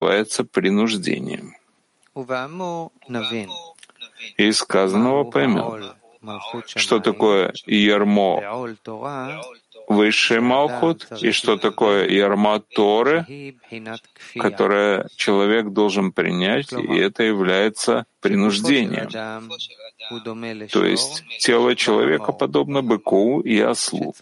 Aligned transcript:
называется 0.00 0.44
принуждением. 0.44 1.54
Из 4.36 4.58
сказанного 4.58 5.24
поймем, 5.24 5.94
что 6.66 7.00
такое 7.00 7.52
ярмо? 7.66 8.66
Высший 9.88 10.40
Малхут. 10.40 11.08
И 11.20 11.32
что 11.32 11.56
такое 11.56 12.08
ярма 12.08 12.60
Торы, 12.60 13.26
которое 14.36 15.08
человек 15.16 15.70
должен 15.70 16.12
принять, 16.12 16.72
и 16.72 16.96
это 16.96 17.24
является 17.24 18.06
принуждением. 18.20 19.08
То 20.68 20.84
есть 20.84 21.24
тело 21.38 21.74
человека 21.74 22.32
подобно 22.32 22.82
быку 22.82 23.40
и 23.40 23.58
ослу. 23.60 24.14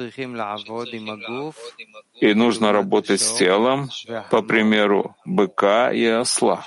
И 2.21 2.35
нужно 2.35 2.73
работать 2.73 3.21
с 3.21 3.33
телом 3.35 3.91
по 4.31 4.43
примеру 4.43 5.17
быка 5.25 5.93
и 5.93 6.05
осла. 6.05 6.67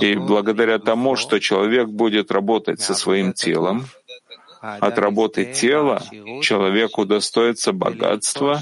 И 0.00 0.16
благодаря 0.16 0.78
тому, 0.78 1.16
что 1.16 1.38
человек 1.38 1.88
будет 1.88 2.30
работать 2.30 2.80
со 2.80 2.94
своим 2.94 3.32
телом, 3.32 3.86
от 4.60 4.98
работы 4.98 5.46
тела 5.46 6.02
человек 6.42 6.98
удостоится 6.98 7.72
богатства 7.72 8.60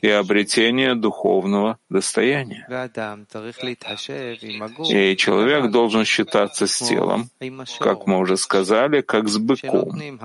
и 0.00 0.08
обретения 0.08 0.94
духовного 0.94 1.78
достояния. 1.88 2.66
И 4.90 5.16
человек 5.16 5.70
должен 5.70 6.04
считаться 6.04 6.66
с 6.66 6.78
телом, 6.78 7.30
как 7.78 8.06
мы 8.06 8.18
уже 8.18 8.36
сказали, 8.36 9.00
как 9.00 9.28
с 9.28 9.38
быком. 9.38 10.18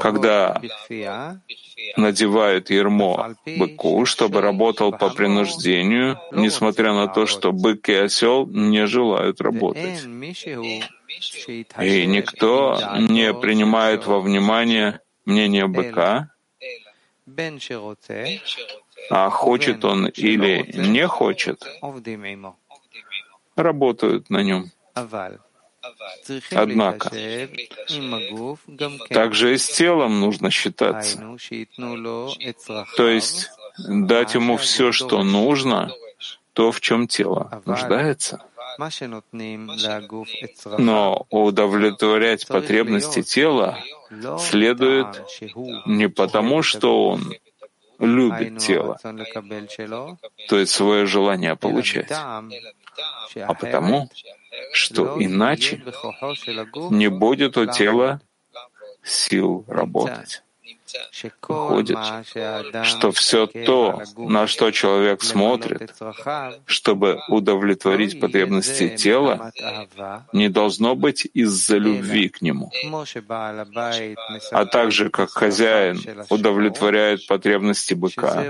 Когда 0.00 0.60
надевают 1.96 2.70
ермо 2.70 3.34
быку, 3.58 4.04
чтобы 4.06 4.40
работал 4.40 4.92
по 4.92 5.10
принуждению, 5.10 6.18
несмотря 6.32 6.92
на 6.92 7.08
то, 7.08 7.26
что 7.26 7.52
бык 7.52 7.88
и 7.88 7.94
осел 7.94 8.46
не 8.46 8.86
желают 8.86 9.40
работать. 9.40 10.06
И 11.80 12.06
никто 12.06 12.78
не 12.98 13.32
принимает 13.34 14.06
во 14.06 14.20
внимание 14.20 15.00
мнение 15.24 15.66
быка, 15.66 16.28
а 19.10 19.30
хочет 19.30 19.84
он 19.84 20.06
или 20.06 20.70
не 20.74 21.06
хочет, 21.06 21.64
работают 23.56 24.30
на 24.30 24.42
нем. 24.42 24.70
Однако, 26.52 27.10
также 29.08 29.54
и 29.54 29.58
с 29.58 29.68
телом 29.68 30.20
нужно 30.20 30.50
считаться. 30.50 31.18
То 32.96 33.08
есть 33.08 33.50
дать 33.78 34.34
ему 34.34 34.56
все, 34.56 34.92
что 34.92 35.24
нужно, 35.24 35.90
то, 36.52 36.70
в 36.70 36.80
чем 36.80 37.08
тело 37.08 37.62
нуждается. 37.64 38.44
Но 40.78 41.26
удовлетворять 41.30 42.46
потребности 42.46 43.22
тела 43.22 43.78
следует 44.38 45.22
не 45.86 46.08
потому, 46.08 46.62
что 46.62 47.08
он 47.08 47.34
любит 47.98 48.58
тело, 48.58 48.98
то 50.48 50.58
есть 50.58 50.72
свое 50.72 51.06
желание 51.06 51.56
получать, 51.56 52.10
а 52.10 53.54
потому, 53.54 54.10
что 54.72 55.16
иначе 55.18 55.82
не 56.90 57.08
будет 57.08 57.56
у 57.56 57.66
тела 57.66 58.20
сил 59.02 59.64
работать. 59.68 60.42
Выходит, 61.48 61.98
что 62.84 63.12
все 63.12 63.46
то, 63.46 64.02
на 64.16 64.46
что 64.46 64.70
человек 64.70 65.22
смотрит, 65.22 65.94
чтобы 66.66 67.20
удовлетворить 67.28 68.20
потребности 68.20 68.88
тела, 68.96 69.52
не 70.32 70.48
должно 70.48 70.94
быть 70.94 71.28
из-за 71.32 71.78
любви 71.78 72.28
к 72.28 72.42
нему. 72.42 72.70
А 74.50 74.66
также, 74.66 75.10
как 75.10 75.30
хозяин 75.30 76.00
удовлетворяет 76.30 77.26
потребности 77.26 77.94
быка, 77.94 78.44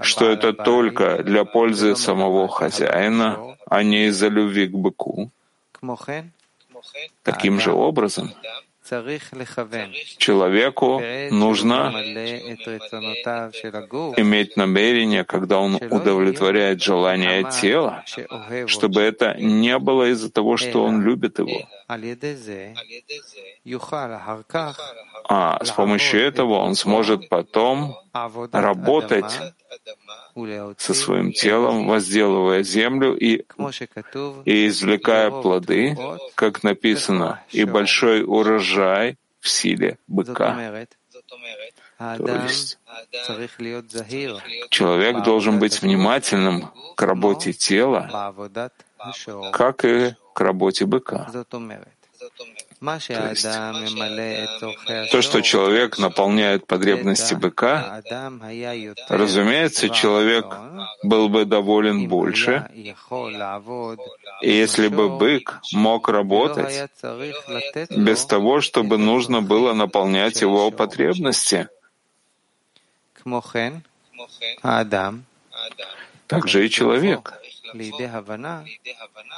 что 0.00 0.30
это 0.30 0.52
только 0.52 1.22
для 1.22 1.44
пользы 1.44 1.96
самого 1.96 2.48
хозяина, 2.48 3.56
а 3.68 3.82
не 3.82 4.06
из-за 4.06 4.28
любви 4.28 4.68
к 4.68 4.72
быку. 4.72 5.30
Таким 7.22 7.60
же 7.60 7.72
образом, 7.72 8.32
Человеку 10.18 11.00
нужно 11.30 11.92
иметь 14.16 14.56
намерение, 14.56 15.24
когда 15.24 15.58
он 15.58 15.76
удовлетворяет 15.76 16.82
желание 16.82 17.44
тела, 17.50 18.04
чтобы 18.66 19.00
это 19.00 19.36
не 19.38 19.78
было 19.78 20.10
из-за 20.12 20.30
того, 20.30 20.56
что 20.58 20.84
он 20.84 21.02
любит 21.02 21.38
его. 21.38 21.66
А 25.26 25.64
с 25.64 25.70
помощью 25.70 26.20
этого 26.20 26.54
он 26.54 26.74
сможет 26.74 27.28
потом 27.30 27.96
работать 28.52 29.40
со 30.78 30.94
своим 30.94 31.32
телом, 31.32 31.86
возделывая 31.86 32.62
землю 32.62 33.16
и, 33.16 33.44
и 34.44 34.66
извлекая 34.68 35.30
плоды, 35.30 35.96
как 36.34 36.62
написано, 36.62 37.42
и 37.50 37.64
большой 37.64 38.22
урожай 38.24 39.16
в 39.40 39.48
силе 39.48 39.98
быка. 40.06 40.56
То 41.98 42.42
есть 42.44 42.78
человек 44.70 45.22
должен 45.22 45.58
быть 45.58 45.80
внимательным 45.82 46.70
к 46.96 47.02
работе 47.02 47.52
тела, 47.52 48.34
как 49.52 49.84
и 49.84 50.14
к 50.34 50.40
работе 50.40 50.86
быка. 50.86 51.30
То 52.84 53.30
есть 53.30 53.42
то, 55.10 55.22
что 55.22 55.40
человек 55.40 55.98
наполняет 55.98 56.66
потребности 56.66 57.34
быка, 57.34 58.02
разумеется, 59.08 59.88
человек 59.88 60.46
был 61.02 61.28
бы 61.28 61.44
доволен 61.44 62.08
больше, 62.08 62.68
если 64.42 64.88
бы 64.88 65.16
бык 65.16 65.60
мог 65.72 66.08
работать 66.08 66.90
без 67.90 68.24
того, 68.26 68.60
чтобы 68.60 68.98
нужно 68.98 69.40
было 69.40 69.72
наполнять 69.72 70.42
его 70.42 70.70
потребности. 70.70 71.68
Также 76.26 76.66
и 76.66 76.70
человек 76.70 77.34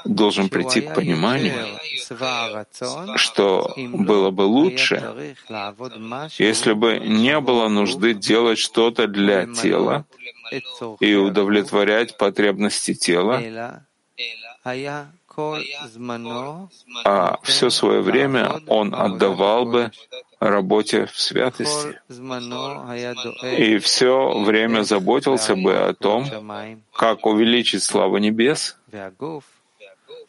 должен 0.05 0.49
прийти 0.49 0.81
к 0.81 0.95
пониманию, 0.95 1.79
что 3.17 3.75
было 3.77 4.31
бы 4.31 4.43
лучше, 4.43 5.35
если 6.39 6.73
бы 6.73 6.99
не 6.99 7.41
было 7.41 7.69
нужды 7.69 8.15
делать 8.15 8.59
что-то 8.59 9.07
для 9.07 9.47
тела 9.47 10.05
и 11.01 11.15
удовлетворять 11.15 12.17
потребности 12.17 12.95
тела, 12.95 13.85
а 17.05 17.39
все 17.43 17.71
свое 17.71 18.01
время 18.01 18.61
он 18.67 18.95
отдавал 18.95 19.67
бы 19.67 19.91
работе 20.41 21.07
в 21.07 21.19
святости. 21.19 21.99
И 23.59 23.79
все 23.79 24.39
время 24.41 24.83
заботился 24.83 25.55
бы 25.57 25.77
о 25.77 25.95
том, 25.95 26.27
как 26.95 27.27
увеличить 27.27 27.83
славу 27.83 28.19
небес, 28.19 28.77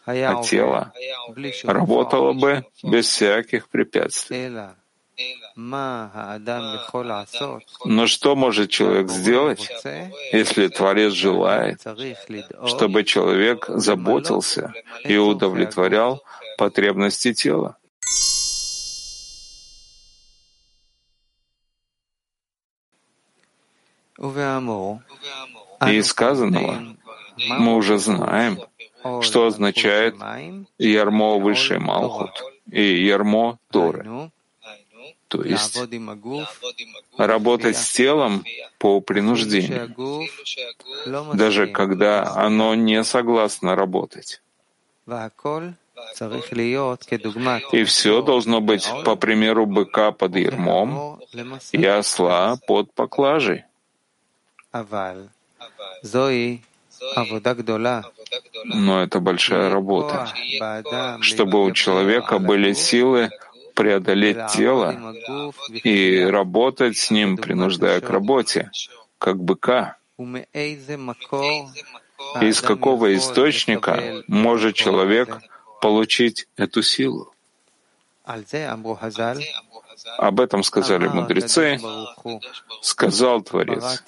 а 0.05 0.43
тело 0.43 0.93
работало 1.63 2.33
бы 2.33 2.65
без 2.83 3.07
всяких 3.07 3.69
препятствий. 3.69 4.51
Но 7.85 8.07
что 8.07 8.35
может 8.35 8.69
человек 8.69 9.09
сделать, 9.09 9.69
если 10.31 10.67
Творец 10.67 11.13
желает, 11.13 11.81
чтобы 12.67 13.03
человек 13.03 13.65
заботился 13.67 14.73
и 15.03 15.17
удовлетворял 15.17 16.23
потребности 16.57 17.33
тела? 17.33 17.77
И 24.19 25.93
из 25.95 26.07
сказанного 26.07 26.95
мы 27.37 27.75
уже 27.75 27.97
знаем, 27.97 28.59
что 29.21 29.47
означает 29.47 30.15
ярмо 30.77 31.37
высший 31.39 31.79
Малхут 31.79 32.43
и 32.71 32.83
ярмо 33.05 33.57
Торы 33.71 34.31
то 35.27 35.43
есть 35.43 35.77
работать 37.17 37.77
с 37.77 37.91
телом 37.91 38.45
по 38.77 39.01
принуждению, 39.01 39.93
даже 41.33 41.67
когда 41.67 42.33
оно 42.35 42.75
не 42.75 43.03
согласно 43.03 43.75
работать. 43.75 44.41
И 47.71 47.83
все 47.83 48.21
должно 48.21 48.61
быть 48.61 48.89
по 49.03 49.15
примеру 49.15 49.65
быка 49.65 50.11
под 50.11 50.35
ермом 50.35 51.19
и 51.71 51.85
осла 51.85 52.57
под 52.67 52.93
поклажей. 52.93 53.63
Но 58.65 59.03
это 59.03 59.19
большая 59.19 59.69
работа, 59.69 60.27
чтобы 61.21 61.63
у 61.63 61.71
человека 61.71 62.39
были 62.39 62.73
силы 62.73 63.29
преодолеть 63.77 64.47
тело 64.47 65.13
и 65.83 66.19
работать 66.23 66.97
с 66.97 67.11
ним, 67.11 67.37
принуждая 67.37 68.01
к 68.01 68.09
работе, 68.09 68.71
как 69.19 69.37
быка. 69.37 69.97
Из 72.41 72.61
какого 72.61 73.15
источника 73.15 74.23
может 74.27 74.75
человек 74.75 75.39
получить 75.79 76.47
эту 76.57 76.81
силу? 76.81 77.31
Об 80.17 80.39
этом 80.39 80.63
сказали 80.63 81.07
мудрецы. 81.07 81.79
Сказал 82.81 83.41
Творец, 83.43 84.03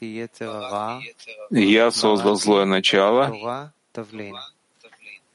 «Я 1.51 1.92
создал 1.92 2.36
злое 2.36 2.66
начало, 2.66 3.71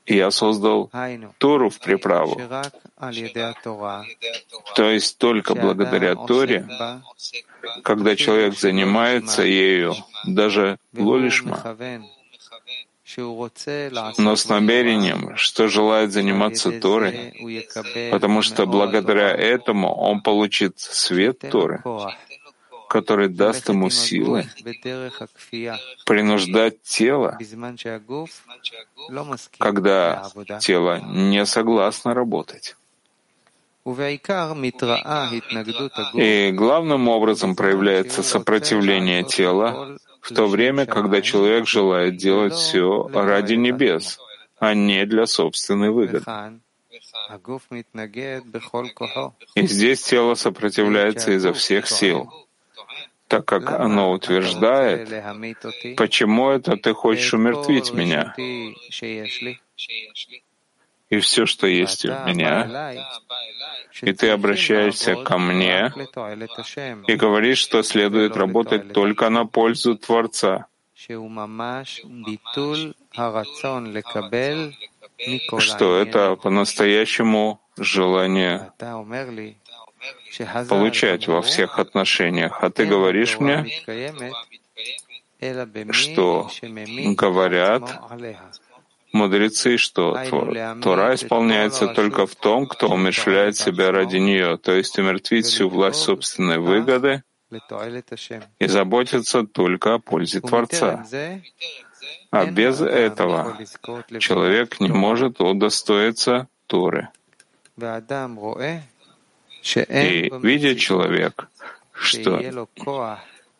и 0.07 0.17
я 0.17 0.31
создал 0.31 0.91
Тору 1.39 1.71
в 1.71 1.79
приправу. 1.79 2.41
То 4.77 4.91
есть 4.91 5.19
только 5.19 5.55
благодаря 5.55 6.15
Торе, 6.15 6.67
когда 7.83 8.17
человек 8.17 8.59
занимается 8.59 9.43
ею, 9.43 9.95
даже 10.25 10.79
лолишма, 10.93 11.63
но 14.19 14.37
с 14.37 14.49
намерением, 14.49 15.37
что 15.37 15.69
желает 15.69 16.13
заниматься 16.13 16.73
Торой, 16.81 17.35
потому 18.11 18.43
что 18.43 18.67
благодаря 18.67 19.31
этому 19.31 19.95
он 19.95 20.21
получит 20.21 20.79
свет 20.79 21.39
Торы, 21.39 21.83
который 22.89 23.29
даст 23.29 23.69
ему 23.69 23.91
силы 23.91 24.47
принуждать 26.05 26.83
тело, 26.83 27.39
когда 29.59 30.31
тело 30.61 31.01
не 31.01 31.45
согласно 31.47 32.15
работать. 32.15 32.77
И 36.15 36.53
главным 36.53 37.09
образом 37.09 37.55
проявляется 37.55 38.23
сопротивление 38.23 39.25
тела 39.25 39.99
в 40.21 40.35
то 40.35 40.47
время, 40.47 40.87
когда 40.87 41.21
человек. 41.21 41.67
желает 41.67 42.17
делать 42.17 42.55
все 42.55 43.09
ради 43.13 43.55
небес, 43.55 44.19
а 44.59 44.75
не 44.75 45.05
для 45.05 45.27
собственной 45.27 45.91
выгоды. 45.91 46.25
И 49.55 49.67
здесь 49.67 50.03
тело 50.03 50.35
сопротивляется 50.35 51.33
изо 51.33 51.53
всех 51.53 51.87
сил, 51.87 52.33
так 53.29 53.45
как 53.45 53.71
оно 53.71 54.13
утверждает, 54.13 55.09
почему 55.97 56.51
это 56.51 56.77
ты 56.77 56.95
хочешь 56.95 57.35
умертвить 57.35 57.93
меня? 57.93 58.35
И 61.15 61.21
все, 61.21 61.47
что 61.47 61.69
есть 61.69 62.05
у 62.07 62.13
меня, 62.27 63.07
и 64.03 64.13
ты 64.13 64.31
обращаешься 64.31 65.15
ко 65.15 65.39
мне 65.39 65.93
и 67.07 67.15
говоришь, 67.15 67.59
что 67.59 67.85
следует 67.85 68.37
работать 68.37 68.93
только 68.93 69.31
на 69.31 69.47
пользу 69.47 69.97
Творца, 69.97 70.67
что 75.59 75.97
это 76.01 76.37
по-настоящему 76.37 77.61
желание 77.77 78.73
получать 80.69 81.29
во 81.29 81.43
всех 81.43 81.79
отношениях. 81.79 82.59
А 82.61 82.71
ты 82.71 82.87
говоришь 82.87 83.39
мне, 83.39 83.65
что 85.93 86.51
говорят 87.17 88.01
мудрецы, 89.15 89.79
что 89.79 90.19
Тора 90.83 91.15
исполняется 91.15 91.87
только 91.87 92.27
в 92.27 92.35
том, 92.35 92.67
кто 92.67 92.89
умерщвляет 92.89 93.57
себя 93.57 93.93
ради 93.93 94.17
нее, 94.17 94.59
то 94.59 94.73
есть 94.73 94.99
умертвить 94.99 95.47
всю 95.47 95.69
власть 95.69 96.01
собственной 96.01 96.59
выгоды 96.59 97.23
и 98.59 98.67
заботиться 98.67 99.45
только 99.45 99.95
о 99.95 99.99
пользе 99.99 100.41
Творца. 100.41 101.07
А 102.31 102.47
без 102.47 102.81
этого 102.81 103.57
человек 104.19 104.81
не 104.81 104.89
может 104.89 105.41
удостоиться 105.41 106.49
Торы. 106.67 107.09
И 109.73 110.33
видит 110.43 110.79
человек, 110.79 111.49
что 111.93 112.67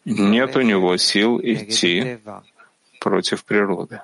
нет 0.05 0.57
у 0.57 0.61
него 0.61 0.97
сил 0.97 1.41
идти 1.41 2.19
против 3.01 3.45
природы. 3.45 4.01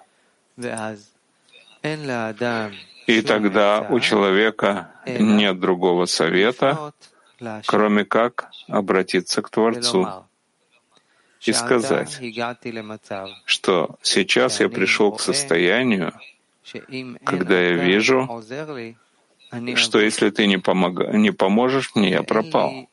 И 3.06 3.22
тогда 3.22 3.86
у 3.88 4.00
человека 4.00 4.92
нет 5.06 5.58
другого 5.58 6.06
совета, 6.06 6.92
кроме 7.66 8.04
как 8.04 8.50
обратиться 8.68 9.42
к 9.42 9.50
Творцу 9.50 10.26
и 11.42 11.52
сказать, 11.52 12.20
что 13.44 13.96
сейчас 14.02 14.60
я 14.60 14.68
пришел 14.68 15.12
к 15.12 15.20
состоянию, 15.20 16.12
когда 17.24 17.60
я 17.60 17.72
вижу, 17.72 18.42
что 19.74 19.98
если 20.00 20.30
ты 20.30 20.46
не, 20.46 20.58
помог, 20.58 21.12
не 21.12 21.32
поможешь 21.32 21.94
мне, 21.94 22.10
я 22.10 22.22
пропал. 22.22 22.88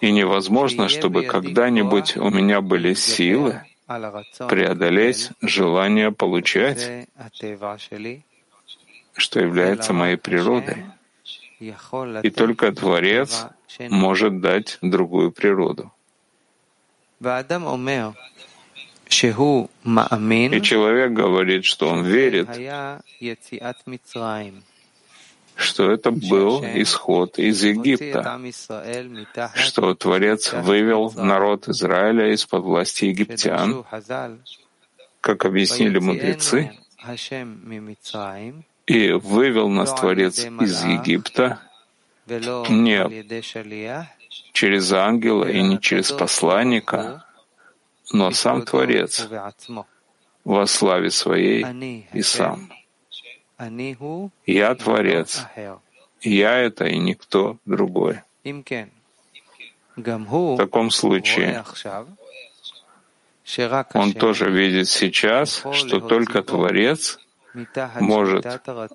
И 0.00 0.12
невозможно, 0.12 0.88
чтобы 0.88 1.24
когда-нибудь 1.24 2.16
у 2.16 2.30
меня 2.30 2.60
были 2.60 2.94
силы 2.94 3.62
преодолеть 4.48 5.30
желание 5.40 6.12
получать, 6.12 7.08
что 9.14 9.40
является 9.40 9.92
моей 9.92 10.16
природой. 10.16 10.84
И 12.22 12.30
только 12.30 12.70
Творец 12.72 13.46
может 13.88 14.40
дать 14.40 14.78
другую 14.82 15.32
природу. 15.32 15.92
И 17.20 17.24
человек 20.62 21.12
говорит, 21.12 21.64
что 21.64 21.88
он 21.88 22.04
верит, 22.04 22.48
что 25.58 25.90
это 25.90 26.12
был 26.12 26.64
исход 26.64 27.38
из 27.38 27.64
Египта, 27.64 28.40
что 29.56 29.94
Творец 29.94 30.52
вывел 30.52 31.12
народ 31.16 31.68
Израиля 31.68 32.32
из-под 32.32 32.62
власти 32.62 33.06
египтян, 33.06 33.84
как 35.20 35.44
объяснили 35.44 35.98
мудрецы, 35.98 36.78
и 38.86 39.10
вывел 39.12 39.68
нас 39.68 39.92
Творец 39.94 40.44
из 40.44 40.84
Египта. 40.84 41.60
Не 42.28 42.98
через 44.52 44.92
ангела 44.92 45.44
и 45.44 45.60
не 45.60 45.80
через 45.80 46.12
посланника, 46.12 47.24
но 48.12 48.30
сам 48.30 48.62
Творец 48.62 49.26
во 50.44 50.66
славе 50.66 51.10
своей 51.10 51.66
и 52.12 52.22
сам. 52.22 52.70
Я 54.46 54.74
Творец. 54.74 55.44
Я— 56.20 56.58
это 56.58 56.86
и 56.86 56.98
никто 56.98 57.58
другой. 57.64 58.20
В 59.96 60.56
таком 60.56 60.90
случае 60.90 61.64
он 63.94 64.12
тоже 64.12 64.50
видит 64.50 64.88
сейчас, 64.88 65.64
что 65.72 66.00
только 66.00 66.42
Творец 66.42 67.18
может 68.00 68.46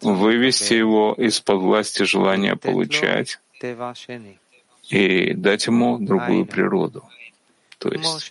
вывести 0.02 0.74
его 0.74 1.14
из-под 1.18 1.60
власти 1.60 2.04
желания 2.04 2.56
получать 2.56 3.40
и 4.90 5.34
дать 5.34 5.68
ему 5.68 5.98
другую 5.98 6.46
природу. 6.46 7.04
То 7.80 7.90
есть, 7.90 8.30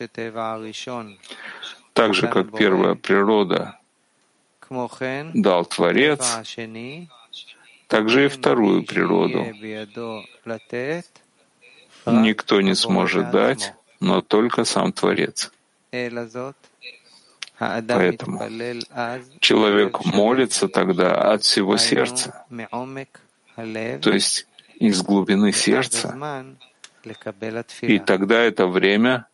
так 1.93 2.15
же, 2.15 2.29
как 2.29 2.57
первая 2.57 2.95
природа 2.95 3.79
дал 5.35 5.65
Творец, 5.67 6.39
также 7.89 8.25
и 8.25 8.29
вторую 8.29 8.85
природу. 8.85 9.47
никто 12.07 12.61
не 12.61 12.75
сможет 12.75 13.31
дать, 13.31 13.75
но 14.01 14.21
только 14.21 14.65
сам 14.65 14.93
Творец. 14.93 15.53
Поэтому 17.59 18.41
человек 19.41 20.05
молится 20.05 20.69
тогда 20.69 21.33
от 21.33 21.45
всего 21.45 21.77
сердца, 21.77 22.45
то 22.49 24.11
есть 24.11 24.47
из 24.77 25.03
глубины 25.03 25.53
сердца, 25.53 26.19
и 27.83 27.99
тогда 27.99 28.41
это 28.41 28.67
время 28.67 29.27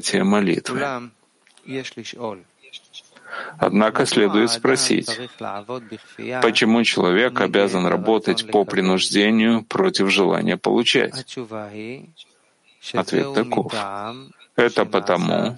принятия 0.00 0.24
молитвы. 0.24 1.10
Однако 3.58 4.06
следует 4.06 4.50
спросить, 4.50 5.08
почему 6.42 6.84
человек 6.84 7.40
обязан 7.40 7.86
работать 7.86 8.50
по 8.50 8.64
принуждению 8.64 9.62
против 9.62 10.10
желания 10.10 10.56
получать? 10.56 11.24
Ответ 12.92 13.34
таков. 13.34 13.72
Это 14.56 14.84
потому, 14.84 15.56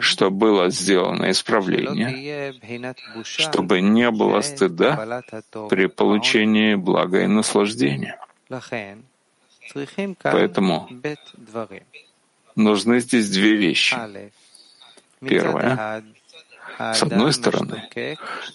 что 0.00 0.30
было 0.30 0.70
сделано 0.70 1.30
исправление, 1.30 2.54
чтобы 3.22 3.80
не 3.80 4.10
было 4.10 4.42
стыда 4.42 5.22
при 5.70 5.86
получении 5.86 6.74
блага 6.74 7.22
и 7.22 7.26
наслаждения. 7.26 8.18
Поэтому 10.22 10.88
нужны 12.56 13.00
здесь 13.00 13.30
две 13.30 13.54
вещи. 13.54 13.96
Первое. 15.20 16.02
С 16.78 17.02
одной 17.02 17.32
стороны, 17.32 17.88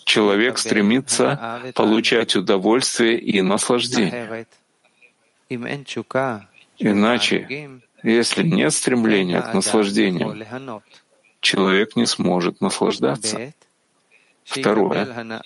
человек 0.03 0.57
стремится 0.57 1.61
получать 1.75 2.35
удовольствие 2.35 3.19
и 3.19 3.41
наслаждение. 3.41 4.47
Иначе, 6.79 7.69
если 8.03 8.43
нет 8.43 8.73
стремления 8.73 9.41
к 9.41 9.53
наслаждению, 9.53 10.45
человек 11.41 11.95
не 11.95 12.05
сможет 12.05 12.61
наслаждаться. 12.61 13.53
Второе. 14.43 15.41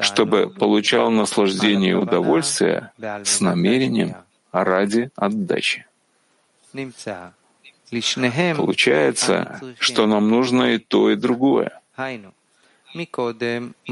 Чтобы 0.00 0.50
получал 0.50 1.10
наслаждение 1.10 1.92
и 1.92 1.94
удовольствие 1.94 2.92
с 3.24 3.40
намерением 3.40 4.14
ради 4.52 5.10
отдачи. 5.16 5.86
Получается, 8.56 9.60
что 9.78 10.06
нам 10.06 10.28
нужно 10.28 10.74
и 10.74 10.78
то, 10.78 11.10
и 11.10 11.16
другое. 11.16 11.80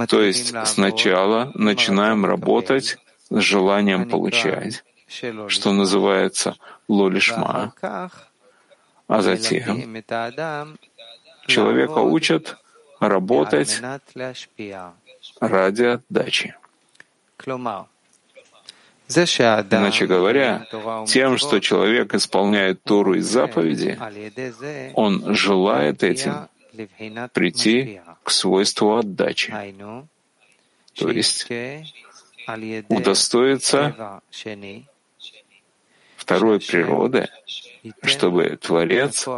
То 0.08 0.22
есть 0.22 0.54
сначала 0.66 1.50
начинаем 1.54 2.24
работать 2.24 2.98
с 3.30 3.40
желанием 3.40 4.08
получать, 4.08 4.84
что 5.48 5.72
называется 5.72 6.56
лолишма, 6.88 7.72
а 9.06 9.20
затем 9.20 10.02
человека 11.46 11.98
учат 11.98 12.56
работать 13.00 13.80
ради 15.40 15.84
отдачи. 15.84 16.54
Иначе 19.08 20.06
говоря, 20.06 20.66
тем, 21.06 21.37
что 21.37 21.61
человек 21.61 22.14
исполняет 22.14 22.82
Тору 22.82 23.14
и 23.14 23.20
заповеди, 23.20 23.99
он 24.94 25.34
желает 25.34 26.02
этим 26.02 26.49
прийти 27.32 28.00
к 28.23 28.30
свойству 28.30 28.96
отдачи, 28.96 29.54
то 30.94 31.11
есть 31.11 31.46
удостоиться 32.88 34.23
второй 36.16 36.61
природы, 36.61 37.28
чтобы 38.02 38.58
Творец 38.61 39.28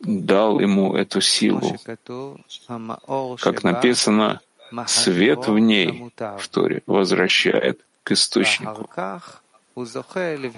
дал 0.00 0.60
ему 0.60 0.94
эту 0.94 1.20
силу. 1.20 1.76
Как 3.40 3.62
написано, 3.62 4.40
свет 4.86 5.46
в 5.46 5.58
ней, 5.58 6.10
в 6.16 6.48
Торе, 6.48 6.82
возвращает 6.86 7.80
к 8.06 8.12
источнику. 8.12 8.88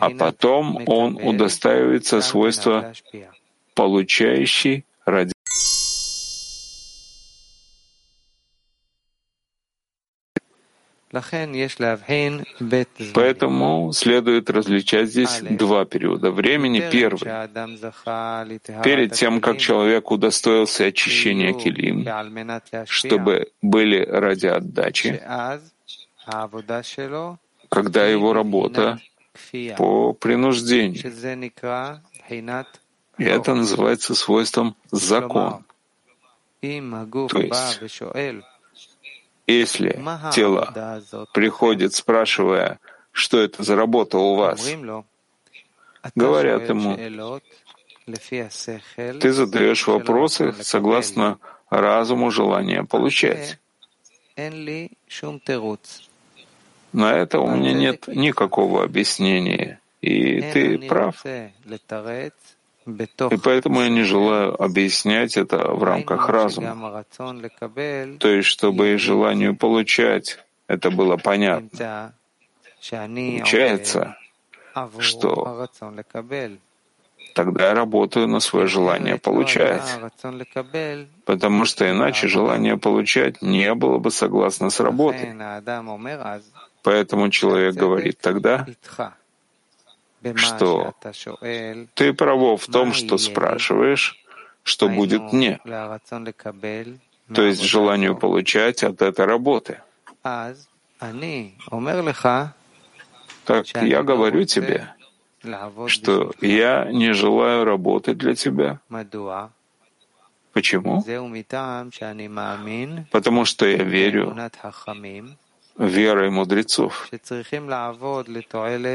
А 0.00 0.10
потом 0.10 0.82
он 0.86 1.16
удостаивается 1.16 2.20
свойства 2.20 2.92
получающий 3.74 4.84
ради 5.06 5.32
Поэтому 13.14 13.92
следует 13.94 14.50
различать 14.50 15.08
здесь 15.08 15.40
два 15.40 15.86
периода. 15.86 16.30
Времени. 16.30 16.84
Первый— 16.92 17.30
перед 18.84 19.14
тем, 19.14 19.40
как 19.40 19.56
человек 19.56 20.10
удостоился 20.10 20.84
очищения 20.84 21.54
килим, 21.54 22.06
чтобы 22.84 23.50
были 23.62 24.04
ради 24.04 24.48
отдачи, 24.48 25.22
когда 27.68 28.06
его 28.06 28.32
работа 28.32 29.00
по 29.76 30.12
принуждению. 30.14 31.02
Это 33.18 33.54
называется 33.54 34.14
свойством 34.14 34.76
закон. 34.90 35.64
То 36.60 37.38
есть 37.38 37.80
если 39.46 40.00
тело 40.34 41.02
приходит, 41.32 41.94
спрашивая, 41.94 42.78
что 43.12 43.40
это 43.40 43.62
за 43.62 43.76
работа 43.76 44.18
у 44.18 44.34
вас, 44.34 44.60
говорят 46.14 46.68
ему, 46.68 46.96
ты 49.20 49.32
задаешь 49.32 49.86
вопросы 49.86 50.54
согласно 50.60 51.38
разуму 51.70 52.30
желания 52.30 52.84
получать. 52.84 53.58
На 56.92 57.16
это 57.16 57.40
у 57.40 57.48
меня 57.48 57.72
нет 57.72 58.08
никакого 58.08 58.84
объяснения. 58.84 59.80
И 60.00 60.40
ты 60.40 60.78
прав. 60.78 61.24
И 62.86 63.36
поэтому 63.36 63.82
я 63.82 63.88
не 63.90 64.02
желаю 64.02 64.60
объяснять 64.62 65.36
это 65.36 65.72
в 65.72 65.82
рамках 65.82 66.28
разума. 66.28 67.04
То 68.18 68.28
есть, 68.28 68.48
чтобы 68.48 68.94
и 68.94 68.96
желанию 68.96 69.56
получать 69.56 70.38
это 70.68 70.90
было 70.90 71.16
понятно. 71.16 72.14
Получается, 72.90 74.16
что 75.00 75.68
тогда 77.34 77.68
я 77.68 77.74
работаю 77.74 78.28
на 78.28 78.40
свое 78.40 78.66
желание 78.66 79.18
получать. 79.18 79.82
Потому 81.24 81.64
что 81.64 81.90
иначе 81.90 82.28
желание 82.28 82.76
получать 82.76 83.42
не 83.42 83.74
было 83.74 83.98
бы 83.98 84.10
согласно 84.10 84.70
с 84.70 84.80
работой. 84.80 85.34
Поэтому 86.88 87.28
человек 87.28 87.74
говорит 87.74 88.16
тогда, 88.18 88.66
что 90.36 90.94
ты 91.94 92.14
правов 92.14 92.62
в 92.62 92.72
том, 92.72 92.94
что 92.94 93.18
спрашиваешь, 93.18 94.16
что 94.62 94.88
будет 94.88 95.34
мне, 95.34 95.60
то 97.34 97.42
есть 97.42 97.60
желанию 97.60 98.16
получать 98.16 98.82
от 98.84 99.02
этой 99.02 99.26
работы. 99.26 99.82
Так 103.44 103.66
я 103.82 104.02
говорю 104.02 104.44
тебе, 104.44 104.88
что 105.88 106.32
я 106.40 106.88
не 106.90 107.12
желаю 107.12 107.64
работать 107.64 108.16
для 108.16 108.34
тебя. 108.34 108.80
Почему? 110.54 111.04
Потому 113.12 113.44
что 113.44 113.66
я 113.66 113.84
верю 113.84 114.34
верой 115.78 116.30
мудрецов, 116.30 117.08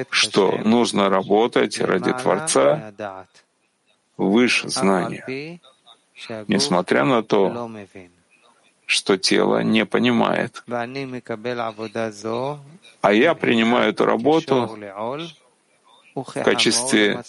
что 0.10 0.58
нужно 0.64 1.10
работать 1.10 1.80
ради 1.80 2.14
Творца? 2.14 2.94
Выше 4.18 4.70
знания, 4.70 5.60
несмотря 6.48 7.06
на 7.06 7.24
то, 7.24 7.70
что 8.86 9.18
тело 9.18 9.64
не 9.64 9.86
понимает. 9.86 10.64
А 13.02 13.14
я 13.14 13.34
принимаю 13.34 13.90
эту 13.90 14.06
работу 14.06 14.78
в 16.16 16.34
качестве 16.44 17.24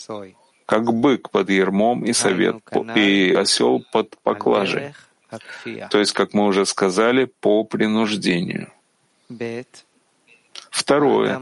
как 0.66 0.92
бык 0.92 1.30
под 1.30 1.50
ермом 1.50 2.04
и 2.04 2.12
совет 2.12 2.56
и 2.94 3.32
осел 3.32 3.84
под 3.92 4.16
поклажей. 4.22 4.94
То 5.90 5.98
есть, 5.98 6.12
как 6.12 6.32
мы 6.34 6.46
уже 6.46 6.64
сказали, 6.66 7.24
по 7.24 7.64
принуждению. 7.64 8.70
Второе. 10.70 11.40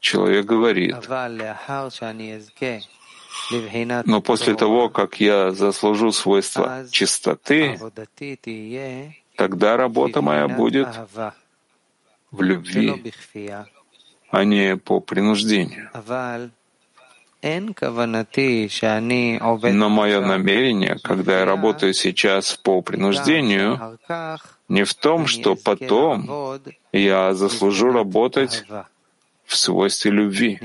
Человек 0.00 0.46
говорит, 0.46 0.96
но 4.04 4.20
после 4.20 4.54
того, 4.54 4.88
как 4.88 5.20
я 5.20 5.50
заслужу 5.50 6.12
свойства 6.12 6.86
чистоты, 6.90 7.78
тогда 9.36 9.76
работа 9.76 10.22
моя 10.22 10.48
будет 10.48 10.88
в 12.30 12.42
любви, 12.42 13.12
а 14.30 14.44
не 14.44 14.76
по 14.76 15.00
принуждению. 15.00 15.90
Но 19.72 19.88
мое 19.90 20.20
намерение, 20.20 20.96
когда 21.02 21.40
я 21.40 21.44
работаю 21.44 21.92
сейчас 21.92 22.54
по 22.56 22.80
принуждению, 22.80 23.98
не 24.68 24.84
в 24.84 24.94
том, 24.94 25.26
что 25.26 25.56
потом 25.56 26.60
я 26.92 27.34
заслужу 27.34 27.92
работать 27.92 28.64
в 29.44 29.56
свойстве 29.56 30.10
любви. 30.10 30.58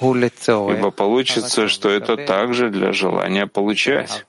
Ибо 0.00 0.90
получится, 0.90 1.68
что 1.68 1.90
это 1.90 2.16
также 2.16 2.70
для 2.70 2.92
желания 2.92 3.46
получать. 3.46 4.24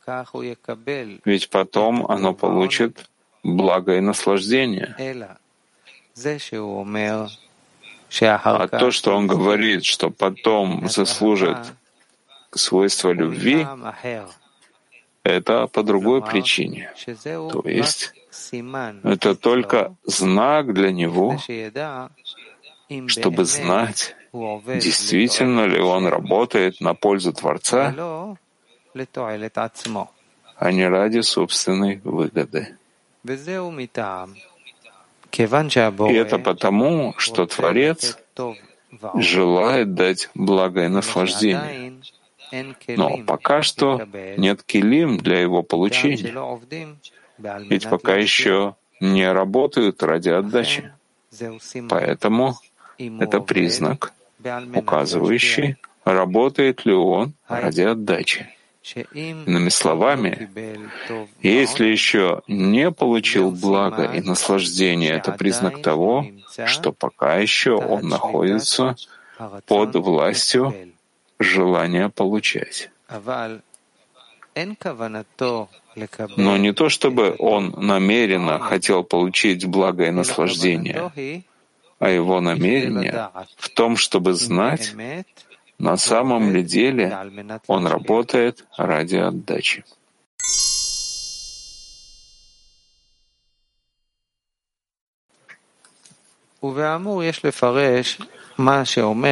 Ведь 1.26 1.50
потом 1.50 2.06
оно 2.08 2.34
получит 2.34 3.10
благо 3.44 3.96
и 3.96 4.02
наслаждение. 4.02 4.96
А 8.20 8.68
то, 8.68 8.92
что 8.92 9.16
он 9.16 9.28
говорит, 9.28 9.86
что 9.86 10.10
потом 10.10 10.90
заслужит 10.90 11.58
свойство 12.54 13.12
любви, 13.12 13.66
это 15.24 15.68
по 15.68 15.84
другой 15.84 16.22
причине. 16.22 16.92
То 17.06 17.64
есть 17.66 18.14
это 19.04 19.36
только 19.36 19.96
знак 20.04 20.74
для 20.74 20.92
него, 20.92 21.38
чтобы 23.08 23.46
знать, 23.46 24.16
действительно 24.34 25.66
ли 25.66 25.80
он 25.80 26.08
работает 26.08 26.82
на 26.82 26.94
пользу 26.94 27.34
Творца, 27.34 27.94
а 30.56 30.72
не 30.72 30.88
ради 30.88 31.22
собственной 31.22 32.02
выгоды. 32.04 32.78
И 35.34 36.14
это 36.14 36.40
потому, 36.40 37.14
что 37.18 37.46
Творец 37.46 38.18
желает 39.16 39.94
дать 39.94 40.30
благое 40.34 40.90
наслаждение. 40.90 41.94
Но 42.88 43.18
пока 43.26 43.62
что 43.62 44.02
нет 44.38 44.64
килим 44.64 45.18
для 45.18 45.40
его 45.40 45.64
получения. 45.64 46.34
Ведь 47.70 47.90
пока 47.90 48.16
еще 48.16 48.76
не 49.00 49.32
работают 49.32 50.04
ради 50.04 50.30
отдачи. 50.30 50.92
Поэтому 51.90 52.56
это 52.98 53.40
признак, 53.40 54.14
указывающий, 54.76 55.78
работает 56.06 56.86
ли 56.86 56.94
он 56.94 57.34
ради 57.48 57.82
отдачи. 57.82 58.48
Иными 59.14 59.70
словами, 59.70 60.50
если 61.42 61.86
еще 61.86 62.42
не 62.48 62.90
получил 62.92 63.52
благо 63.52 64.04
и 64.06 64.22
наслаждение, 64.22 65.12
это 65.12 65.32
признак 65.32 65.82
того, 65.84 66.26
что 66.66 66.92
пока 66.92 67.38
еще 67.38 67.74
он 67.74 68.08
находится 68.10 68.96
под 69.68 69.96
властью 69.96 70.74
желания 71.42 72.10
получать. 72.10 72.90
Но 76.38 76.58
не 76.58 76.74
то, 76.74 76.90
чтобы 76.90 77.36
он 77.40 77.74
намеренно 77.78 78.60
хотел 78.60 79.04
получить 79.04 79.66
благо 79.66 80.06
и 80.06 80.12
наслаждение, 80.12 81.12
а 82.00 82.10
его 82.10 82.42
намерение 82.42 83.30
в 83.58 83.70
том, 83.70 83.98
чтобы 83.98 84.34
знать, 84.34 84.94
на 85.78 85.98
самом 85.98 86.54
ли 86.54 86.64
деле 86.64 87.18
он 87.68 87.88
работает 87.88 88.66
ради 88.78 89.18
отдачи. 89.18 89.84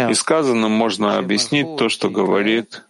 И 0.09 0.13
сказанным 0.13 0.71
можно 0.71 1.17
объяснить 1.17 1.77
то, 1.77 1.89
что 1.89 2.09
говорит, 2.09 2.83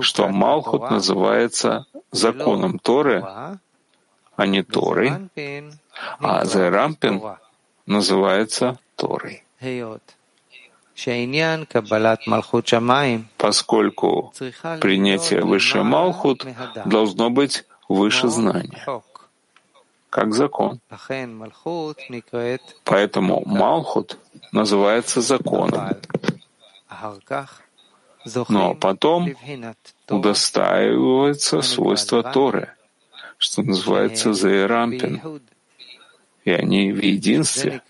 что 0.00 0.28
Малхут 0.28 0.90
называется 0.90 1.86
законом 2.10 2.78
Торы, 2.78 3.24
а 4.36 4.46
не 4.46 4.62
Торой, 4.62 5.12
а 6.20 6.44
Зерампин 6.44 7.22
называется 7.86 8.78
Торой. 8.96 9.44
Поскольку 13.38 14.32
принятие 14.80 15.40
высшей 15.42 15.82
Малхут 15.82 16.46
должно 16.84 17.30
быть 17.30 17.64
выше 17.88 18.28
знания, 18.28 18.82
как 20.14 20.32
закон. 20.32 20.80
Поэтому 22.84 23.42
Малхут 23.46 24.18
называется 24.52 25.20
законом. 25.20 25.88
Но 28.48 28.74
потом 28.76 29.28
удостаивается 30.08 31.62
свойство 31.62 32.22
Торы, 32.22 32.68
что 33.38 33.62
называется 33.62 34.32
Зейрампин, 34.32 35.40
и 36.44 36.50
они 36.52 36.92
в 36.92 37.02
единстве. 37.02 37.82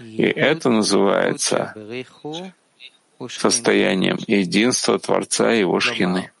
И 0.00 0.22
это 0.22 0.70
называется 0.70 1.72
состоянием 3.28 4.18
единства 4.26 4.98
Творца 4.98 5.54
и 5.54 5.60
его 5.60 5.78
шхины. 5.78 6.32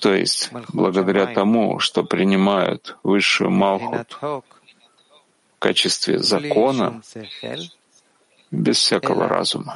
То 0.00 0.14
есть, 0.14 0.50
благодаря 0.72 1.26
тому, 1.26 1.78
что 1.78 2.04
принимают 2.04 2.96
высшую 3.02 3.50
Малхут 3.50 4.18
в 4.20 4.42
качестве 5.58 6.18
закона, 6.18 7.02
без 8.50 8.78
всякого 8.78 9.28
разума, 9.28 9.74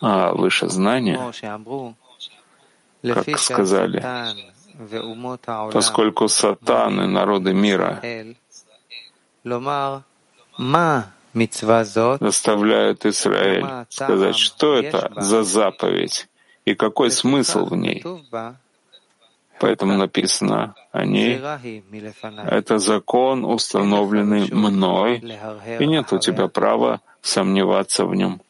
а 0.00 0.32
выше 0.34 0.68
знания, 0.68 1.32
как 3.02 3.38
сказали, 3.38 4.02
поскольку 5.72 6.28
сатан 6.28 7.00
и 7.02 7.06
народы 7.06 7.54
мира 7.54 8.02
заставляют 12.20 13.06
Израиль 13.06 13.86
сказать, 13.88 14.36
что 14.36 14.74
это 14.74 15.12
за 15.16 15.42
заповедь 15.44 16.28
и 16.64 16.74
какой 16.74 17.10
смысл 17.10 17.66
в 17.66 17.76
ней. 17.76 18.04
Поэтому 19.58 19.96
написано, 19.96 20.74
они— 20.90 21.40
это 22.50 22.78
закон, 22.78 23.44
установленный 23.44 24.52
мной, 24.52 25.22
и 25.78 25.86
нет 25.86 26.12
у 26.12 26.18
тебя 26.18 26.48
права 26.48 27.00
сомневаться 27.20 28.04
в 28.04 28.14
нем. 28.14 28.40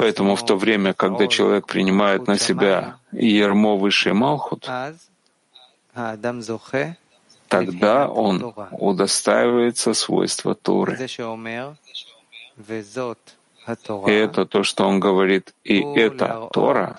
Поэтому 0.00 0.36
в 0.36 0.44
то 0.44 0.56
время, 0.56 0.94
когда 0.94 1.26
человек 1.28 1.66
принимает 1.66 2.26
на 2.26 2.38
себя 2.38 2.96
ермо 3.12 3.76
высшей 3.76 4.14
Малхут, 4.14 4.68
тогда 7.48 8.08
он 8.08 8.54
удостаивается 8.72 9.94
свойства 9.94 10.54
Торы. 10.54 10.96
И 14.06 14.12
это 14.12 14.46
то, 14.46 14.62
что 14.62 14.86
он 14.86 15.00
говорит, 15.00 15.54
и 15.64 15.80
это 15.80 16.48
Тора, 16.52 16.98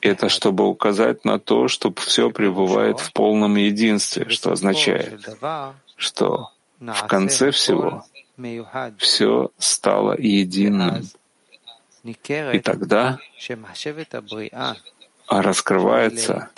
это 0.00 0.28
чтобы 0.28 0.68
указать 0.68 1.24
на 1.24 1.38
то, 1.38 1.68
что 1.68 1.92
все 1.96 2.30
пребывает 2.30 3.00
в 3.00 3.12
полном 3.12 3.56
единстве, 3.56 4.28
что 4.28 4.52
означает, 4.52 5.28
что 5.96 6.50
в 6.78 7.06
конце 7.06 7.50
всего 7.50 8.04
все 8.98 9.50
стало 9.58 10.16
единым. 10.18 11.04
И 12.04 12.60
тогда 12.60 13.18
раскрывается, 15.28 16.50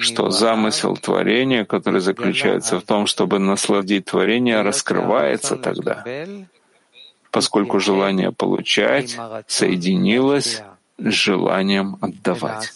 что 0.00 0.30
замысел 0.30 0.96
творения, 0.96 1.64
который 1.64 2.00
заключается 2.00 2.78
в 2.80 2.82
том, 2.82 3.06
чтобы 3.06 3.38
насладить 3.38 4.06
творение, 4.06 4.62
раскрывается 4.62 5.56
тогда, 5.56 6.04
поскольку 7.30 7.80
желание 7.80 8.32
получать 8.32 9.16
соединилось 9.46 10.62
с 10.98 11.12
желанием 11.12 11.96
отдавать. 12.00 12.72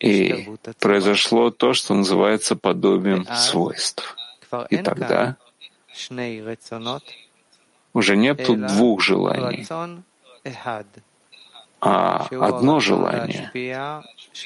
И 0.00 0.48
произошло 0.78 1.50
то, 1.50 1.72
что 1.72 1.94
называется 1.94 2.54
подобием 2.56 3.26
свойств. 3.34 4.16
И 4.70 4.76
тогда 4.78 5.36
уже 7.92 8.16
нет 8.16 8.44
тут 8.44 8.66
двух 8.66 9.00
желаний, 9.02 9.66
а 11.80 12.26
одно 12.30 12.80
желание. 12.80 13.50
И 13.54 13.74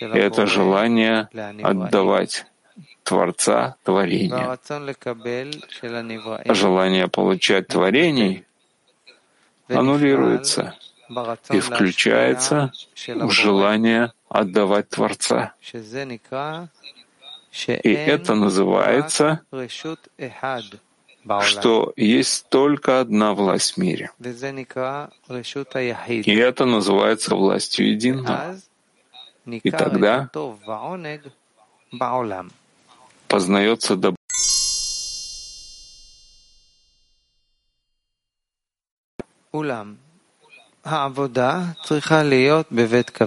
это 0.01 0.47
желание 0.47 1.29
отдавать 1.63 2.47
Творца 3.03 3.77
творения. 3.83 4.59
Желание 6.55 7.09
получать 7.09 7.69
творений 7.69 8.45
аннулируется 9.69 10.75
и 11.51 11.61
включается 11.61 12.73
в 13.07 13.31
желание 13.31 14.13
отдавать 14.29 14.89
Творца. 14.89 15.55
И 17.67 17.93
это 17.93 18.35
называется 18.35 19.41
что 21.43 21.93
есть 21.97 22.49
только 22.49 23.01
одна 23.01 23.35
власть 23.35 23.75
в 23.75 23.79
мире. 23.79 24.11
И 26.09 26.35
это 26.35 26.65
называется 26.65 27.35
властью 27.35 27.91
единого. 27.91 28.57
И 29.47 29.71
тогда 29.71 30.31
познается 33.29 33.97
добро. 33.97 34.17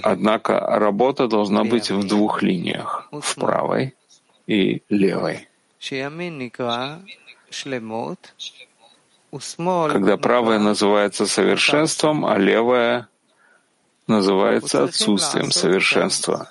Однако 0.03 0.59
работа 0.59 1.27
должна 1.27 1.63
быть 1.63 1.91
в 1.91 2.07
двух 2.07 2.41
линиях, 2.43 3.07
в 3.11 3.35
правой 3.35 3.93
и 4.47 4.81
левой. 4.89 5.47
Когда 9.91 10.17
правая 10.17 10.59
называется 10.59 11.25
совершенством, 11.25 12.25
а 12.25 12.37
левая 12.37 13.07
называется 14.07 14.83
отсутствием 14.83 15.51
совершенства. 15.51 16.47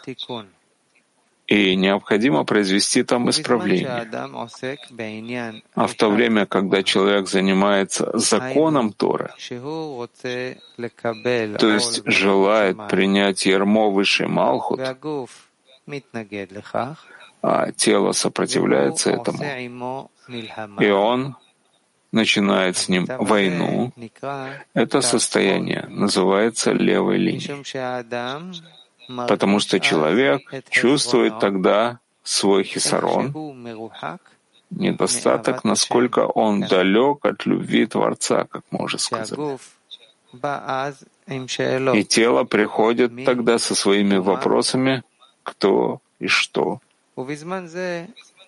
и 1.47 1.77
необходимо 1.77 2.45
произвести 2.45 3.03
там 3.03 3.29
исправление. 3.29 4.09
А 5.75 5.87
в 5.87 5.95
то 5.95 6.11
время, 6.11 6.47
когда 6.47 6.83
человек 6.83 7.29
занимается 7.29 8.11
законом 8.19 8.93
Торы, 8.93 9.31
то 11.59 11.69
есть 11.69 12.03
желает 12.07 12.89
принять 12.89 13.47
ярмо 13.47 13.91
высший 13.91 14.27
Малхут, 14.29 14.81
а 17.43 17.73
тело 17.73 18.13
сопротивляется 18.13 19.11
этому, 19.11 19.45
и 20.29 20.91
он 20.91 21.37
начинает 22.13 22.77
с 22.77 22.89
ним 22.89 23.07
войну, 23.07 23.93
это 24.73 25.01
состояние 25.01 25.87
называется 25.89 26.73
левой 26.73 27.19
линией. 27.19 27.65
Потому 29.29 29.61
что 29.61 29.81
человек 29.81 30.41
чувствует 30.71 31.39
тогда 31.39 31.99
свой 32.23 32.65
хисарон, 32.65 33.35
недостаток, 34.71 35.65
насколько 35.65 36.21
он 36.21 36.61
далек 36.63 37.25
от 37.27 37.47
любви 37.47 37.87
Творца, 37.87 38.47
как 38.51 38.63
мы 38.71 38.85
уже 38.85 38.99
сказали. 38.99 39.59
И 41.95 42.05
тело 42.05 42.45
приходит 42.45 43.25
тогда 43.25 43.59
со 43.59 43.75
своими 43.75 44.17
вопросами, 44.17 45.03
кто 45.43 46.01
и 46.19 46.27
что. 46.27 46.81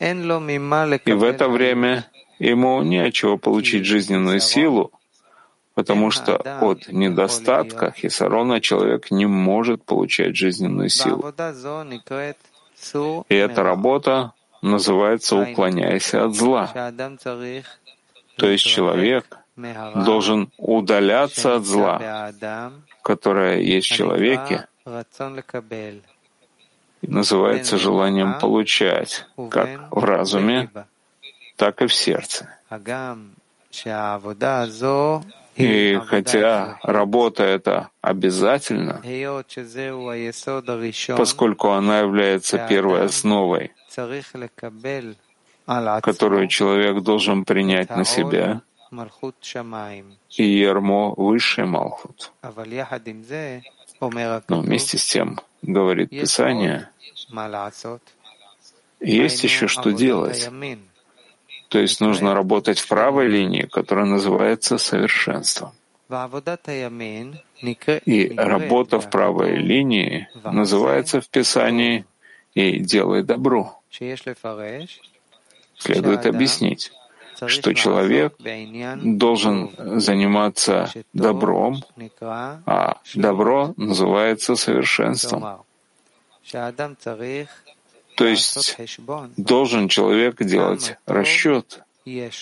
И 0.00 1.12
в 1.12 1.24
это 1.24 1.48
время 1.48 2.06
ему 2.38 2.82
не 2.82 2.98
от 2.98 3.12
чего 3.14 3.38
получить 3.38 3.84
жизненную 3.86 4.40
силу, 4.40 4.92
потому 5.74 6.10
что 6.10 6.36
от 6.60 6.88
недостатка 6.88 7.92
хисарона 7.92 8.60
человек 8.60 9.10
не 9.10 9.26
может 9.26 9.84
получать 9.84 10.36
жизненную 10.36 10.88
силу. 10.88 11.32
И 13.28 13.34
эта 13.34 13.62
работа 13.62 14.32
называется 14.62 15.36
«уклоняясь 15.36 16.14
от 16.14 16.34
зла». 16.34 16.92
То 18.36 18.46
есть 18.48 18.64
человек 18.64 19.38
должен 20.04 20.50
удаляться 20.58 21.56
от 21.56 21.64
зла, 21.64 22.32
которое 23.02 23.60
есть 23.60 23.88
в 23.90 23.94
человеке, 23.94 24.66
называется 27.06 27.78
желанием 27.78 28.38
получать, 28.38 29.26
как 29.50 29.68
в 29.90 30.04
разуме, 30.04 30.70
так 31.56 31.82
и 31.82 31.86
в 31.86 31.94
сердце. 31.94 32.48
И 35.56 35.98
хотя 36.06 36.78
работа 36.82 37.42
это 37.42 37.88
обязательно, 38.02 39.00
поскольку 41.16 41.70
она 41.70 42.00
является 42.00 42.58
первой 42.58 43.04
основой, 43.04 43.72
которую 46.02 46.48
человек 46.48 47.02
должен 47.02 47.44
принять 47.44 47.90
на 47.90 48.04
себя, 48.04 48.60
и 50.36 50.44
ермо 50.44 51.14
высший 51.16 51.64
Малхут. 51.64 52.32
Но 54.48 54.60
вместе 54.60 54.98
с 54.98 55.04
тем, 55.04 55.40
говорит 55.66 56.10
Писание, 56.10 56.88
есть 59.00 59.44
еще 59.44 59.66
что 59.66 59.90
делать. 59.92 60.48
То 61.68 61.78
есть 61.78 62.00
нужно 62.00 62.34
работать 62.34 62.78
в 62.78 62.88
правой 62.88 63.28
линии, 63.28 63.62
которая 63.62 64.06
называется 64.06 64.78
совершенством. 64.78 65.72
И 68.04 68.34
работа 68.36 69.00
в 69.00 69.10
правой 69.10 69.56
линии 69.56 70.28
называется 70.44 71.20
в 71.20 71.28
Писании 71.28 72.04
«и 72.54 72.78
делай 72.78 73.22
добро». 73.24 73.80
Следует 75.78 76.26
объяснить, 76.26 76.92
что 77.46 77.74
человек 77.74 78.34
должен 79.02 79.70
заниматься 80.00 80.90
добром, 81.12 81.82
а 82.66 82.98
добро 83.14 83.74
называется 83.76 84.56
совершенством. 84.56 85.62
То 88.16 88.24
есть 88.24 88.78
должен 89.36 89.88
человек 89.88 90.42
делать 90.42 90.96
расчет, 91.06 91.82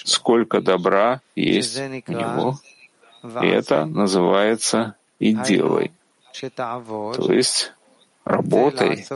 сколько 0.04 0.60
добра 0.60 1.20
есть 1.34 1.78
у 1.78 2.12
него, 2.12 2.58
и 3.42 3.46
это 3.46 3.84
называется 3.86 4.94
«и 5.18 5.32
делай». 5.32 5.90
То 6.40 7.32
есть 7.32 7.72
работай 8.24 9.06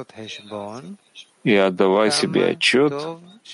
и 1.44 1.54
отдавай 1.54 2.10
себе 2.10 2.46
отчет, 2.48 2.92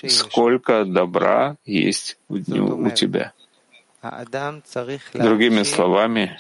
сколько 0.08 0.84
добра 0.84 1.56
есть 1.64 2.18
у 2.28 2.38
тебя. 2.90 3.32
Другими 5.14 5.62
словами, 5.62 6.38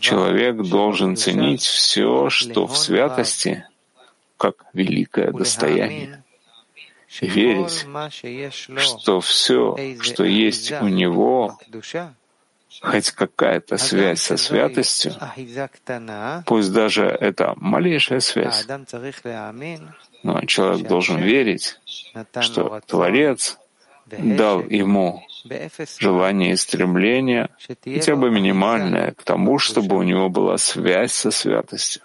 человек 0.00 0.56
должен 0.56 1.16
ценить 1.16 1.62
все, 1.62 2.30
что 2.30 2.66
в 2.66 2.76
святости— 2.76 3.64
как 4.40 4.64
великое 4.72 5.32
достояние, 5.32 6.24
верить, 7.20 7.86
что 8.78 9.20
все, 9.20 9.76
что 10.00 10.24
есть 10.24 10.72
у 10.72 10.88
него, 10.88 11.58
хоть 12.80 13.10
какая-то 13.10 13.76
связь 13.76 14.22
со 14.22 14.38
святостью, 14.38 15.12
пусть 16.46 16.72
даже 16.72 17.04
это 17.04 17.52
малейшая 17.56 18.20
связь, 18.20 18.66
но 20.22 20.40
человек 20.46 20.86
должен 20.86 21.18
верить, 21.18 21.78
что 22.40 22.80
Творец 22.86 23.58
дал 24.06 24.60
ему 24.62 25.22
желание 25.98 26.52
и 26.52 26.56
стремление, 26.56 27.48
хотя 27.84 28.16
бы 28.16 28.30
минимальное, 28.30 29.12
к 29.12 29.22
тому, 29.22 29.58
чтобы 29.58 29.96
у 29.96 30.02
него 30.02 30.28
была 30.28 30.58
связь 30.58 31.12
со 31.12 31.30
святостью. 31.30 32.02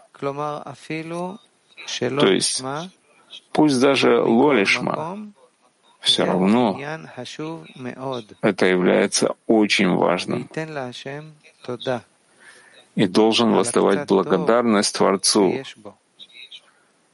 То 2.00 2.28
есть, 2.28 2.64
пусть 3.52 3.82
даже 3.82 4.22
лолишма, 4.22 5.34
все 6.00 6.24
равно 6.26 6.80
это 8.42 8.66
является 8.66 9.36
очень 9.48 9.90
важным 9.90 10.50
и 12.96 13.08
должен 13.08 13.52
воздавать 13.54 14.08
благодарность 14.08 14.96
Творцу 14.96 15.64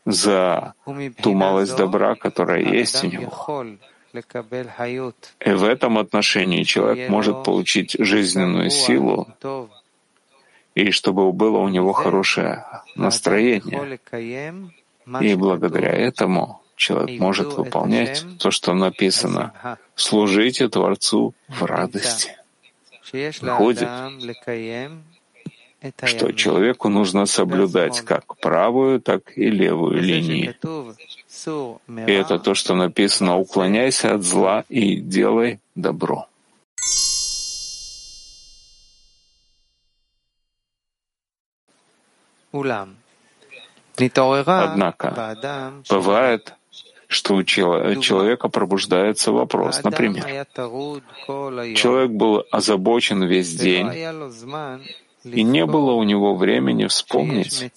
за 0.06 0.74
ту 1.22 1.34
малость 1.34 1.76
добра, 1.76 2.16
которая 2.16 2.62
есть 2.62 3.04
у 3.04 3.08
него. 3.08 3.66
И 4.14 5.52
в 5.52 5.64
этом 5.64 5.98
отношении 5.98 6.64
человек 6.64 7.10
может 7.10 7.44
получить 7.44 7.96
жизненную 7.98 8.70
силу, 8.70 9.28
и 10.76 10.92
чтобы 10.92 11.32
было 11.32 11.60
у 11.60 11.70
него 11.70 11.94
хорошее 11.94 12.66
настроение. 12.96 14.00
И 15.22 15.36
благодаря 15.36 15.92
этому 15.92 16.62
человек 16.76 17.20
может 17.20 17.54
выполнять 17.54 18.26
то, 18.40 18.52
что 18.52 18.74
написано. 18.74 19.78
«служите 19.96 20.68
Творцу 20.68 21.34
в 21.48 21.64
радости». 21.64 22.36
Выходит, 23.14 23.90
что 26.04 26.32
человеку 26.32 26.90
нужно 26.90 27.26
соблюдать 27.26 28.02
как 28.02 28.38
правую, 28.38 29.02
так 29.02 29.36
и 29.38 29.50
левую 29.50 30.00
линии. 30.02 30.56
И 32.08 32.12
это 32.12 32.38
то, 32.40 32.54
что 32.54 32.76
написано 32.76 33.38
«уклоняйся 33.38 34.14
от 34.16 34.24
зла 34.24 34.64
и 34.70 34.96
делай 34.98 35.60
добро». 35.76 36.28
Однако 44.48 45.84
бывает, 45.90 46.54
что 47.08 47.36
у 47.36 47.44
человека 47.44 48.50
пробуждается 48.50 49.32
вопрос. 49.32 49.84
Например, 49.84 50.46
человек 51.76 52.12
был 52.12 52.46
озабочен 52.52 53.24
весь 53.24 53.56
день, 53.56 53.88
и 55.24 55.44
не 55.44 55.66
было 55.66 55.94
у 55.94 56.04
него 56.04 56.36
времени 56.36 56.88
вспомнить, 56.88 57.72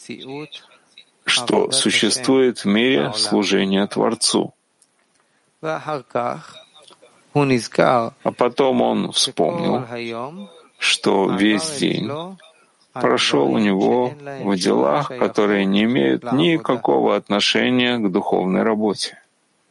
что 1.25 1.71
существует 1.71 2.61
в 2.61 2.65
мире 2.67 3.13
служение 3.15 3.87
Творцу. 3.87 4.55
А 5.63 6.03
потом 8.37 8.83
он 8.83 9.13
вспомнил, 9.13 9.87
что 10.79 11.31
весь 11.31 11.79
день 11.79 12.11
прошел 12.93 13.51
у 13.51 13.59
него 13.59 14.15
в 14.43 14.57
делах, 14.57 15.09
которые 15.09 15.65
не 15.65 15.85
имеют 15.85 16.33
никакого 16.33 17.17
отношения 17.17 17.99
к 17.99 18.11
духовной 18.11 18.63
работе. 18.63 19.19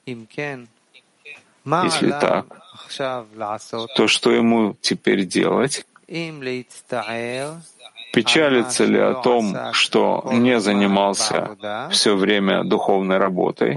Если 0.05 2.09
так, 2.09 2.45
то 3.95 4.07
что 4.07 4.31
ему 4.31 4.75
теперь 4.81 5.25
делать? 5.25 5.85
Печалится 8.13 8.85
ли 8.85 8.99
о 8.99 9.15
том, 9.15 9.73
что 9.73 10.29
не 10.31 10.59
занимался 10.59 11.57
все 11.91 12.15
время 12.15 12.63
духовной 12.63 13.17
работой? 13.17 13.73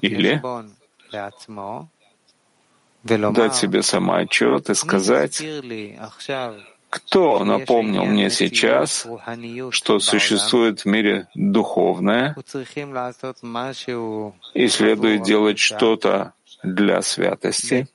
Или 0.00 0.42
дать 3.04 3.54
себе 3.54 3.82
самоотчет 3.82 4.70
и 4.70 4.74
сказать, 4.74 5.42
кто 6.90 7.44
напомнил 7.44 8.04
мне 8.04 8.28
сейчас, 8.30 9.06
что 9.70 9.98
существует 10.00 10.80
в 10.80 10.86
мире 10.86 11.28
духовное, 11.34 12.36
и 14.54 14.68
следует 14.68 15.22
делать 15.22 15.58
что-то 15.58 16.32
для 16.64 17.02
святости? 17.02 17.88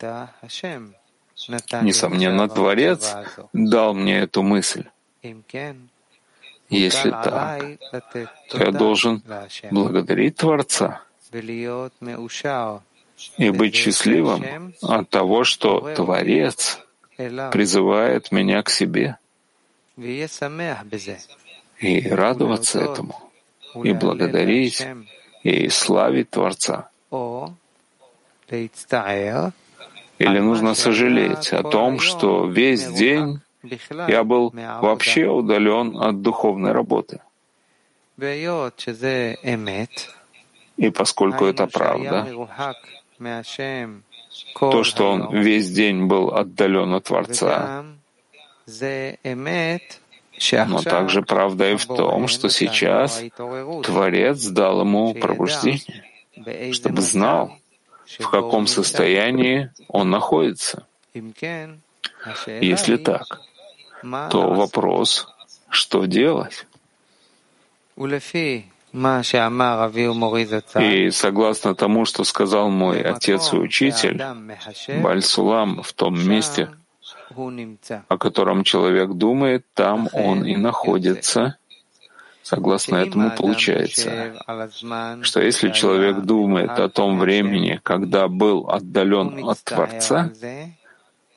Несомненно, 1.81 2.47
Творец 2.49 3.15
дал 3.53 3.93
мне 3.93 4.19
эту 4.19 4.43
мысль. 4.43 4.85
Если 6.69 7.11
так, 7.11 7.63
то 8.49 8.57
я 8.57 8.71
должен 8.71 9.23
благодарить 9.71 10.35
Творца 10.35 11.01
и 13.37 13.49
быть 13.49 13.75
счастливым 13.75 14.73
от 14.81 15.09
того, 15.09 15.43
что 15.43 15.93
Творец 15.95 16.79
призывает 17.15 18.31
меня 18.31 18.61
к 18.61 18.69
себе, 18.69 19.17
и 21.79 22.09
радоваться 22.09 22.79
этому, 22.79 23.31
и 23.83 23.93
благодарить, 23.93 24.85
и 25.43 25.69
славить 25.69 26.29
Творца. 26.29 26.89
Или 30.19 30.39
нужно 30.39 30.73
сожалеть 30.73 31.53
о 31.53 31.63
том, 31.63 31.99
что 31.99 32.47
весь 32.47 32.85
день 32.87 33.39
я 34.07 34.23
был 34.23 34.53
вообще 34.81 35.27
удален 35.27 35.97
от 35.97 36.21
духовной 36.21 36.71
работы. 36.71 37.21
И 40.77 40.89
поскольку 40.91 41.45
это 41.45 41.67
правда, 41.67 42.27
то, 44.59 44.83
что 44.83 45.11
он 45.11 45.35
весь 45.35 45.69
день 45.71 46.05
был 46.05 46.33
отдален 46.33 46.93
от 46.93 47.03
Творца, 47.05 47.85
но 50.67 50.81
также 50.81 51.21
правда 51.21 51.71
и 51.71 51.75
в 51.75 51.85
том, 51.85 52.27
что 52.27 52.49
сейчас 52.49 53.23
Творец 53.83 54.45
дал 54.47 54.81
ему 54.81 55.13
пробуждение, 55.13 56.03
чтобы 56.73 57.01
знал, 57.01 57.57
в 58.19 58.29
каком 58.29 58.67
состоянии 58.67 59.69
он 59.87 60.09
находится. 60.09 60.85
Если 62.61 62.97
так, 62.97 63.41
то 64.31 64.53
вопрос, 64.53 65.27
что 65.69 66.05
делать? 66.05 66.65
И 70.79 71.11
согласно 71.11 71.75
тому, 71.75 72.05
что 72.05 72.23
сказал 72.23 72.69
мой 72.69 73.01
отец 73.01 73.53
и 73.53 73.57
учитель, 73.57 74.23
Бальсулам 75.01 75.83
в 75.83 75.93
том 75.93 76.17
месте, 76.27 76.69
о 78.07 78.17
котором 78.17 78.63
человек 78.63 79.11
думает, 79.11 79.65
там 79.73 80.09
он 80.13 80.45
и 80.45 80.55
находится. 80.55 81.57
Согласно 82.47 82.95
этому 82.95 83.35
получается, 83.35 84.33
что 85.21 85.41
если 85.41 85.69
человек 85.69 86.21
думает 86.21 86.79
о 86.79 86.87
том 86.87 87.19
времени, 87.19 87.81
когда 87.83 88.29
был 88.29 88.69
отдален 88.69 89.45
от 89.45 89.61
Творца, 89.65 90.31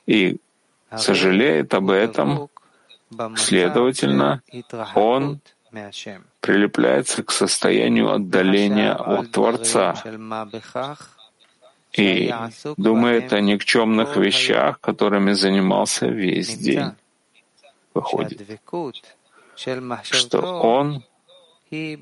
и 0.06 0.36
сожалеет 0.96 1.74
об 1.74 1.90
этом, 1.90 2.48
следовательно, 3.36 4.40
он 4.94 5.40
прилепляется 6.40 7.24
к 7.24 7.32
состоянию 7.32 8.12
отдаления 8.12 8.94
от 8.94 9.32
Творца 9.32 9.96
и 11.92 12.32
думает 12.76 13.32
о 13.32 13.40
никчемных 13.40 14.16
вещах, 14.16 14.78
которыми 14.80 15.32
занимался 15.32 16.06
весь 16.06 16.56
день. 16.56 16.92
Выходит, 17.94 18.60
что 20.02 20.40
он 20.60 21.04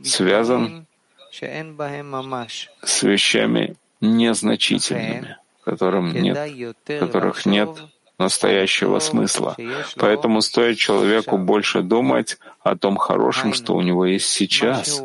связан 0.05 0.87
с 1.31 3.03
вещами 3.03 3.77
незначительными, 4.01 5.37
которым 5.65 6.13
нет, 6.13 6.77
которых 6.87 7.47
нет 7.47 7.71
настоящего 8.19 8.99
смысла. 8.99 9.57
Поэтому 9.97 10.41
стоит 10.43 10.77
человеку 10.79 11.39
больше 11.39 11.83
думать 11.83 12.39
о 12.63 12.77
том 12.77 12.97
хорошем, 12.97 13.55
что 13.55 13.75
у 13.77 13.83
него 13.83 14.07
есть 14.07 14.29
сейчас, 14.29 15.03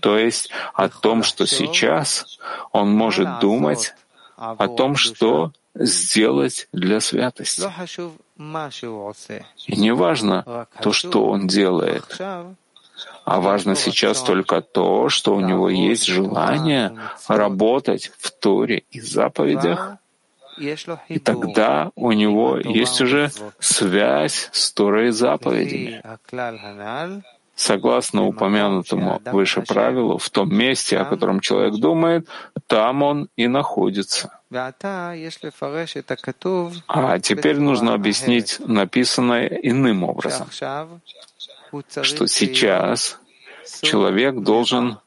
то 0.00 0.18
есть 0.18 0.50
о 0.74 0.88
том, 0.88 1.22
что 1.22 1.46
сейчас 1.46 2.38
он 2.72 2.90
может 2.92 3.38
думать 3.40 3.94
о 4.36 4.68
том, 4.68 4.96
что 4.96 5.52
сделать 5.74 6.68
для 6.72 7.00
святости. 7.00 7.62
И 9.66 9.76
не 9.76 9.92
важно 9.92 10.66
то, 10.80 10.92
что 10.92 11.26
он 11.26 11.46
делает, 11.46 12.20
а 13.24 13.40
важно 13.40 13.74
сейчас 13.76 14.22
только 14.22 14.60
то, 14.60 15.08
что 15.08 15.34
у 15.34 15.40
него 15.40 15.68
есть 15.70 16.06
желание 16.06 16.92
работать 17.28 18.12
в 18.18 18.30
Торе 18.30 18.84
и 18.90 19.00
заповедях, 19.00 19.96
и 21.08 21.18
тогда 21.18 21.90
у 21.94 22.12
него 22.12 22.58
есть 22.58 23.00
уже 23.00 23.30
связь 23.58 24.50
с 24.52 24.72
Торой 24.72 25.08
и 25.08 25.10
заповедями. 25.12 26.02
Согласно 27.62 28.26
упомянутому 28.26 29.22
выше 29.26 29.62
правилу, 29.62 30.18
в 30.18 30.28
том 30.30 30.52
месте, 30.52 30.98
о 30.98 31.04
котором 31.04 31.38
человек 31.38 31.74
думает, 31.74 32.26
там 32.66 33.02
он 33.04 33.28
и 33.36 33.46
находится. 33.46 34.40
А 36.88 37.18
теперь 37.20 37.58
нужно 37.60 37.94
объяснить 37.94 38.58
написанное 38.58 39.46
иным 39.46 40.02
образом, 40.02 40.48
что 42.02 42.26
сейчас 42.26 43.20
человек 43.80 44.40
должен 44.40 44.98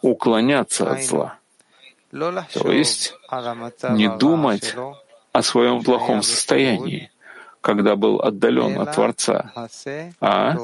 уклоняться 0.00 0.90
от 0.90 1.02
зла. 1.02 1.36
То 2.10 2.72
есть 2.72 3.14
не 3.90 4.08
думать 4.08 4.74
о 5.32 5.42
своем 5.42 5.82
плохом 5.82 6.22
состоянии, 6.22 7.10
когда 7.60 7.94
был 7.94 8.22
отдален 8.22 8.80
от 8.80 8.94
Творца, 8.94 9.52
а 10.18 10.56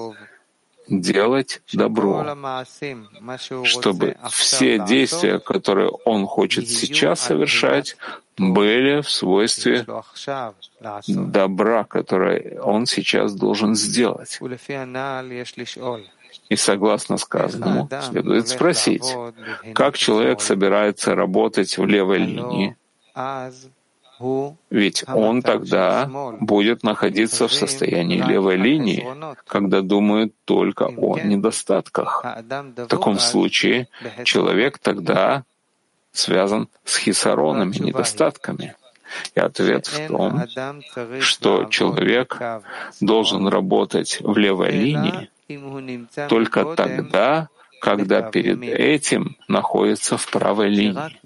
делать 0.89 1.63
добро, 1.73 2.37
чтобы 3.65 4.17
все 4.31 4.79
действия, 4.85 5.39
которые 5.39 5.91
он 6.05 6.27
хочет 6.27 6.69
сейчас 6.69 7.21
совершать, 7.21 7.97
были 8.37 9.01
в 9.01 9.11
свойстве 9.11 9.87
добра, 11.09 11.85
которое 11.85 12.61
он 12.61 12.87
сейчас 12.87 13.35
должен 13.35 13.75
сделать. 13.75 14.39
И 16.49 16.57
согласно 16.57 17.17
сказанному, 17.17 17.89
следует 18.03 18.49
спросить, 18.49 19.17
как 19.75 19.97
человек 19.97 20.41
собирается 20.41 21.15
работать 21.15 21.77
в 21.79 21.85
левой 21.87 22.19
линии, 22.19 22.77
ведь 24.71 25.05
он 25.09 25.43
тогда 25.43 26.09
будет 26.41 26.83
находиться 26.83 27.49
в 27.49 27.53
состоянии 27.53 28.21
левой 28.21 28.57
линии, 28.57 29.07
когда 29.47 29.81
думает 29.83 30.35
только 30.45 30.87
о 30.87 31.19
недостатках. 31.19 32.25
В 32.25 32.87
таком 32.87 33.19
случае 33.19 33.89
человек 34.25 34.79
тогда 34.79 35.45
связан 36.13 36.69
с 36.85 36.97
хисаронами, 36.97 37.77
недостатками. 37.77 38.75
И 39.35 39.41
ответ 39.41 39.87
в 39.87 40.09
том, 40.09 40.45
что 41.21 41.67
человек 41.67 42.41
должен 43.01 43.47
работать 43.47 44.19
в 44.21 44.37
левой 44.37 44.71
линии 44.73 45.31
только 46.29 46.75
тогда, 46.75 47.49
когда 47.81 48.23
перед 48.23 48.63
этим 48.63 49.37
находится 49.49 50.17
в 50.17 50.29
правой 50.31 50.71
линии. 50.71 51.17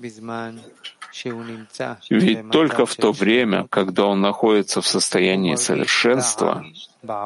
Ведь 2.11 2.51
только 2.51 2.87
в 2.87 2.95
то 2.95 3.13
время, 3.13 3.67
когда 3.69 4.07
он 4.07 4.21
находится 4.21 4.81
в 4.81 4.87
состоянии 4.87 5.57
совершенства 5.57 6.65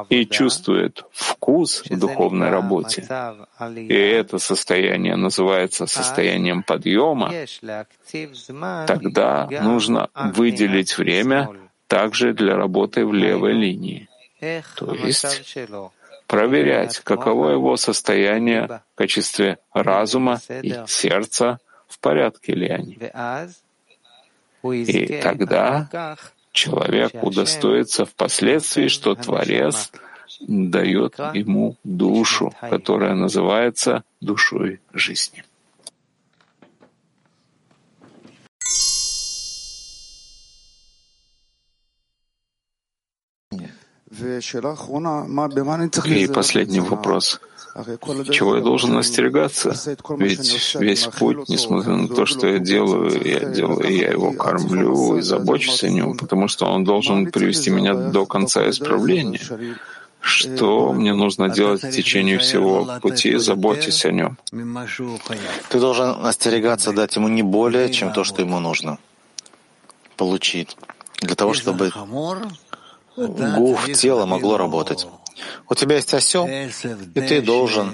и 0.09 0.25
чувствует 0.25 1.03
вкус 1.11 1.83
в 1.89 1.99
духовной 1.99 2.49
работе, 2.49 3.07
и 3.75 3.93
это 3.93 4.39
состояние 4.39 5.15
называется 5.15 5.85
состоянием 5.85 6.63
подъема, 6.63 7.31
тогда 8.87 9.47
нужно 9.61 10.09
выделить 10.13 10.97
время 10.97 11.49
также 11.87 12.33
для 12.33 12.55
работы 12.55 13.05
в 13.05 13.13
левой 13.13 13.53
линии. 13.53 14.07
То 14.75 14.93
есть 14.93 15.57
проверять, 16.27 16.99
каково 16.99 17.51
его 17.51 17.77
состояние 17.77 18.81
в 18.93 18.97
качестве 18.97 19.57
разума 19.73 20.41
и 20.49 20.75
сердца, 20.87 21.59
в 21.87 21.99
порядке 21.99 22.53
ли 22.53 22.67
они. 22.67 22.97
И 24.73 25.21
тогда 25.21 26.17
человек 26.51 27.23
удостоится 27.23 28.05
впоследствии, 28.05 28.87
что 28.87 29.15
Творец 29.15 29.91
дает 30.39 31.19
ему 31.33 31.77
душу, 31.83 32.53
которая 32.61 33.13
называется 33.15 34.03
душой 34.21 34.79
жизни. 34.93 35.43
И 46.05 46.27
последний 46.27 46.79
вопрос. 46.79 47.39
Чего 48.31 48.55
я 48.55 48.61
должен 48.61 48.97
остерегаться? 48.97 49.75
Ведь 50.17 50.75
весь 50.75 51.07
путь, 51.07 51.49
несмотря 51.49 51.95
на 51.95 52.07
то, 52.07 52.25
что 52.25 52.47
я 52.47 52.59
делаю, 52.59 53.21
я 53.21 53.41
делаю, 53.41 53.93
я 53.93 54.11
его 54.11 54.31
кормлю 54.31 55.17
и 55.17 55.21
забочусь 55.21 55.83
о 55.83 55.89
нем, 55.89 56.15
потому 56.15 56.47
что 56.47 56.67
он 56.67 56.85
должен 56.85 57.29
привести 57.31 57.71
меня 57.71 57.93
до 57.93 58.25
конца 58.25 58.69
исправления. 58.69 59.41
Что 60.21 60.93
мне 60.93 61.13
нужно 61.13 61.49
делать 61.49 61.83
в 61.83 61.91
течение 61.91 62.37
всего 62.37 62.99
пути, 63.01 63.35
заботясь 63.37 64.05
о 64.05 64.11
нем? 64.11 64.37
Ты 65.69 65.79
должен 65.79 66.25
остерегаться 66.25 66.93
дать 66.93 67.15
ему 67.17 67.27
не 67.27 67.43
более, 67.43 67.91
чем 67.91 68.13
то, 68.13 68.23
что 68.23 68.41
ему 68.41 68.59
нужно 68.59 68.97
получить, 70.15 70.77
для 71.19 71.35
того, 71.35 71.53
чтобы 71.53 71.91
гуф 73.17 73.91
тела 73.93 74.25
могло 74.25 74.57
работать. 74.57 75.07
У 75.69 75.75
тебя 75.75 75.95
есть 75.95 76.13
осел, 76.13 76.47
и 76.47 77.21
ты 77.21 77.41
должен 77.41 77.93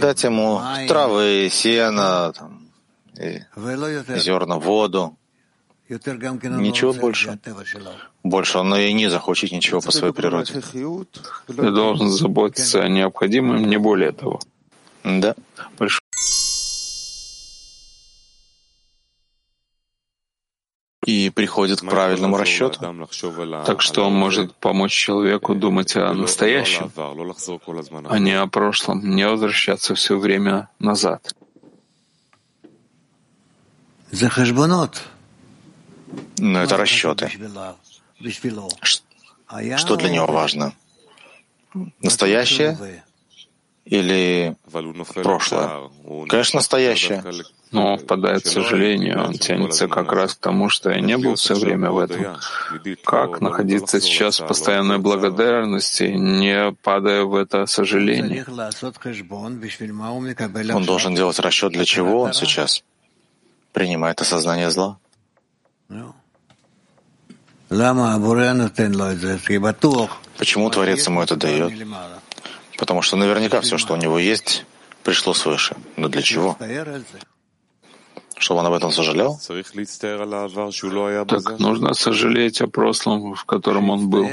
дать 0.00 0.24
ему 0.24 0.60
травы, 0.88 1.48
сено, 1.50 2.32
там, 2.32 2.68
зерна, 3.14 4.58
воду. 4.58 5.16
Ничего 5.88 6.92
больше. 6.92 7.38
Больше 8.22 8.58
он 8.58 8.74
и 8.74 8.92
не 8.92 9.08
захочет 9.08 9.52
ничего 9.52 9.80
по 9.80 9.90
своей 9.90 10.12
природе. 10.12 10.60
Ты 11.46 11.70
должен 11.70 12.10
заботиться 12.10 12.82
о 12.82 12.88
необходимом, 12.88 13.64
не 13.64 13.78
более 13.78 14.12
того. 14.12 14.40
Да. 15.04 15.34
Большое 15.78 16.00
и 21.08 21.30
приходит 21.30 21.80
к 21.80 21.88
правильному 21.88 22.36
расчету. 22.36 22.80
Так 23.64 23.80
что 23.80 24.04
он 24.06 24.12
может 24.12 24.54
помочь 24.56 24.92
человеку 24.92 25.54
думать 25.54 25.96
о 25.96 26.12
настоящем, 26.12 26.92
а 28.10 28.18
не 28.18 28.32
о 28.32 28.46
прошлом, 28.46 29.16
не 29.16 29.26
возвращаться 29.26 29.94
все 29.94 30.18
время 30.18 30.68
назад. 30.78 31.34
Но 36.36 36.62
это 36.62 36.76
расчеты. 36.76 37.30
Что 39.78 39.96
для 39.96 40.10
него 40.10 40.26
важно? 40.26 40.74
Настоящее 42.02 43.02
или 43.88 44.54
прошлое? 45.22 45.90
Конечно, 46.28 46.58
настоящее. 46.58 47.24
Но 47.70 47.92
он 47.92 47.98
впадает 47.98 48.44
в 48.44 48.50
сожаление, 48.50 49.18
он 49.18 49.34
тянется 49.34 49.88
как 49.88 50.12
раз 50.12 50.34
к 50.34 50.38
тому, 50.38 50.68
что 50.68 50.90
я 50.90 51.00
не 51.00 51.16
был 51.16 51.34
все 51.34 51.54
время 51.54 51.90
в 51.90 51.98
этом. 51.98 52.36
Как 53.04 53.40
находиться 53.40 54.00
сейчас 54.00 54.40
в 54.40 54.46
постоянной 54.46 54.98
благодарности, 54.98 56.04
не 56.04 56.72
падая 56.82 57.24
в 57.24 57.34
это 57.34 57.66
сожаление? 57.66 58.44
Он 60.74 60.84
должен 60.84 61.14
делать 61.14 61.38
расчет, 61.38 61.72
для 61.72 61.84
чего 61.84 62.22
он 62.22 62.32
сейчас 62.32 62.84
принимает 63.72 64.20
осознание 64.20 64.70
зла. 64.70 64.98
Почему 70.38 70.70
Творец 70.70 71.06
ему 71.06 71.22
это 71.22 71.36
дает? 71.36 71.72
Потому 72.78 73.02
что 73.02 73.16
наверняка 73.16 73.60
все, 73.60 73.76
что 73.76 73.94
у 73.94 73.96
него 73.96 74.18
есть, 74.18 74.64
пришло 75.02 75.34
свыше. 75.34 75.76
Но 75.96 76.08
для 76.08 76.22
чего? 76.22 76.56
Чтобы 78.38 78.60
он 78.60 78.66
об 78.66 78.72
этом 78.72 78.92
сожалел? 78.92 79.38
Так 81.28 81.58
нужно 81.58 81.94
сожалеть 81.94 82.60
о 82.60 82.68
прошлом, 82.68 83.34
в 83.34 83.44
котором 83.44 83.90
он 83.90 84.08
был. 84.08 84.26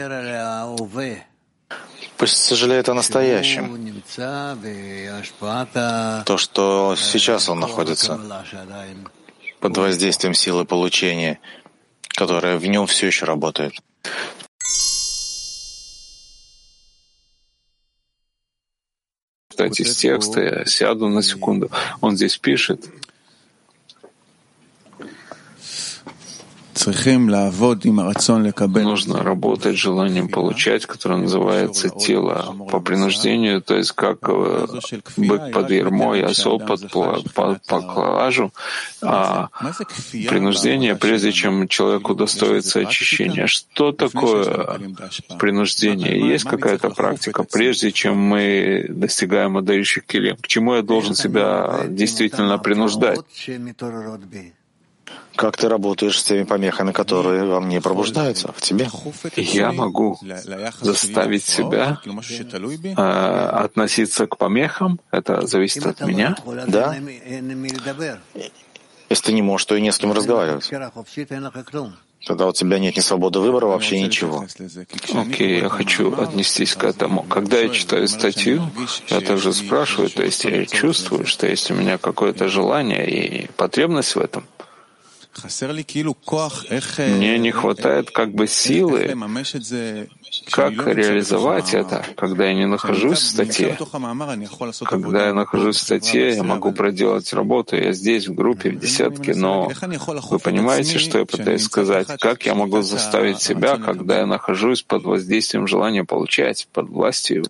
Пусть 2.17 2.37
сожалеет 2.37 2.87
о 2.87 2.93
настоящем. 2.93 3.93
То, 6.25 6.37
что 6.37 6.95
сейчас 6.95 7.49
он 7.49 7.59
находится 7.59 8.19
под 9.59 9.77
воздействием 9.77 10.35
силы 10.35 10.65
получения, 10.65 11.39
которая 12.09 12.57
в 12.59 12.65
нем 12.67 12.85
все 12.85 13.07
еще 13.07 13.25
работает. 13.25 13.73
Кстати, 19.55 19.83
из 19.83 19.95
текста 19.95 20.41
я 20.41 20.65
сяду 20.65 21.07
на 21.07 21.23
секунду. 21.23 21.69
Он 22.01 22.17
здесь 22.17 22.37
пишет, 22.37 22.83
Нужно 28.83 29.23
работать 29.23 29.77
желанием 29.77 30.27
получать, 30.27 30.85
которое 30.85 31.17
называется 31.17 31.89
тело 31.89 32.55
по 32.69 32.79
принуждению, 32.79 33.61
то 33.61 33.75
есть 33.75 33.91
как 33.91 34.19
э, 34.27 34.67
бык 35.17 35.51
под 35.51 35.71
ермо 35.71 36.15
и 36.15 36.21
осол 36.21 36.59
под 36.59 36.91
поклажу, 37.67 38.51
а 39.01 39.49
принуждение, 40.11 40.95
прежде 40.95 41.31
чем 41.31 41.67
человеку 41.67 42.15
достоится 42.15 42.79
очищения. 42.79 43.47
Что 43.47 43.91
такое 43.91 44.79
принуждение? 45.39 46.19
Есть 46.19 46.45
какая-то 46.45 46.89
практика, 46.89 47.43
прежде 47.43 47.91
чем 47.91 48.17
мы 48.17 48.85
достигаем 48.89 49.57
отдающих 49.57 50.05
килим? 50.05 50.37
К 50.37 50.47
чему 50.47 50.75
я 50.75 50.81
должен 50.81 51.15
себя 51.15 51.85
действительно 51.87 52.57
принуждать? 52.57 53.19
Как 55.35 55.57
ты 55.57 55.67
работаешь 55.69 56.19
с 56.19 56.23
теми 56.23 56.43
помехами, 56.43 56.91
которые 56.91 57.45
во 57.45 57.59
мне 57.59 57.81
пробуждаются, 57.81 58.51
в 58.51 58.61
тебе? 58.61 58.89
Я 59.35 59.71
могу 59.71 60.17
заставить 60.81 61.43
себя 61.43 61.99
э, 62.05 63.01
относиться 63.01 64.27
к 64.27 64.37
помехам. 64.37 64.99
Это 65.11 65.45
зависит 65.45 65.85
от 65.85 66.01
меня. 66.01 66.35
Да. 66.67 66.95
Если 69.09 69.25
ты 69.25 69.33
не 69.33 69.41
можешь, 69.41 69.65
то 69.65 69.75
и 69.75 69.81
не 69.81 69.91
с 69.91 69.97
кем 69.97 70.11
разговаривать. 70.11 70.69
Тогда 72.25 72.47
у 72.47 72.53
тебя 72.53 72.79
нет 72.79 72.97
ни 72.97 73.01
свободы 73.01 73.39
выбора, 73.39 73.67
вообще 73.67 74.01
ничего. 74.01 74.39
Окей, 74.39 75.59
okay, 75.59 75.61
я 75.61 75.69
хочу 75.69 76.11
отнестись 76.19 76.73
к 76.73 76.83
этому. 76.83 77.21
Когда 77.23 77.59
я 77.59 77.69
читаю 77.69 78.07
статью, 78.07 78.63
я 79.09 79.21
также 79.21 79.53
спрашиваю, 79.53 80.09
то 80.09 80.23
есть 80.23 80.43
я 80.43 80.65
чувствую, 80.65 81.27
что 81.27 81.45
есть 81.45 81.69
у 81.69 81.75
меня 81.75 81.99
какое-то 81.99 82.47
желание 82.47 83.07
и 83.07 83.47
потребность 83.51 84.15
в 84.15 84.19
этом. 84.19 84.47
Мне 87.17 87.37
не 87.37 87.51
хватает 87.51 88.11
как 88.11 88.33
бы 88.33 88.47
силы, 88.47 89.13
как 90.51 90.73
реализовать 90.87 91.73
это, 91.73 92.05
когда 92.15 92.45
я 92.45 92.53
не 92.53 92.65
нахожусь 92.65 93.19
в 93.19 93.25
статье. 93.27 93.77
Когда 94.85 95.27
я 95.27 95.33
нахожусь 95.33 95.77
в 95.77 95.81
статье, 95.81 96.35
я 96.35 96.43
могу 96.43 96.71
проделать 96.71 97.31
работу. 97.33 97.75
Я 97.75 97.91
здесь, 97.91 98.27
в 98.27 98.33
группе, 98.33 98.71
в 98.71 98.79
десятке, 98.79 99.35
но 99.35 99.69
вы 100.29 100.39
понимаете, 100.39 100.99
что 100.99 101.19
я 101.19 101.25
пытаюсь 101.25 101.63
сказать? 101.63 102.07
Как 102.19 102.45
я 102.45 102.55
могу 102.55 102.81
заставить 102.81 103.41
себя, 103.41 103.77
когда 103.77 104.19
я 104.19 104.25
нахожусь 104.25 104.83
под 104.83 105.03
воздействием 105.03 105.67
желания 105.67 106.03
получать, 106.03 106.67
под 106.71 106.89
властью? 106.89 107.43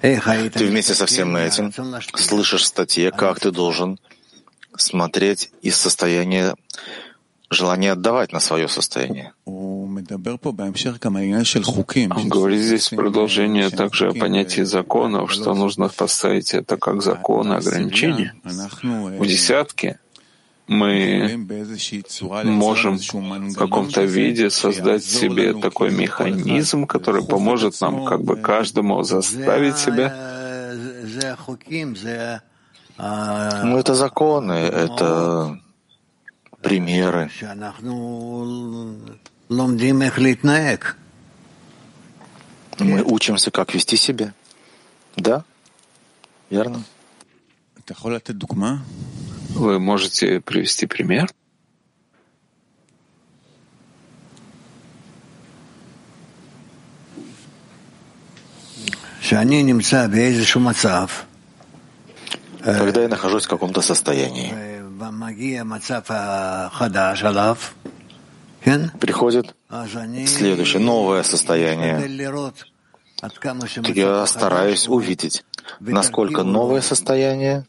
Ты 0.00 0.66
вместе 0.66 0.94
со 0.94 1.06
всем 1.06 1.36
этим 1.36 1.72
слышишь 2.14 2.66
статье, 2.66 3.10
как 3.10 3.40
ты 3.40 3.50
должен 3.50 3.98
смотреть 4.76 5.50
из 5.62 5.76
состояния 5.76 6.54
желания 7.50 7.92
отдавать 7.92 8.32
на 8.32 8.40
свое 8.40 8.68
состояние. 8.68 9.32
Он 9.44 10.04
говорит 12.28 12.60
здесь 12.60 12.88
продолжение 12.90 13.70
также 13.70 14.08
о 14.08 14.12
понятии 14.12 14.62
законов, 14.62 15.32
что 15.32 15.54
нужно 15.54 15.88
поставить 15.88 16.54
это 16.54 16.76
как 16.76 17.02
законы, 17.02 17.54
ограничения. 17.54 18.34
В 18.44 19.26
десятке 19.26 19.98
мы 20.68 21.46
можем 22.44 22.98
в 22.98 23.54
каком-то 23.54 24.02
виде 24.04 24.50
создать 24.50 25.04
себе 25.04 25.54
такой 25.54 25.90
механизм, 25.90 26.86
который 26.86 27.24
поможет 27.24 27.80
нам 27.80 28.04
как 28.04 28.22
бы 28.22 28.36
каждому 28.36 29.02
заставить 29.02 29.78
себя 29.78 30.14
Ну, 32.98 33.78
это 33.78 33.94
законы, 33.94 34.52
это 34.52 35.58
примеры. 36.62 37.30
Мы 42.78 43.02
учимся, 43.02 43.50
как 43.50 43.74
вести 43.74 43.96
себя. 43.96 44.34
Да, 45.16 45.44
верно. 46.50 46.82
Вы 49.58 49.80
можете 49.80 50.40
привести 50.40 50.86
пример? 50.86 51.28
Когда 62.62 63.02
я 63.02 63.08
нахожусь 63.08 63.46
в 63.46 63.48
каком-то 63.48 63.80
состоянии, 63.80 64.54
приходит 69.00 69.56
следующее, 70.26 70.80
новое 70.80 71.24
состояние. 71.24 72.00
Я 73.94 74.26
стараюсь 74.26 74.88
увидеть, 74.88 75.44
насколько 75.80 76.44
новое 76.44 76.80
состояние, 76.80 77.66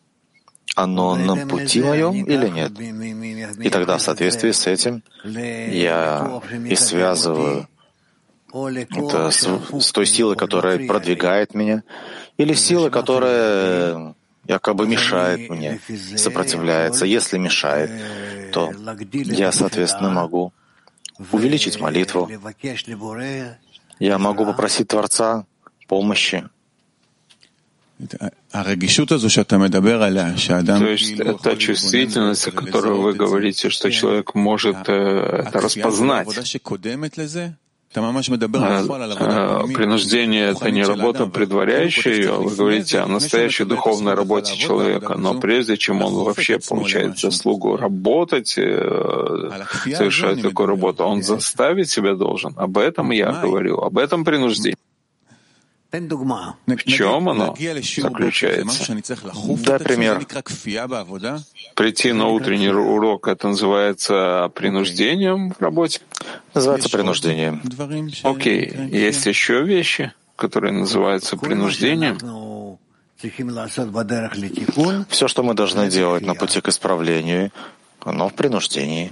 оно 0.84 1.16
на 1.16 1.48
пути 1.48 1.82
моем 1.82 2.14
или 2.26 2.48
нет. 2.50 2.72
И 3.60 3.70
тогда 3.70 3.98
в 3.98 4.02
соответствии 4.02 4.52
с 4.52 4.68
этим 4.68 5.04
я 5.24 6.42
и 6.68 6.76
связываю 6.76 7.68
это 8.52 9.30
с, 9.30 9.48
с 9.80 9.92
той 9.92 10.06
силой, 10.06 10.36
которая 10.36 10.88
продвигает 10.88 11.54
меня, 11.54 11.84
или 12.38 12.54
силой, 12.54 12.90
которая 12.90 14.16
якобы 14.48 14.88
мешает 14.88 15.50
мне, 15.50 15.80
сопротивляется. 16.16 17.06
Если 17.06 17.38
мешает, 17.38 17.92
то 18.52 18.72
я, 19.12 19.52
соответственно, 19.52 20.10
могу 20.10 20.52
увеличить 21.32 21.80
молитву. 21.80 22.30
Я 24.00 24.18
могу 24.18 24.46
попросить 24.46 24.88
Творца 24.88 25.46
помощи. 25.88 26.50
То 30.80 30.88
есть 30.88 31.20
это 31.20 31.58
чувствительность, 31.58 32.48
о 32.48 32.52
которой 32.52 32.94
вы 32.94 33.14
говорите, 33.14 33.70
что 33.70 33.92
человек 33.92 34.36
может 34.36 34.88
э, 34.88 35.44
это 35.48 35.60
распознать. 35.60 36.28
Принуждение— 39.74 40.50
это 40.52 40.70
не 40.72 40.84
работа, 40.84 41.26
предваряющая 41.26 42.14
ее. 42.14 42.34
Вы 42.34 42.56
говорите 42.56 43.00
о 43.00 43.08
настоящей 43.08 43.66
духовной 43.66 44.14
работе 44.14 44.56
человека. 44.56 45.18
Но 45.18 45.40
прежде 45.40 45.76
чем 45.76 46.02
он 46.04 46.14
вообще 46.14 46.60
получает 46.60 47.18
заслугу 47.18 47.78
работать, 47.78 48.58
э, 48.58 49.50
совершать 49.98 50.42
такую 50.42 50.68
работу, 50.68 51.04
он 51.04 51.24
заставить 51.24 51.90
себя 51.90 52.14
должен. 52.14 52.54
Об 52.58 52.78
этом 52.78 53.12
я 53.12 53.32
говорю, 53.32 53.80
об 53.82 53.98
этом 53.98 54.24
принуждении. 54.24 54.78
В 56.66 56.84
чем 56.98 57.30
оно 57.30 57.56
заключается? 58.04 58.84
Да, 59.66 59.80
пример. 59.80 60.20
Прийти 61.76 62.12
на 62.14 62.28
утренний 62.28 62.70
урок— 62.70 63.28
это 63.30 63.48
называется 63.48 64.52
принуждением 64.54 65.52
в 65.52 65.60
работе? 65.62 66.02
Называется 66.54 66.90
принуждением. 66.90 67.62
Окей. 68.24 68.72
Есть 68.92 69.26
еще 69.26 69.64
вещи, 69.64 70.14
которые 70.36 70.74
называются 70.74 71.36
принуждением? 71.38 72.18
Все, 75.10 75.28
что 75.28 75.44
мы 75.44 75.54
должны 75.56 75.90
делать 75.90 76.24
на 76.26 76.36
пути 76.36 76.62
к 76.62 76.68
исправлению, 76.70 77.52
оно 78.02 78.30
в 78.30 78.34
принуждении. 78.34 79.12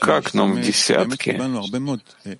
Как 0.00 0.34
нам 0.34 0.52
в 0.52 0.60
десятке? 0.60 1.40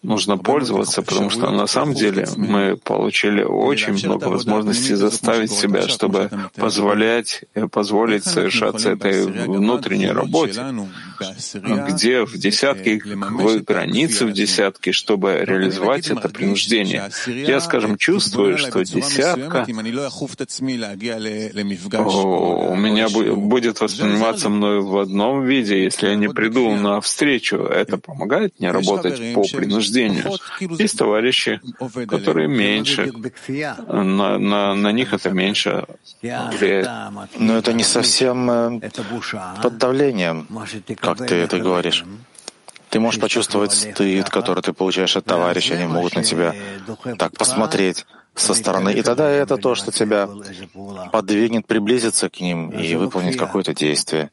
нужно 0.03 0.36
пользоваться, 0.36 1.03
потому 1.03 1.30
что 1.30 1.51
на 1.51 1.66
самом 1.66 1.95
деле 1.95 2.26
мы 2.36 2.76
получили 2.76 3.43
очень 3.43 3.93
много 3.93 4.24
возможностей 4.28 4.95
заставить 4.95 5.53
себя, 5.53 5.86
чтобы 5.89 6.30
позволять, 6.57 7.45
э, 7.55 7.68
позволить 7.68 8.24
совершаться 8.24 8.91
этой 8.91 9.26
внутренней 9.26 10.11
работе, 10.11 10.61
где 11.89 12.24
в 12.24 12.36
десятке, 12.36 12.99
каковы 12.99 13.61
границы 13.61 14.26
в 14.26 14.32
десятке, 14.32 14.93
чтобы 14.93 15.45
реализовать 15.47 16.09
это 16.11 16.28
принуждение. 16.28 17.11
Я, 17.26 17.61
скажем, 17.61 17.97
чувствую, 17.97 18.59
что 18.59 18.82
десятка 18.84 19.64
у 22.72 22.76
меня 22.76 23.09
будет 23.09 23.80
восприниматься 23.80 24.49
мною 24.49 24.86
в 24.86 24.99
одном 24.99 25.28
ином 25.29 25.45
виде, 25.45 25.83
если 25.85 26.09
я 26.09 26.14
не 26.14 26.29
приду 26.29 26.70
на 26.74 27.01
встречу, 27.01 27.57
это 27.57 27.99
помогает 27.99 28.59
мне 28.59 28.70
работать 28.70 29.35
по 29.35 29.43
принуждению. 29.43 30.24
Есть 30.61 30.99
товарищи, 30.99 31.61
которые 32.09 32.49
меньше, 32.49 33.12
на, 33.89 34.39
на, 34.39 34.74
на 34.74 34.93
них 34.93 35.12
это 35.12 35.31
меньше 35.31 35.85
влияет. 36.22 36.89
Но 37.39 37.57
это 37.57 37.72
не 37.72 37.85
совсем 37.85 38.51
э, 38.51 38.81
под 39.62 39.79
давлением, 39.79 40.47
как 41.01 41.26
ты 41.26 41.35
это 41.37 41.59
говоришь. 41.59 42.05
Ты 42.91 43.01
можешь 43.01 43.20
почувствовать 43.20 43.72
стыд, 43.72 44.31
который 44.31 44.62
ты 44.62 44.72
получаешь 44.72 45.16
от 45.16 45.24
товарища, 45.24 45.74
они 45.74 45.87
могут 45.87 46.16
на 46.16 46.22
тебя 46.22 46.55
так 47.18 47.37
посмотреть 47.37 48.07
со 48.35 48.55
стороны. 48.55 48.93
И 48.93 49.03
тогда 49.03 49.29
это 49.29 49.57
то, 49.57 49.74
что 49.74 49.93
тебя 49.93 50.29
подвигнет 51.12 51.66
приблизиться 51.66 52.31
к 52.31 52.41
ним 52.41 52.70
и 52.70 52.95
выполнить 52.95 53.37
какое-то 53.37 53.74
действие 53.74 54.31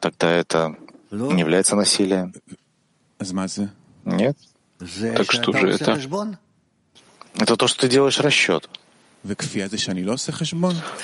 тогда 0.00 0.30
это 0.30 0.74
не 1.10 1.40
является 1.40 1.76
насилием? 1.76 2.34
Нет? 4.04 4.36
Так 5.16 5.32
что 5.32 5.52
же 5.52 5.66
это? 5.74 5.84
Это 7.36 7.56
то, 7.56 7.66
что 7.66 7.80
ты 7.80 7.88
делаешь 7.88 8.20
расчет. 8.20 8.68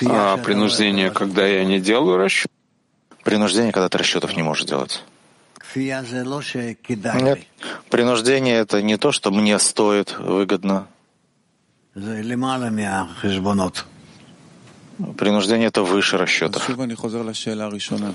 А 0.07 0.37
принуждение, 0.37 1.11
когда 1.11 1.47
я 1.47 1.65
не 1.65 1.81
делаю 1.81 2.17
расчет? 2.19 2.51
Принуждение, 3.25 3.73
когда 3.73 3.89
ты 3.89 3.99
расчетов 3.99 4.37
не 4.37 4.43
можешь 4.43 4.67
делать. 4.67 5.03
Нет. 7.21 7.41
Принуждение— 7.91 8.57
это 8.61 8.83
не 8.83 8.97
то, 8.97 9.11
что 9.13 9.31
мне 9.31 9.59
стоит 9.59 10.17
выгодно. 10.19 10.87
Принуждение— 15.19 15.69
это 15.69 15.83
выше 15.83 16.19
расчетов. 16.19 16.71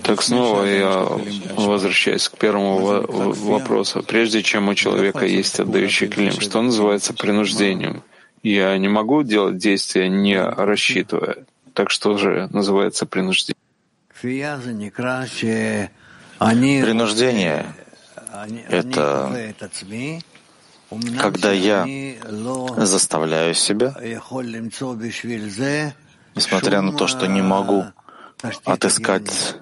Так 0.03 0.21
снова 0.21 0.63
я 0.63 1.07
возвращаюсь 1.55 2.30
к 2.30 2.38
первому 2.38 2.77
вопросу. 2.77 4.03
Прежде 4.03 4.43
чем 4.43 4.69
у 4.69 4.75
человека 4.75 5.25
есть 5.25 5.59
отдающий 5.59 6.07
клим, 6.07 6.32
что 6.39 6.61
называется 6.61 7.13
принуждением? 7.13 8.03
Я 8.43 8.77
не 8.77 8.88
могу 8.88 9.23
делать 9.23 9.57
действия, 9.57 10.07
не 10.07 10.41
рассчитывая. 10.41 11.45
Так 11.73 11.89
что 11.91 12.17
же 12.17 12.47
называется 12.51 13.05
принуждение? 13.05 13.57
Принуждение— 16.39 17.65
это 18.69 19.53
когда 21.19 21.51
я 21.51 21.86
заставляю 22.77 23.53
себя 23.53 23.93
несмотря 26.39 26.81
на 26.81 26.93
то, 26.93 27.05
что 27.07 27.27
не 27.27 27.41
могу 27.41 27.85
отыскать 28.63 29.57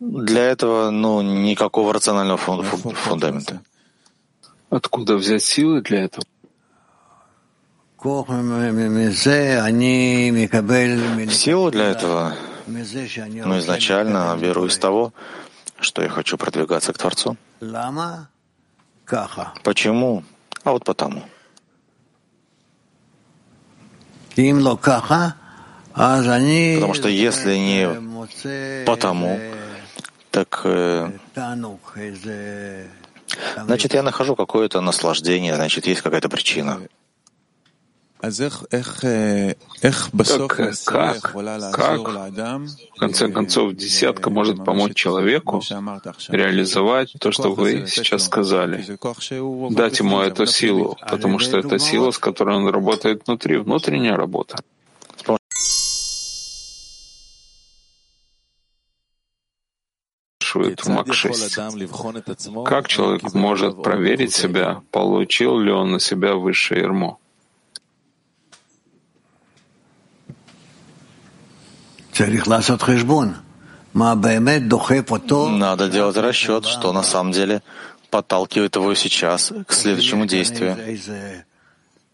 для 0.00 0.42
этого 0.42 0.90
ну, 0.90 1.22
никакого 1.22 1.92
рационального 1.92 2.38
фундамента. 2.38 3.60
Откуда 4.70 5.16
взять 5.16 5.44
силы 5.44 5.80
для 5.80 6.04
этого? 6.06 6.24
Силу 11.30 11.70
для 11.70 11.86
этого 11.90 12.34
ну, 12.66 13.58
изначально 13.58 14.36
беру 14.40 14.66
из 14.66 14.78
того, 14.78 15.12
что 15.78 16.02
я 16.02 16.08
хочу 16.08 16.36
продвигаться 16.36 16.92
к 16.92 16.98
Творцу. 16.98 17.36
Почему? 19.62 20.24
А 20.64 20.72
вот 20.72 20.84
потому. 20.84 21.22
Потому 25.98 26.94
что 26.94 27.08
если 27.08 27.56
не 27.56 28.84
потому, 28.86 29.38
так 30.30 30.60
э, 30.64 31.10
значит, 33.56 33.94
я 33.94 34.02
нахожу 34.02 34.36
какое-то 34.36 34.80
наслаждение, 34.80 35.56
значит, 35.56 35.86
есть 35.88 36.02
какая-то 36.02 36.28
причина. 36.28 36.80
Так 38.20 38.30
как, 40.84 41.34
как, 41.72 42.14
в 42.96 42.98
конце 42.98 43.28
концов, 43.28 43.74
десятка 43.74 44.30
может 44.30 44.64
помочь 44.64 44.94
человеку 44.94 45.62
реализовать 46.28 47.14
то, 47.20 47.30
что 47.30 47.54
вы 47.54 47.86
сейчас 47.86 48.24
сказали, 48.24 48.84
дать 49.70 49.98
ему 50.00 50.20
эту 50.20 50.46
силу, 50.46 50.96
потому 51.08 51.38
что 51.38 51.58
это 51.58 51.78
сила, 51.78 52.10
с 52.10 52.18
которой 52.18 52.56
он 52.56 52.68
работает 52.68 53.26
внутри, 53.26 53.58
внутренняя 53.58 54.16
работа. 54.16 54.58
Спрашивают 60.48 60.80
в 60.80 60.88
МАК-6. 60.88 62.64
Как 62.64 62.88
человек 62.88 63.34
может 63.34 63.82
проверить 63.82 64.34
себя, 64.34 64.82
получил 64.90 65.58
ли 65.58 65.70
он 65.70 65.92
на 65.92 66.00
себя 66.00 66.34
высшее 66.34 66.82
ермо? 66.82 67.18
Надо 75.50 75.88
делать 75.88 76.16
расчет, 76.16 76.66
что 76.66 76.92
на 76.92 77.02
самом 77.02 77.32
деле 77.32 77.62
подталкивает 78.10 78.76
его 78.76 78.94
сейчас 78.94 79.52
к 79.66 79.72
следующему 79.72 80.26
действию. 80.26 80.76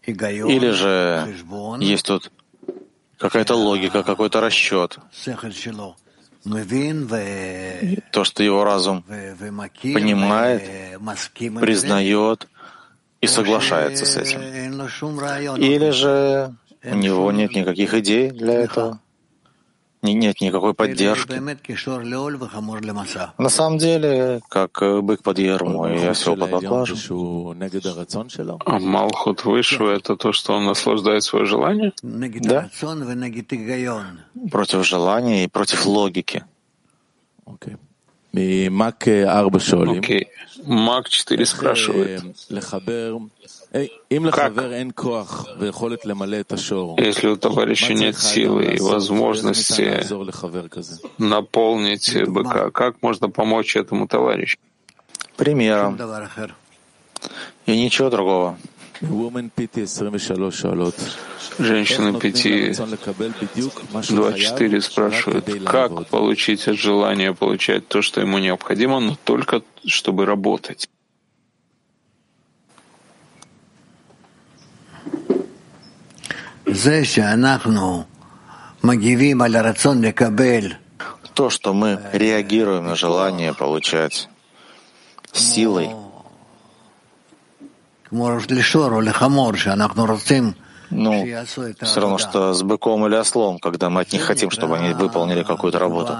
Или 0.05 0.69
же 0.69 1.35
есть 1.79 2.05
тут 2.05 2.31
какая-то 3.17 3.55
логика, 3.55 4.03
какой-то 4.03 4.41
расчет. 4.41 4.99
То, 8.11 8.23
что 8.23 8.43
его 8.43 8.63
разум 8.63 9.03
понимает, 9.03 10.61
признает 11.59 12.47
и 13.21 13.27
соглашается 13.27 14.05
с 14.05 14.15
этим. 14.15 14.41
Или 15.57 15.89
же 15.89 16.53
у 16.83 16.95
него 16.95 17.31
нет 17.31 17.55
никаких 17.55 17.93
идей 17.93 18.29
для 18.31 18.53
этого 18.53 18.99
нет 20.13 20.41
никакой 20.41 20.73
поддержки. 20.73 21.31
На 23.37 23.49
самом 23.49 23.77
деле, 23.77 24.41
как 24.49 24.81
э, 24.81 25.01
бык 25.01 25.21
под 25.23 25.39
ярмо 25.39 25.91
и 25.93 26.05
осел 26.05 26.35
под 26.35 26.51
поклажу. 26.51 26.95
А 28.65 28.79
Малхут 28.79 29.45
высшего— 29.45 29.91
это 29.95 30.15
то, 30.15 30.31
что 30.31 30.53
он 30.53 30.65
наслаждает 30.65 31.23
свое 31.23 31.45
желание? 31.45 31.93
Да. 32.47 32.69
Против 34.51 34.85
желания 34.85 35.45
и 35.45 35.47
против 35.47 35.85
логики. 35.85 36.43
Окей. 39.99 40.27
Мак 40.65 41.07
4 41.09 41.45
спрашивает, 41.45 42.21
как, 44.31 44.53
если 46.97 47.27
у 47.27 47.35
товарища 47.35 47.93
нет 47.93 48.17
силы 48.17 48.75
и 48.75 48.79
возможности 48.79 50.05
наполнить 51.17 52.15
быка, 52.27 52.71
как 52.71 53.01
можно 53.01 53.29
помочь 53.29 53.75
этому 53.75 54.07
товарищу? 54.07 54.57
Примером. 55.35 55.99
И 57.65 57.77
ничего 57.77 58.09
другого. 58.09 58.57
Женщины 61.59 62.19
пяти 62.19 62.73
24 64.09 64.81
спрашивают, 64.81 65.45
как 65.65 66.07
получить 66.07 66.67
от 66.67 66.77
желания 66.77 67.33
получать 67.33 67.87
то, 67.87 68.01
что 68.01 68.21
ему 68.21 68.37
необходимо, 68.39 69.01
но 69.01 69.17
только 69.23 69.61
чтобы 69.85 70.25
работать. 70.25 70.89
То, 81.33 81.49
что 81.49 81.73
мы 81.73 81.99
реагируем 82.13 82.85
на 82.85 82.95
желание 82.95 83.53
получать 83.53 84.29
силой, 85.33 85.89
ну, 90.91 91.25
все 91.81 91.99
равно, 91.99 92.17
что 92.17 92.53
с 92.53 92.61
быком 92.63 93.05
или 93.07 93.15
ослом, 93.15 93.59
когда 93.59 93.89
мы 93.89 94.01
от 94.01 94.13
них 94.13 94.21
хотим, 94.21 94.49
чтобы 94.51 94.77
они 94.77 94.93
выполнили 94.93 95.43
какую-то 95.43 95.79
работу. 95.79 96.15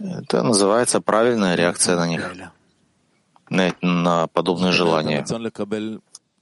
Это 0.00 0.42
называется 0.42 1.00
правильная 1.00 1.56
реакция 1.56 1.96
на 1.96 2.06
них, 2.06 2.30
на, 3.50 3.72
на 3.82 4.26
подобные 4.28 4.72
желания. 4.72 5.24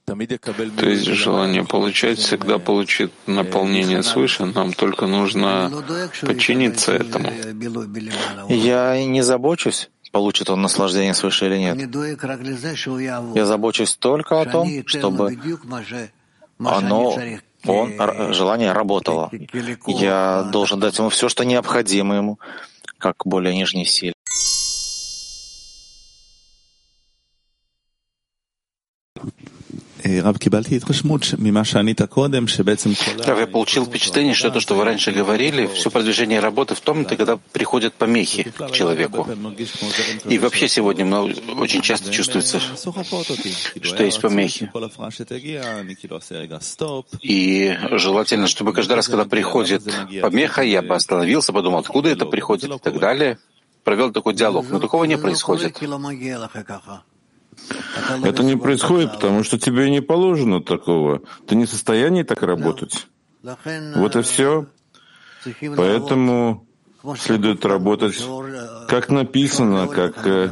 То 0.07 0.89
есть 0.89 1.03
желание 1.03 1.65
получать 1.65 2.19
всегда 2.19 2.59
получит 2.59 3.11
наполнение 3.25 4.01
свыше, 4.03 4.45
нам 4.45 4.71
только 4.71 5.05
нужно 5.05 5.69
подчиниться 6.21 6.93
этому. 6.93 7.29
Я 8.47 9.03
не 9.03 9.21
забочусь, 9.21 9.89
получит 10.13 10.49
он 10.49 10.61
наслаждение 10.61 11.13
свыше 11.13 11.47
или 11.47 11.57
нет. 11.57 11.77
Я 13.35 13.45
забочусь 13.45 13.97
только 13.97 14.39
о 14.39 14.45
том, 14.45 14.69
чтобы 14.85 15.37
оно, 16.63 17.17
он, 17.65 18.33
желание 18.33 18.71
работало. 18.71 19.29
Я 19.87 20.43
должен 20.53 20.79
дать 20.79 20.97
ему 20.97 21.09
все, 21.09 21.27
что 21.27 21.43
необходимо 21.43 22.15
ему, 22.15 22.39
как 22.97 23.23
более 23.25 23.53
нижней 23.53 23.83
силе. 23.85 24.13
Я 33.39 33.47
получил 33.47 33.85
впечатление, 33.85 34.33
что 34.33 34.49
то, 34.49 34.59
что 34.59 34.75
вы 34.75 34.83
раньше 34.83 35.11
говорили, 35.11 35.67
все 35.67 35.89
продвижение 35.89 36.39
работы 36.39 36.75
в 36.75 36.81
том, 36.81 37.05
когда 37.05 37.37
приходят 37.51 37.93
помехи 37.93 38.43
к 38.43 38.71
человеку. 38.71 39.27
И 40.25 40.37
вообще 40.37 40.67
сегодня 40.67 41.05
очень 41.57 41.81
часто 41.81 42.11
чувствуется, 42.11 42.59
что 42.59 44.03
есть 44.03 44.21
помехи. 44.21 44.71
И 47.21 47.77
желательно, 47.91 48.47
чтобы 48.47 48.73
каждый 48.73 48.93
раз, 48.93 49.07
когда 49.07 49.25
приходит 49.25 49.83
помеха, 50.21 50.61
я 50.61 50.81
бы 50.81 50.95
остановился, 50.95 51.53
подумал, 51.53 51.79
откуда 51.79 52.09
это 52.09 52.25
приходит 52.25 52.71
и 52.71 52.79
так 52.79 52.99
далее. 52.99 53.37
Провел 53.83 54.11
такой 54.11 54.33
диалог. 54.33 54.65
Но 54.69 54.79
такого 54.79 55.05
не 55.05 55.17
происходит. 55.17 55.79
Это 58.23 58.43
не 58.43 58.55
происходит, 58.55 59.13
потому 59.13 59.43
что 59.43 59.57
тебе 59.59 59.89
не 59.89 60.01
положено 60.01 60.61
такого. 60.61 61.21
Ты 61.47 61.55
не 61.55 61.65
в 61.65 61.69
состоянии 61.69 62.23
так 62.23 62.43
работать. 62.43 63.07
Вот 63.95 64.15
и 64.15 64.21
все. 64.21 64.67
Поэтому 65.75 66.67
следует 67.17 67.65
работать, 67.65 68.23
как 68.87 69.09
написано, 69.09 69.87
как 69.87 70.25
э, 70.27 70.51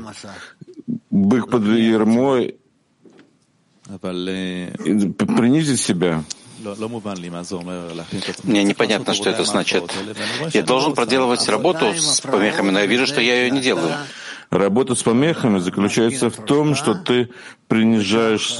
бык 1.09 1.49
под 1.49 1.63
ермой, 1.63 2.57
принизить 3.99 5.81
себя. 5.81 6.23
Мне 8.43 8.63
непонятно, 8.63 9.13
что 9.13 9.29
это 9.29 9.43
значит. 9.43 9.83
Я 10.53 10.63
должен 10.63 10.93
проделывать 10.93 11.47
работу 11.47 11.93
с 11.93 12.21
помехами, 12.21 12.71
но 12.71 12.79
я 12.79 12.85
вижу, 12.85 13.05
что 13.05 13.21
я 13.21 13.43
ее 13.43 13.51
не 13.51 13.61
делаю. 13.61 13.93
Работа 14.49 14.95
с 14.95 15.03
помехами 15.03 15.59
заключается 15.59 16.29
в 16.29 16.37
том, 16.37 16.75
что 16.75 16.93
ты 16.93 17.29
принижаешь, 17.67 18.57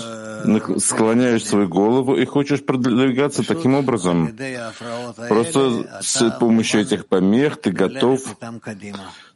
склоняешь 0.82 1.46
свою 1.46 1.68
голову 1.68 2.16
и 2.16 2.26
хочешь 2.26 2.64
продвигаться 2.64 3.44
таким 3.44 3.76
образом. 3.76 4.36
Просто 5.30 6.02
с 6.02 6.38
помощью 6.40 6.82
этих 6.82 7.06
помех 7.08 7.62
ты 7.62 7.72
готов 7.72 8.22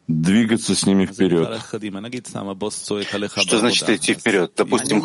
двигаться 0.07 0.73
с 0.73 0.85
ними 0.87 1.05
вперед. 1.05 1.59
Что 3.35 3.59
значит 3.59 3.89
идти 3.89 4.13
вперед? 4.15 4.51
Допустим, 4.57 5.03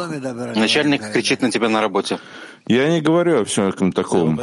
начальник 0.57 1.13
кричит 1.13 1.43
на 1.43 1.51
тебя 1.51 1.69
на 1.69 1.81
работе. 1.83 2.19
Я 2.67 2.89
не 2.89 3.03
говорю 3.03 3.43
о 3.43 3.45
всяком 3.45 3.93
таком. 3.93 4.41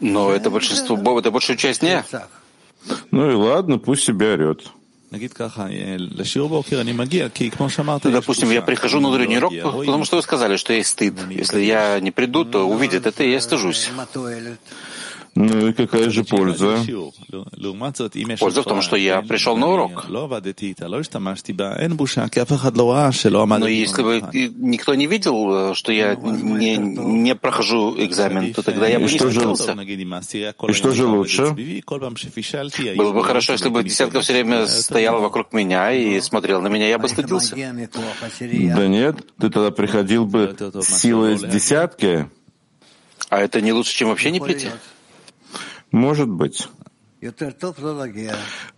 Но 0.00 0.32
это 0.32 0.50
большинство, 0.50 1.18
это 1.18 1.30
большая 1.30 1.56
часть 1.56 1.80
дня. 1.80 2.04
Ну 3.12 3.30
и 3.30 3.34
ладно, 3.34 3.78
пусть 3.78 4.02
себя 4.02 4.32
орет. 4.32 4.72
Допустим, 8.10 8.50
я 8.50 8.62
прихожу 8.62 8.98
на 9.00 9.08
утренний 9.08 9.36
урок, 9.36 9.52
потому 9.84 10.04
что 10.04 10.16
вы 10.16 10.22
сказали, 10.22 10.56
что 10.56 10.72
есть 10.72 10.88
стыд. 10.90 11.14
Если 11.28 11.60
я 11.60 12.00
не 12.00 12.10
приду, 12.10 12.44
то 12.44 12.64
увидят 12.66 13.06
это, 13.06 13.22
и 13.22 13.30
я 13.30 13.40
стыжусь. 13.40 13.90
Ну 15.34 15.68
и 15.68 15.72
какая 15.72 16.10
же 16.10 16.24
польза? 16.24 16.76
Польза 18.38 18.60
в 18.62 18.64
том, 18.64 18.82
что 18.82 18.96
я 18.96 19.22
пришел 19.22 19.56
на 19.56 19.66
урок. 19.68 20.04
Но 23.60 23.66
если 23.66 24.02
бы 24.02 24.20
никто 24.56 24.94
не 24.94 25.06
видел, 25.06 25.74
что 25.74 25.90
я 25.90 26.16
не, 26.16 26.76
не 26.76 27.34
прохожу 27.34 27.94
экзамен, 27.98 28.52
то 28.52 28.62
тогда 28.62 28.86
я 28.86 28.98
бы 28.98 29.06
и 29.06 29.08
не 29.12 29.18
стыдился. 29.30 29.74
И 30.68 30.72
что 30.74 30.90
же 30.92 31.06
лучше? 31.06 31.42
Было 32.96 33.12
бы 33.12 33.24
хорошо, 33.24 33.52
если 33.52 33.70
бы 33.70 33.82
десятка 33.84 34.20
все 34.20 34.34
время 34.34 34.66
стояла 34.66 35.20
вокруг 35.20 35.54
меня 35.54 35.92
и 35.92 36.20
смотрел 36.20 36.60
на 36.60 36.68
меня, 36.68 36.88
я 36.88 36.98
бы 36.98 37.08
стыдился. 37.08 37.56
Да 38.76 38.86
нет, 38.86 39.16
ты 39.40 39.48
тогда 39.48 39.70
приходил 39.70 40.26
бы 40.26 40.54
силой 40.82 41.38
десятки. 41.38 42.28
А 43.30 43.40
это 43.40 43.62
не 43.62 43.72
лучше, 43.72 43.94
чем 43.94 44.08
вообще 44.08 44.30
не 44.30 44.40
прийти? 44.40 44.68
Может 45.92 46.28
быть. 46.28 46.68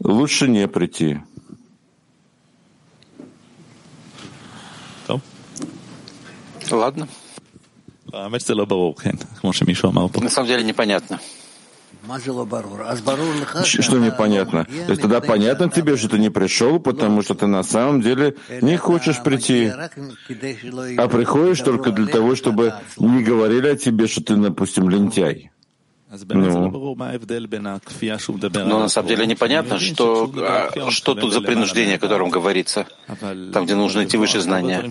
Лучше 0.00 0.48
не 0.48 0.68
прийти. 0.68 1.20
Ладно. 6.70 7.08
На 10.20 10.30
самом 10.30 10.48
деле 10.48 10.62
непонятно. 10.62 11.20
Что 13.64 13.98
непонятно? 13.98 14.64
То 14.66 14.90
есть 14.90 15.00
тогда 15.00 15.20
понятно 15.20 15.70
тебе, 15.70 15.96
что 15.96 16.08
ты 16.08 16.18
не 16.18 16.30
пришел, 16.30 16.78
потому 16.78 17.22
что 17.22 17.34
ты 17.34 17.46
на 17.46 17.62
самом 17.62 18.02
деле 18.02 18.36
не 18.60 18.76
хочешь 18.76 19.22
прийти, 19.22 19.72
а 20.98 21.08
приходишь 21.08 21.60
только 21.60 21.92
для 21.92 22.06
того, 22.06 22.34
чтобы 22.34 22.74
не 22.98 23.22
говорили 23.22 23.68
о 23.68 23.76
тебе, 23.76 24.06
что 24.06 24.22
ты, 24.22 24.36
допустим, 24.36 24.90
лентяй. 24.90 25.50
Ну. 26.50 26.70
Но 28.68 28.78
на 28.80 28.88
самом 28.88 29.08
деле 29.08 29.26
непонятно, 29.26 29.78
что, 29.78 30.30
а, 30.36 30.90
что 30.90 31.14
тут 31.14 31.32
за 31.32 31.40
принуждение, 31.40 31.96
о 31.96 31.98
котором 31.98 32.30
говорится, 32.30 32.86
там, 33.52 33.64
где 33.64 33.74
нужно 33.74 34.04
идти 34.04 34.16
выше 34.16 34.40
знания. 34.40 34.82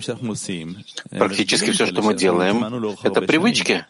Практически 1.10 1.72
все, 1.72 1.86
что 1.86 2.02
мы 2.02 2.14
делаем, 2.16 2.64
это 3.04 3.22
привычки, 3.22 3.86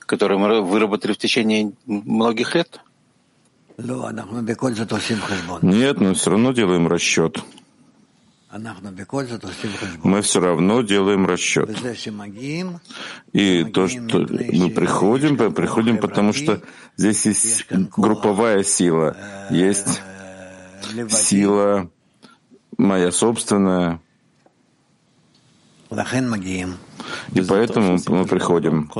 которые 0.00 0.38
мы 0.38 0.62
выработали 0.62 1.12
в 1.12 1.18
течение 1.18 1.72
многих 1.86 2.54
лет. 2.54 2.80
Нет, 5.62 6.00
мы 6.00 6.14
все 6.14 6.30
равно 6.30 6.52
делаем 6.52 6.88
расчет. 6.88 7.42
Мы 10.02 10.22
все 10.22 10.40
равно 10.40 10.82
делаем 10.82 11.26
расчет. 11.26 11.68
И 13.32 13.64
то, 13.64 13.88
что 13.88 14.18
мы 14.18 14.70
приходим, 14.70 15.36
приходим, 15.52 15.98
потому 15.98 16.32
что 16.32 16.62
здесь 16.96 17.26
есть 17.26 17.66
групповая 17.70 18.62
сила, 18.62 19.16
есть 19.50 20.00
сила 21.10 21.90
моя 22.78 23.10
собственная, 23.10 24.00
и 27.32 27.40
поэтому 27.42 27.98
мы 28.08 28.26
приходим. 28.26 28.90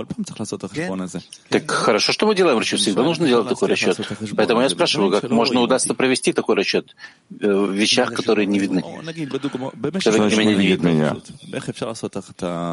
Так 1.49 1.71
хорошо, 1.71 2.13
что 2.13 2.27
мы 2.27 2.35
делаем 2.35 2.59
расчет? 2.59 2.81
Всегда 2.81 3.03
нужно 3.03 3.27
делать 3.27 3.49
такой 3.49 3.69
расчет. 3.69 3.99
Поэтому 4.37 4.61
я 4.61 4.69
спрашиваю, 4.69 5.11
как 5.11 5.31
можно 5.31 5.61
удастся 5.61 5.95
провести 5.95 6.33
такой 6.33 6.55
расчет 6.57 6.95
э, 7.41 7.53
в 7.53 7.73
вещах, 7.73 8.13
которые 8.13 8.47
не 8.47 8.59
видны, 8.59 8.83
которые 10.05 10.31
меня 10.31 10.45
не 10.55 10.67
видны. 10.67 10.89
Меня. 10.89 11.17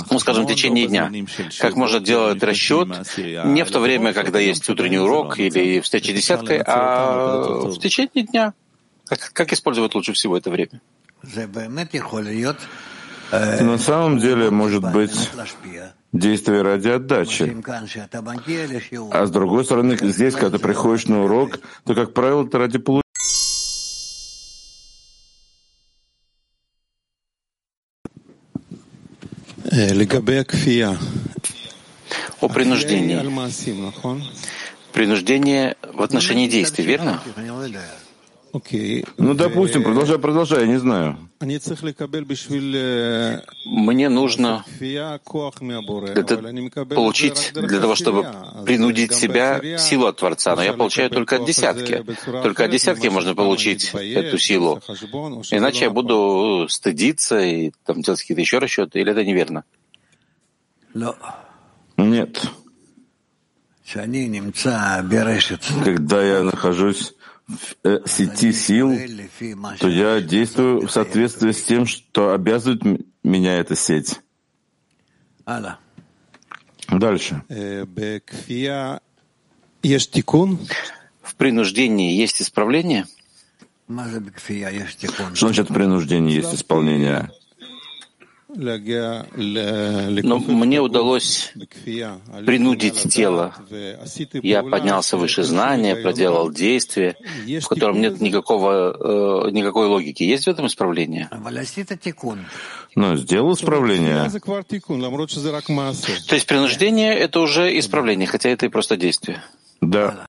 Ну, 0.09 0.19
скажем, 0.19 0.45
в 0.45 0.47
течение 0.47 0.87
дня. 0.87 1.11
Как 1.59 1.75
можно 1.75 1.99
делать 1.99 2.41
расчет 2.43 2.87
не 3.17 3.65
в 3.65 3.71
то 3.71 3.79
время, 3.79 4.13
когда 4.13 4.39
есть 4.39 4.69
утренний 4.69 4.99
урок 4.99 5.39
или 5.39 5.79
встреча 5.79 6.13
десяткой, 6.13 6.61
а 6.65 7.41
в 7.65 7.79
течение 7.79 8.25
дня? 8.25 8.53
Как, 9.05 9.31
как 9.33 9.53
использовать 9.53 9.95
лучше 9.95 10.13
всего 10.13 10.37
это 10.37 10.49
время? 10.49 10.81
На 13.33 13.79
самом 13.79 14.19
деле, 14.19 14.51
может 14.51 14.83
быть, 14.83 15.31
действие 16.11 16.61
ради 16.61 16.89
отдачи. 16.89 17.57
А 19.11 19.25
с 19.25 19.31
другой 19.31 19.65
стороны, 19.65 19.97
здесь, 19.99 20.35
когда 20.35 20.57
ты 20.57 20.63
приходишь 20.63 21.07
на 21.07 21.23
урок, 21.23 21.59
то, 21.83 21.95
как 21.95 22.13
правило, 22.13 22.45
это 22.45 22.59
ради 22.59 22.77
получения. 22.77 23.01
О 32.39 32.47
принуждении. 32.49 33.17
Принуждение 34.91 35.75
в 35.81 36.03
отношении 36.03 36.47
действий, 36.47 36.85
верно? 36.85 37.19
Ну, 39.17 39.33
допустим, 39.33 39.83
продолжай, 39.83 40.19
продолжай, 40.19 40.61
я 40.61 40.67
не 40.67 40.77
знаю. 40.77 41.17
Мне 43.65 44.09
нужно 44.09 44.63
это 46.15 46.37
получить 46.85 47.51
для 47.55 47.79
того, 47.79 47.95
чтобы 47.95 48.27
принудить 48.63 49.13
себя 49.13 49.77
силу 49.79 50.05
от 50.05 50.17
Творца, 50.17 50.55
но 50.55 50.63
я 50.63 50.73
получаю 50.73 51.09
только 51.09 51.37
от 51.37 51.45
десятки. 51.45 52.05
Только 52.43 52.65
от 52.65 52.71
десятки 52.71 53.07
можно 53.07 53.33
получить 53.33 53.91
эту 53.93 54.37
силу. 54.37 54.79
Иначе 55.49 55.85
я 55.85 55.89
буду 55.89 56.67
стыдиться 56.69 57.39
и 57.39 57.71
там 57.85 58.03
делать 58.03 58.21
какие-то 58.21 58.41
еще 58.41 58.59
расчеты, 58.59 58.99
или 58.99 59.11
это 59.11 59.25
неверно? 59.25 59.63
Нет. 61.97 62.39
Когда 65.83 66.23
я 66.23 66.43
нахожусь 66.43 67.11
э, 67.11 67.22
сети 68.05 68.51
сил, 68.53 68.97
то 69.79 69.87
я 69.87 70.21
действую 70.21 70.87
в 70.87 70.91
соответствии 70.91 71.51
с 71.51 71.63
тем, 71.63 71.85
что 71.85 72.33
обязывает 72.33 72.81
меня 73.23 73.55
эта 73.55 73.75
сеть. 73.75 74.19
Дальше. 76.89 77.43
Э, 77.49 77.85
в 81.21 81.35
принуждении 81.35 82.13
есть 82.13 82.41
исправление? 82.41 83.05
Что 85.35 85.47
значит 85.47 85.69
в 85.69 85.73
принуждении 85.73 86.35
есть 86.35 86.53
исполнение? 86.53 87.31
Но 90.23 90.37
мне 90.39 90.81
удалось 90.81 91.51
принудить 92.45 93.11
тело. 93.13 93.53
Я 94.41 94.63
поднялся 94.63 95.17
выше 95.17 95.43
знания, 95.43 95.95
проделал 95.95 96.51
действие, 96.51 97.15
в 97.61 97.67
котором 97.67 97.99
нет 97.99 98.21
никакого, 98.21 99.47
э, 99.47 99.51
никакой 99.51 99.87
логики. 99.87 100.23
Есть 100.23 100.45
в 100.45 100.49
этом 100.49 100.67
исправление? 100.67 101.29
Но 102.95 103.15
сделал 103.15 103.53
исправление. 103.53 104.29
То 106.27 106.35
есть 106.35 106.47
принуждение— 106.47 107.13
это 107.17 107.39
уже 107.39 107.77
исправление, 107.79 108.27
хотя 108.27 108.49
это 108.49 108.65
и 108.65 108.69
просто 108.69 108.97
действие. 108.97 109.41
Да. 109.81 110.27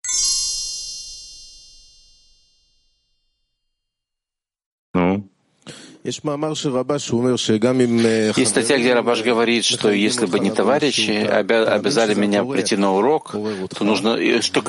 Есть 8.38 8.52
статья, 8.52 8.78
где 8.78 8.94
Рабаш 8.94 9.24
говорит, 9.24 9.66
что 9.66 9.92
если 9.92 10.26
бы 10.26 10.40
не 10.40 10.52
товарищи 10.52 11.12
обязали 11.12 12.14
меня 12.14 12.44
прийти 12.44 12.78
на 12.78 12.96
урок, 12.96 13.36
то 13.78 13.84
нужно... 13.84 14.42
Что, 14.42 14.64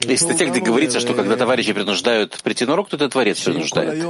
есть 0.00 0.22
статья, 0.22 0.46
где 0.46 0.60
говорится, 0.60 1.00
что 1.00 1.14
когда 1.14 1.36
товарищи 1.36 1.72
принуждают 1.72 2.40
прийти 2.42 2.64
на 2.64 2.74
урок, 2.74 2.88
то 2.90 2.96
это 2.96 3.08
Творец 3.08 3.40
принуждает. 3.40 4.04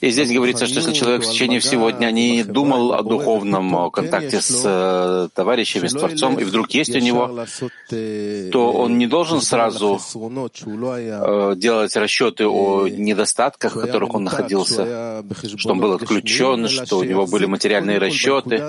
И 0.00 0.10
здесь 0.10 0.30
говорится, 0.30 0.66
что 0.66 0.80
если 0.80 0.92
человек 0.92 1.22
в 1.24 1.30
течение 1.30 1.60
всего 1.60 1.90
дня 1.90 2.10
не 2.10 2.44
думал 2.44 2.92
о 2.92 3.02
духовном 3.02 3.90
контакте 3.90 4.40
с 4.40 4.62
э, 4.64 5.28
товарищами, 5.34 5.88
с 5.88 5.92
Творцом, 5.92 6.38
и 6.38 6.44
вдруг 6.44 6.70
есть 6.70 6.94
у 6.94 7.00
него, 7.00 7.44
то 8.52 8.72
он 8.72 8.98
не 8.98 9.06
должен 9.06 9.40
сразу 9.40 10.00
э, 10.14 11.54
делать 11.56 11.96
расчеты 11.96 12.46
о 12.46 12.88
недостатках, 12.88 13.76
в 13.76 13.80
которых 13.80 14.14
он 14.14 14.24
находился, 14.24 15.24
что 15.64 15.72
он 15.72 15.80
был 15.80 15.92
отключен, 15.92 16.68
что 16.68 16.98
у 16.98 17.04
него 17.04 17.26
были 17.26 17.46
материальные 17.46 17.98
расчеты. 17.98 18.62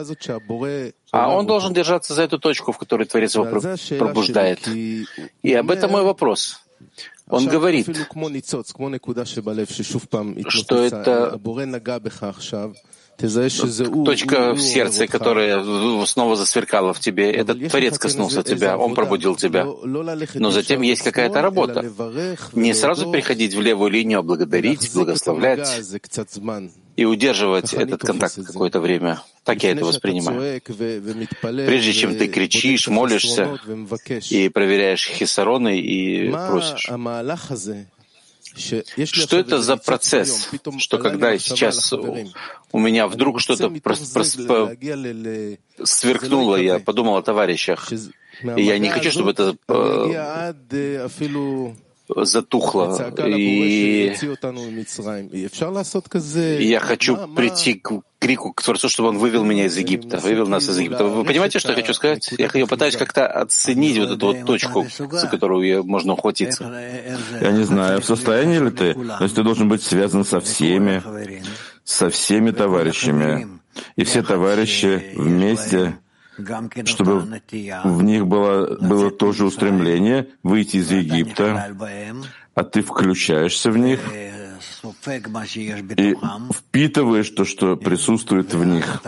А 1.12 1.30
он 1.30 1.46
должен 1.46 1.74
держаться 1.74 2.14
за 2.14 2.24
эту 2.24 2.39
точку, 2.39 2.72
в 2.72 2.78
которой 2.78 3.06
Творец 3.06 3.36
его 3.36 3.46
пробуждает. 3.46 4.68
И 4.68 5.54
об 5.54 5.72
этом 5.72 5.91
мой 5.91 6.04
вопрос. 6.04 6.62
Он 7.28 7.48
говорит, 7.48 7.88
что 10.48 10.84
это 10.84 11.39
Точка 13.18 14.54
в 14.54 14.60
сердце, 14.60 15.08
которая 15.08 16.06
снова 16.06 16.36
засверкала 16.36 16.93
в 16.93 17.00
тебе, 17.00 17.32
этот 17.32 17.70
Творец 17.70 17.98
коснулся 17.98 18.43
тебя, 18.43 18.78
Он 18.78 18.93
пробудил 18.93 19.36
тебя. 19.36 19.66
Но 20.34 20.52
затем 20.52 20.82
есть 20.82 21.02
какая-то 21.02 21.41
работа. 21.41 21.91
Не 22.54 22.74
сразу 22.74 23.12
приходить 23.12 23.54
в 23.54 23.62
левую 23.62 23.91
линию, 23.91 24.20
а 24.20 24.24
благодарить, 24.24 24.91
благословлять 24.93 25.82
и 26.96 27.06
удерживать 27.06 27.74
этот 27.74 28.02
контакт 28.02 28.36
какое-то 28.46 28.80
время. 28.80 29.22
Так 29.43 29.64
я 29.64 29.72
это 29.72 29.86
воспринимаю. 29.86 30.62
Прежде 31.41 31.93
чем 31.93 32.16
ты 32.18 32.28
кричишь, 32.28 32.88
молишься 32.88 33.60
и 34.30 34.50
проверяешь 34.50 35.08
хисароны 35.08 35.80
и 35.80 36.32
просишь. 36.32 36.89
Что 39.04 39.38
это 39.38 39.62
за 39.62 39.76
процесс, 39.76 40.50
что 40.78 40.98
когда 40.98 41.38
сейчас 41.38 41.91
у 41.91 42.80
меня 42.80 43.08
вдруг 43.08 43.41
что-то 43.41 43.70
сверкнуло, 45.84 46.56
я 46.56 46.80
подумал 46.80 47.18
о 47.18 47.22
товарищах, 47.22 47.91
и 47.91 48.62
я 48.64 48.80
не 48.80 48.89
хочу, 48.89 49.12
чтобы 49.12 49.32
это 49.32 49.58
затухло. 52.08 53.14
И 56.60 56.68
я 56.68 56.80
хочу 56.80 57.18
прийти 57.36 57.74
к 57.76 58.01
крику 58.20 58.53
к 58.53 58.62
Творцу, 58.62 58.89
чтобы 58.89 59.10
он 59.10 59.18
вывел 59.18 59.43
меня 59.43 59.66
из 59.66 59.78
Египта, 59.78 60.18
вывел 60.18 60.47
нас 60.47 60.70
из 60.70 60.78
Египта. 60.80 61.03
Вы 61.06 61.24
понимаете, 61.24 61.60
что 61.60 61.70
я 61.70 61.76
хочу 61.76 61.93
сказать? 61.93 62.34
Я 62.38 62.49
пытаюсь 62.66 62.97
как-то 62.97 63.28
оценить 63.28 63.97
вот 63.97 64.12
эту 64.12 64.28
вот 64.28 64.45
точку, 64.45 64.88
за 65.12 65.28
которую 65.28 65.84
можно 65.84 66.14
ухватиться. 66.14 66.64
Я 67.41 67.51
не 67.51 67.64
знаю, 67.64 68.01
в 68.01 68.06
состоянии 68.06 68.60
ли 68.60 68.72
ты, 68.72 68.93
то 68.93 69.24
есть 69.24 69.36
ты 69.36 69.43
должен 69.43 69.68
быть 69.70 69.84
связан 69.84 70.24
со 70.26 70.39
всеми, 70.39 71.03
со 71.84 72.10
всеми 72.10 72.51
товарищами. 72.51 73.47
И 73.97 74.06
все 74.06 74.24
товарищи 74.24 75.12
вместе 75.16 75.97
чтобы 76.86 77.21
в 77.83 78.03
них 78.03 78.27
было, 78.27 78.77
было 78.77 79.11
тоже 79.11 79.45
устремление 79.45 80.29
выйти 80.43 80.77
из 80.77 80.91
Египта, 80.91 81.75
а 82.53 82.63
ты 82.63 82.81
включаешься 82.81 83.71
в 83.71 83.77
них 83.77 83.99
и 85.97 86.15
впитываешь 86.53 87.29
то, 87.29 87.45
что 87.45 87.75
присутствует 87.75 88.53
в 88.53 88.63
них. 88.65 89.01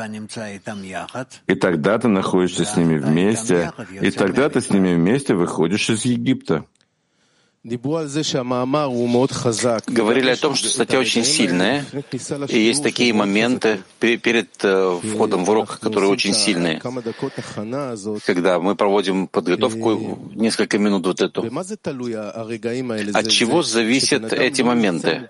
И 1.47 1.55
тогда 1.55 1.99
ты 1.99 2.07
находишься 2.07 2.65
с 2.65 2.75
ними 2.77 2.97
вместе, 2.97 3.71
и 4.01 4.11
тогда 4.11 4.49
ты 4.49 4.61
с 4.61 4.69
ними 4.69 4.95
вместе 4.95 5.35
выходишь 5.35 5.89
из 5.89 6.05
Египта. 6.05 6.65
Говорили 9.87 10.29
о 10.29 10.37
том, 10.37 10.55
что 10.55 10.69
статья 10.69 10.99
очень 10.99 11.25
сильная, 11.25 11.85
и 12.47 12.59
есть 12.59 12.81
такие 12.81 13.13
моменты 13.13 13.79
перед 13.99 14.49
э, 14.63 14.99
входом 15.03 15.43
в 15.43 15.49
урок, 15.49 15.79
которые 15.79 16.09
очень 16.09 16.33
сильные, 16.33 16.81
когда 18.25 18.59
мы 18.59 18.75
проводим 18.75 19.27
подготовку 19.27 20.17
несколько 20.33 20.79
минут 20.79 21.05
вот 21.07 21.19
эту. 21.21 21.41
От 23.13 23.27
чего 23.29 23.63
зависят 23.63 24.31
эти 24.31 24.61
моменты? 24.61 25.29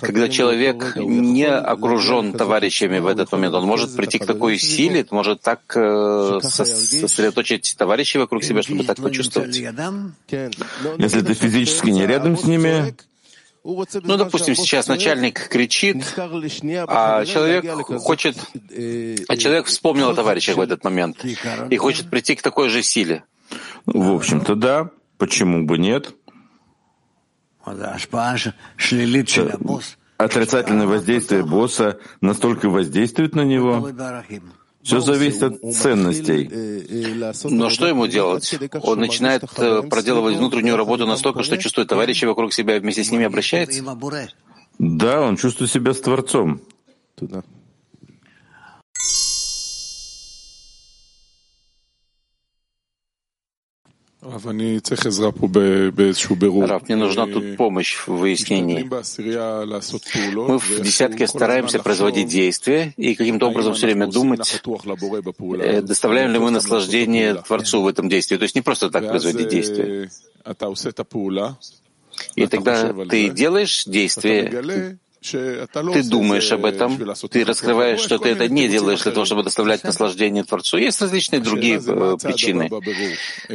Когда 0.00 0.30
человек 0.30 0.96
не 0.96 1.48
окружен 1.48 2.32
товарищами 2.32 2.98
в 2.98 3.06
этот 3.06 3.30
момент, 3.32 3.54
он 3.54 3.66
может 3.66 3.94
прийти 3.94 4.18
к 4.18 4.24
такой 4.24 4.56
силе, 4.58 5.06
может 5.10 5.42
так 5.42 5.60
э, 5.76 6.40
сосредоточить 6.42 7.74
товарищей 7.76 8.18
вокруг 8.18 8.42
себя, 8.42 8.62
чтобы 8.62 8.84
так 8.84 8.96
почувствовать. 8.96 9.54
Если 10.98 11.20
ты 11.20 11.34
физически 11.34 11.73
физически 11.74 11.90
не 11.90 12.06
рядом 12.06 12.36
с 12.36 12.44
ними. 12.44 12.94
Ну, 13.64 14.16
допустим, 14.16 14.54
сейчас 14.54 14.88
начальник 14.88 15.48
кричит, 15.48 16.14
а 16.86 17.24
человек 17.24 17.64
хочет, 18.00 18.36
а 18.36 19.36
человек 19.36 19.66
вспомнил 19.66 20.10
о 20.10 20.14
товарищах 20.14 20.56
в 20.56 20.60
этот 20.60 20.84
момент 20.84 21.24
и 21.70 21.76
хочет 21.76 22.10
прийти 22.10 22.34
к 22.34 22.42
такой 22.42 22.68
же 22.68 22.82
силе. 22.82 23.24
В 23.86 24.14
общем-то, 24.14 24.54
да. 24.54 24.90
Почему 25.16 25.64
бы 25.64 25.78
нет? 25.78 26.12
Отрицательное 30.16 30.86
воздействие 30.86 31.44
босса 31.44 31.98
настолько 32.20 32.68
воздействует 32.68 33.34
на 33.34 33.42
него, 33.42 33.90
все 34.84 35.00
зависит 35.00 35.42
от 35.42 35.74
ценностей. 35.74 36.50
Но 37.44 37.70
что 37.70 37.86
ему 37.86 38.06
делать? 38.06 38.54
Он 38.82 39.00
начинает 39.00 39.42
э, 39.56 39.82
проделывать 39.82 40.36
внутреннюю 40.36 40.76
работу 40.76 41.06
настолько, 41.06 41.42
что 41.42 41.56
чувствует 41.56 41.88
товарищей 41.88 42.26
вокруг 42.26 42.52
себя 42.52 42.76
и 42.76 42.80
вместе 42.80 43.02
с 43.02 43.10
ними 43.10 43.24
обращается? 43.24 43.82
Да, 44.78 45.22
он 45.22 45.36
чувствует 45.36 45.70
себя 45.70 45.94
с 45.94 46.00
Творцом. 46.00 46.60
Раф, 56.66 56.88
мне 56.88 56.96
нужна 56.96 57.26
тут 57.26 57.56
помощь 57.56 57.96
в 58.06 58.08
выяснении. 58.16 58.82
Мы 60.48 60.58
в 60.58 60.80
десятке 60.80 61.26
стараемся 61.26 61.78
производить 61.78 62.28
действия 62.28 62.94
и 62.96 63.14
каким-то 63.14 63.46
образом 63.48 63.74
все 63.74 63.86
время 63.86 64.06
думать, 64.06 64.60
э, 65.60 65.82
доставляем 65.82 66.32
ли 66.32 66.38
мы 66.38 66.50
наслаждение 66.50 67.34
Творцу 67.34 67.82
в 67.82 67.86
этом 67.86 68.08
действии. 68.08 68.36
То 68.36 68.44
есть 68.44 68.54
не 68.54 68.62
просто 68.62 68.90
так 68.90 69.08
производить 69.08 69.48
действия. 69.48 70.10
И 72.36 72.46
тогда 72.46 72.92
ты 73.10 73.28
делаешь 73.28 73.84
действие, 73.84 74.98
ты 75.30 76.02
думаешь 76.02 76.52
об 76.52 76.64
этом, 76.66 76.98
ты 77.30 77.44
раскрываешь, 77.44 78.00
что 78.00 78.18
ты 78.18 78.30
это 78.30 78.48
не 78.48 78.68
делаешь 78.68 79.02
для 79.02 79.12
того, 79.12 79.24
чтобы 79.24 79.42
доставлять 79.42 79.82
наслаждение 79.82 80.44
Творцу. 80.44 80.76
Есть 80.76 81.00
различные 81.00 81.40
другие 81.40 81.76
э, 81.76 82.16
причины. 82.22 82.68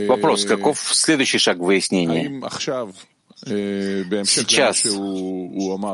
Вопрос, 0.08 0.46
каков 0.46 0.80
следующий 0.80 1.38
шаг 1.38 1.58
в 1.58 1.64
выяснении? 1.64 2.42
Сейчас 4.26 4.82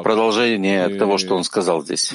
продолжение 0.03 0.89
того, 0.97 1.17
что 1.17 1.35
он 1.35 1.43
сказал 1.43 1.83
здесь. 1.83 2.13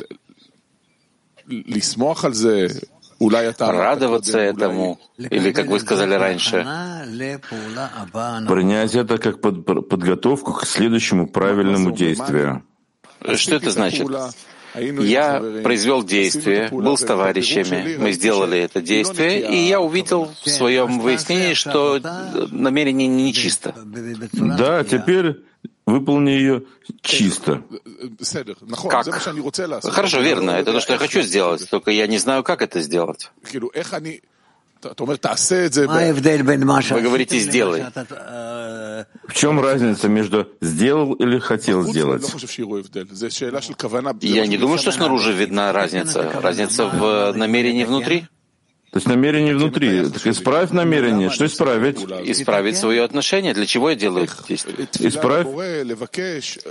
Радоваться 3.59 4.39
этому, 4.39 4.99
или, 5.19 5.53
как 5.53 5.67
вы 5.67 5.79
сказали 5.81 6.15
раньше, 6.15 6.65
принять 8.49 8.95
это 8.95 9.19
как 9.19 9.43
подготовку 9.43 10.55
к 10.55 10.65
следующему 10.65 11.29
правильному 11.29 11.93
действию. 11.93 12.65
Что 13.37 13.57
это 13.57 13.71
значит? 13.71 14.07
Я 14.75 15.41
произвел 15.65 16.05
действие, 16.05 16.69
был 16.71 16.97
с 16.97 17.05
товарищами, 17.05 17.97
мы 17.97 18.13
сделали 18.13 18.59
это 18.59 18.81
действие, 18.81 19.51
и 19.51 19.57
я 19.69 19.81
увидел 19.81 20.31
в 20.45 20.49
своем 20.49 21.01
выяснении, 21.01 21.55
что 21.55 22.01
намерение 22.51 23.09
нечисто. 23.09 23.75
Да, 24.33 24.85
теперь 24.85 25.43
выполни 25.87 26.31
ее 26.31 26.63
чисто. 27.03 27.63
Как? 28.89 29.07
Хорошо, 29.83 30.21
верно, 30.21 30.53
это 30.53 30.73
то, 30.73 30.81
что 30.81 30.93
я 30.93 30.99
хочу 30.99 31.23
сделать, 31.23 31.69
только 31.69 31.91
я 31.91 32.07
не 32.07 32.19
знаю, 32.19 32.45
как 32.45 32.63
это 32.63 32.81
сделать. 32.81 33.31
Вы 36.95 37.01
говорите 37.03 37.39
«сделай». 37.39 37.85
В 39.29 39.35
чем 39.35 39.61
разница 39.61 40.09
между 40.09 40.49
«сделал» 40.61 41.13
или 41.15 41.39
«хотел 41.39 41.83
сделать»? 41.85 42.23
Я 44.23 44.47
не 44.47 44.57
думаю, 44.59 44.79
что 44.79 44.91
снаружи 44.93 45.33
видна 45.33 45.73
разница. 45.73 46.31
Разница 46.43 46.87
в 46.87 47.33
намерении 47.37 47.85
внутри. 47.85 48.27
То 48.91 48.97
есть 48.97 49.07
намерение 49.07 49.55
внутри. 49.55 50.09
Так 50.09 50.27
исправь 50.27 50.71
намерение. 50.73 51.31
Что 51.31 51.47
исправить? 51.47 51.99
Исправить 52.25 52.77
свое 52.77 53.05
отношение. 53.05 53.55
Для 53.55 53.65
чего 53.65 53.91
я 53.91 53.97
делаю 53.97 54.25
это 54.25 54.35
действие? 54.49 54.89
Исправь. 54.99 55.47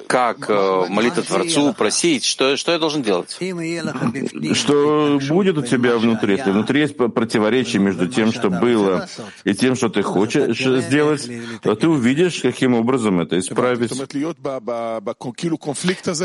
Как 0.08 0.50
э, 0.50 0.86
молиться 0.90 1.22
Творцу, 1.24 1.74
просить? 1.74 2.26
Что, 2.26 2.58
что 2.58 2.74
я 2.74 2.80
должен 2.80 3.04
делать? 3.04 3.38
Что 4.54 5.20
будет 5.30 5.58
у 5.58 5.62
тебя 5.62 5.98
внутри? 5.98 6.36
Если 6.36 6.52
внутри 6.52 6.82
есть 6.82 6.98
противоречие 6.98 7.82
между 7.82 8.08
тем, 8.08 8.34
что 8.34 8.50
было, 8.50 9.08
и 9.46 9.54
тем, 9.54 9.76
что 9.76 9.88
ты 9.88 10.02
хочешь 10.02 10.60
сделать, 10.60 11.30
то 11.62 11.76
ты 11.76 11.88
увидишь, 11.88 12.42
каким 12.42 12.74
образом 12.76 13.22
это 13.22 13.40
исправить. 13.40 13.92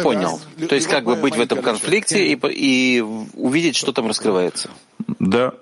Понял. 0.03 0.41
То 0.69 0.75
есть 0.75 0.89
как 0.89 1.05
бы 1.05 1.15
быть 1.15 1.37
в 1.37 1.41
этом 1.41 1.63
конфликте 1.63 2.33
и, 2.33 2.39
и 2.51 3.01
увидеть, 3.35 3.77
что 3.77 3.93
там 3.93 4.09
раскрывается. 4.09 4.71
Да. 5.21 5.53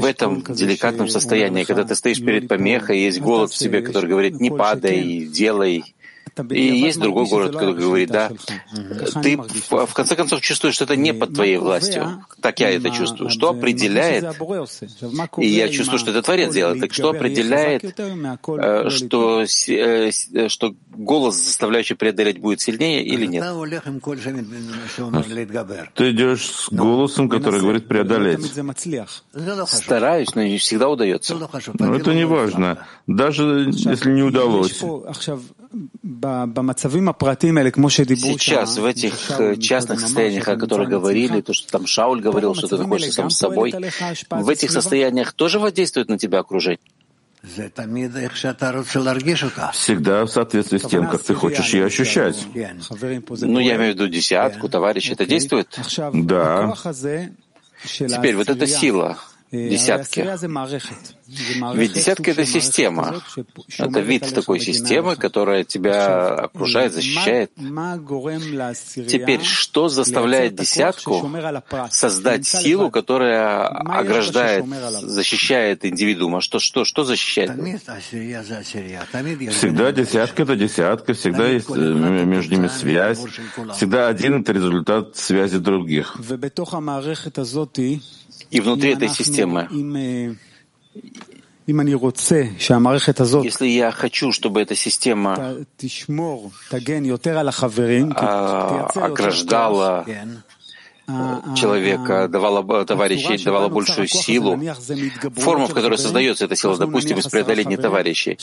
В 0.00 0.06
этом 0.06 0.42
деликатном 0.42 1.06
состоянии, 1.06 1.64
когда 1.64 1.84
ты 1.84 1.94
стоишь 1.94 2.20
перед 2.20 2.48
помехой, 2.48 2.98
есть 2.98 3.20
голод 3.20 3.50
в 3.50 3.56
себе, 3.56 3.82
который 3.82 4.08
говорит 4.08 4.40
«не 4.40 4.50
падай, 4.50 5.26
делай», 5.26 5.84
и 6.50 6.62
есть 6.62 6.98
другой 6.98 7.26
город, 7.28 7.52
который 7.52 7.74
говорит, 7.74 8.10
да, 8.10 8.30
ты 9.22 9.36
в 9.36 9.92
конце 9.94 10.16
концов 10.16 10.40
чувствуешь, 10.40 10.74
что 10.74 10.84
это 10.84 10.96
не 10.96 11.12
под 11.12 11.34
твоей 11.34 11.58
властью. 11.58 12.24
Так 12.40 12.60
я 12.60 12.70
это 12.70 12.90
чувствую. 12.90 13.30
Что 13.30 13.50
определяет, 13.50 14.24
и 15.38 15.46
я 15.46 15.68
чувствую, 15.68 15.98
что 15.98 16.10
это 16.10 16.22
Творец 16.22 16.52
делает, 16.54 16.80
так 16.80 16.92
что 16.94 17.10
определяет, 17.10 17.84
э, 17.84 18.90
что, 18.90 19.44
э, 19.68 20.48
что 20.48 20.74
голос, 20.90 21.36
заставляющий 21.36 21.96
преодолеть, 21.96 22.40
будет 22.40 22.60
сильнее 22.60 23.04
или 23.04 23.26
нет? 23.26 23.44
Ты 25.94 26.10
идешь 26.10 26.46
с 26.46 26.68
голосом, 26.70 27.28
который 27.28 27.60
говорит 27.60 27.88
преодолеть. 27.88 28.52
Стараюсь, 29.66 30.34
но 30.34 30.42
не 30.42 30.58
всегда 30.58 30.88
удается. 30.88 31.34
Но 31.78 31.94
это 31.94 32.14
не 32.14 32.24
важно, 32.24 32.86
даже 33.06 33.70
если 33.70 34.10
не 34.10 34.22
удалось. 34.22 34.82
Сейчас, 38.38 38.78
в 38.78 38.84
этих 38.84 39.14
э, 39.38 39.56
частных 39.56 40.00
состояниях, 40.00 40.46
о 40.48 40.56
которых 40.56 40.88
говорили, 40.88 41.40
то, 41.40 41.52
что 41.52 41.70
там 41.70 41.86
Шауль 41.86 42.20
говорил, 42.20 42.54
что 42.54 42.68
ты 42.68 42.76
находишься 42.78 43.12
сам 43.12 43.30
с 43.30 43.36
собой, 43.36 43.74
в 44.30 44.48
этих 44.48 44.70
состояниях 44.70 45.32
тоже 45.32 45.58
воздействует 45.58 46.08
на 46.08 46.18
тебя 46.18 46.38
окружение? 46.40 46.80
Всегда 49.72 50.24
в 50.24 50.28
соответствии 50.28 50.78
с 50.78 50.82
тем, 50.82 51.08
как 51.08 51.22
ты 51.24 51.34
хочешь 51.34 51.74
ее 51.74 51.86
ощущать. 51.86 52.36
Ну, 52.54 53.58
я 53.58 53.76
имею 53.76 53.92
в 53.92 53.96
виду 53.96 54.06
десятку, 54.08 54.68
товарищ, 54.68 55.10
это 55.10 55.26
действует? 55.26 55.76
Да. 56.12 56.72
Теперь 57.84 58.36
вот 58.36 58.48
эта 58.48 58.66
сила, 58.68 59.18
десятки. 59.52 60.26
Ведь 61.74 61.92
десятка— 61.92 62.30
это 62.32 62.44
система. 62.46 63.22
Это 63.78 64.00
вид 64.00 64.34
такой 64.34 64.60
системы, 64.60 65.16
которая 65.16 65.64
тебя 65.64 66.34
окружает, 66.34 66.92
защищает. 66.92 67.52
Теперь, 69.08 69.42
что 69.42 69.88
заставляет 69.88 70.54
десятку 70.54 71.30
создать 71.90 72.46
силу, 72.46 72.90
которая 72.90 73.66
ограждает, 73.66 74.64
защищает 75.02 75.84
индивидуума? 75.84 76.40
Что, 76.40 76.58
что, 76.58 76.84
что 76.84 77.04
защищает? 77.04 77.52
Всегда 79.52 79.92
десятка— 79.92 80.42
это 80.44 80.56
десятка, 80.56 81.14
всегда 81.14 81.46
есть 81.46 81.70
э, 81.70 81.74
между 81.74 82.54
ними 82.54 82.68
связь, 82.68 83.18
всегда 83.76 84.08
один— 84.08 84.40
это 84.42 84.52
результат 84.52 85.16
связи 85.16 85.58
других. 85.58 86.16
И 88.52 88.60
внутри 88.60 88.92
этой 88.92 89.08
системы, 89.08 89.68
если 93.44 93.66
я 93.66 93.90
хочу, 93.90 94.32
чтобы 94.32 94.60
эта 94.60 94.74
система 94.74 95.64
а, 98.14 98.88
ограждала 98.94 100.04
человека, 101.56 102.28
давала 102.28 102.84
товарищей, 102.84 103.42
давала 103.42 103.68
большую 103.68 104.06
силу. 104.06 104.60
Форма, 105.36 105.66
в 105.66 105.74
которой 105.74 105.98
создается 105.98 106.44
эта 106.44 106.56
сила, 106.56 106.76
допустим, 106.76 107.18
из 107.18 107.26
преодоления 107.28 107.78
товарищей. 107.78 108.38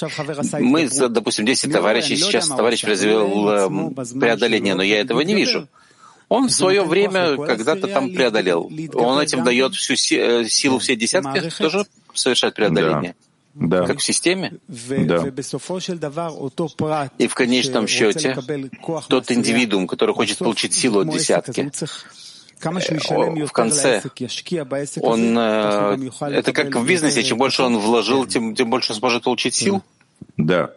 Мы, 0.60 0.90
допустим, 1.10 1.46
10 1.46 1.72
товарищей, 1.72 2.16
сейчас 2.18 2.48
товарищ 2.48 2.82
произвел 2.82 3.94
преодоление, 4.20 4.74
но 4.74 4.82
я 4.82 5.00
этого 5.00 5.22
не 5.22 5.36
вижу. 5.36 5.68
Он 6.30 6.48
в 6.48 6.52
свое 6.52 6.84
время 6.84 7.36
когда-то 7.38 7.88
там 7.88 8.14
преодолел. 8.14 8.72
Он 8.94 9.20
этим 9.20 9.44
дает 9.44 9.74
всю 9.74 9.94
э, 10.16 10.46
силу 10.48 10.78
всей 10.78 10.96
десятки 10.96 11.50
тоже 11.58 11.86
совершать 12.14 12.54
преодоление. 12.54 13.16
Да. 13.56 13.86
Как 13.86 13.98
в 14.00 14.04
системе? 14.04 14.54
Да. 14.68 15.26
И 17.18 17.28
в 17.28 17.36
конечном 17.36 17.88
счете 17.88 18.38
тот 19.08 19.32
индивидуум, 19.32 19.88
который 19.88 20.14
хочет 20.14 20.38
получить 20.38 20.74
силу 20.74 21.02
от 21.02 21.10
десятки, 21.10 21.62
э, 21.62 23.46
в 23.46 23.52
конце 23.52 24.02
он 25.02 25.38
э, 25.38 25.98
это 26.22 26.52
как 26.54 26.76
в 26.76 26.86
бизнесе, 26.86 27.24
чем 27.24 27.38
больше 27.38 27.64
он 27.64 27.78
вложил, 27.80 28.26
тем, 28.26 28.54
тем 28.54 28.70
больше 28.70 28.92
он 28.94 29.00
сможет 29.00 29.24
получить 29.24 29.56
сил. 29.56 29.82
Да. 30.38 30.72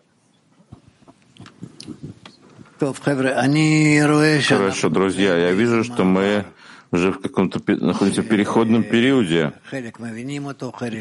Хорошо, 4.57 4.89
друзья, 4.89 5.37
я 5.37 5.53
вижу, 5.53 5.85
что 5.85 6.05
мы 6.05 6.45
уже 6.91 7.13
в 7.13 7.21
каком-то 7.21 7.61
находимся 7.81 8.23
в 8.23 8.29
переходном 8.29 8.83
периоде. 8.83 9.53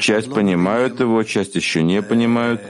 Часть 0.00 0.32
понимают 0.32 1.00
его, 1.00 1.22
часть 1.24 1.54
еще 1.56 1.82
не 1.82 2.02
понимают, 2.02 2.60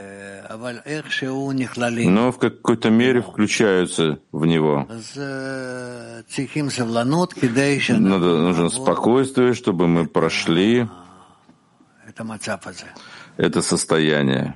но 2.09 2.31
в 2.31 2.37
какой-то 2.37 2.89
мере 2.89 3.21
включаются 3.21 4.19
в 4.31 4.45
него. 4.45 4.87
Надо, 8.09 8.37
нужно 8.37 8.69
спокойствие, 8.69 9.53
чтобы 9.53 9.87
мы 9.87 10.05
прошли. 10.07 10.87
это 13.37 13.61
состояние. 13.61 14.55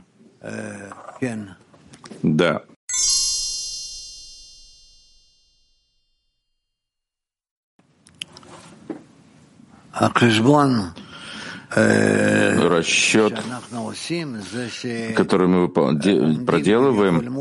Да. 2.24 2.62
Расчет, 11.69 13.33
который 15.15 15.47
мы 15.47 15.67
проделываем, 15.69 17.33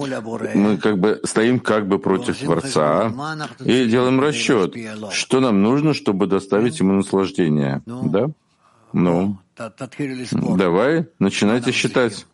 мы 0.55 0.79
как 0.79 0.99
бы 0.99 1.21
стоим 1.25 1.61
как 1.61 1.87
бы 1.87 1.99
против 2.01 2.39
Творца 2.39 3.13
и 3.65 3.87
делаем 3.87 4.21
расчет, 4.21 4.75
что 5.13 5.41
нам 5.41 5.63
нужно, 5.63 5.95
чтобы 5.95 6.27
доставить 6.27 6.81
ему 6.81 6.95
наслаждение. 6.95 7.83
Да? 7.87 8.31
Ну, 8.93 9.39
давай, 10.57 11.07
начинайте 11.19 11.71
считать, 11.73 12.27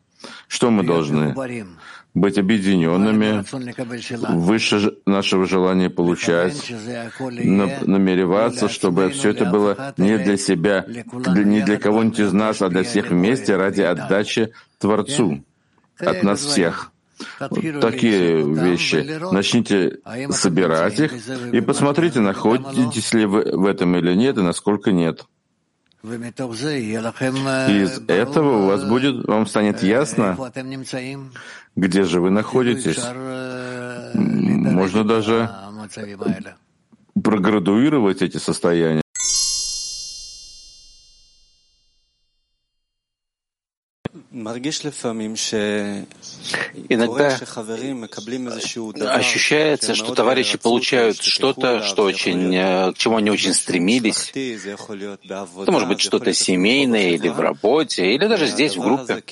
что 0.49 0.71
мы 0.71 0.85
должны 0.85 1.35
быть 2.15 2.39
объединенными, 2.39 3.45
выше 4.35 4.97
нашего 5.07 5.47
желания 5.47 5.89
получать, 5.89 6.71
намереваться, 7.21 8.69
чтобы 8.69 9.09
все 9.11 9.31
это 9.31 9.47
было 9.47 9.95
не 9.97 10.19
для 10.19 10.37
себя, 10.37 10.85
не 10.89 11.63
для 11.63 11.79
кого-нибудь 11.79 12.21
из 12.21 12.33
нас, 12.33 12.61
а 12.63 12.69
для 12.69 12.83
всех 12.83 13.11
вместе 13.11 13.57
ради 13.57 13.81
отдачи 13.83 14.53
Творцу 14.79 15.43
от 15.99 16.23
нас 16.23 16.41
всех. 16.41 16.93
Вот 17.41 17.81
такие 17.81 18.43
вещи. 18.43 19.19
Начните 19.33 19.99
собирать 20.31 20.99
их 20.99 21.13
и 21.53 21.61
посмотрите, 21.61 22.21
находитесь 22.21 23.15
ли 23.15 23.27
вы 23.27 23.45
в 23.57 23.67
этом 23.67 23.97
или 23.97 24.15
нет, 24.15 24.39
и 24.39 24.43
насколько 24.43 24.93
нет. 24.93 25.25
Из 27.69 28.01
этого 28.09 28.65
у 28.65 28.67
вас 28.67 28.85
будет, 28.85 29.25
вам 29.27 29.47
станет 29.47 29.83
ясно, 29.83 30.37
где 31.77 32.03
же 32.05 32.21
вы 32.21 32.31
находитесь. 32.31 32.99
Можно 34.15 35.05
даже 35.05 35.49
проградуировать 37.23 38.23
эти 38.23 38.39
состояния. 38.39 39.02
Иногда 46.89 47.39
ощущается, 49.15 49.95
что 49.95 50.15
товарищи 50.15 50.59
получают 50.59 51.23
что-то, 51.23 51.83
что 51.83 52.03
очень, 52.05 52.55
э, 52.55 52.93
к 52.93 52.99
чему 52.99 53.17
они 53.17 53.31
очень 53.31 53.55
стремились. 53.55 54.33
Это 54.35 55.73
может 55.73 55.89
быть 55.89 56.01
что-то 56.01 56.33
семейное 56.33 57.11
или 57.11 57.29
в 57.29 57.39
работе, 57.41 58.15
или 58.15 58.27
даже 58.27 58.47
здесь, 58.47 58.77
в 58.77 58.81
группе. 58.81 59.23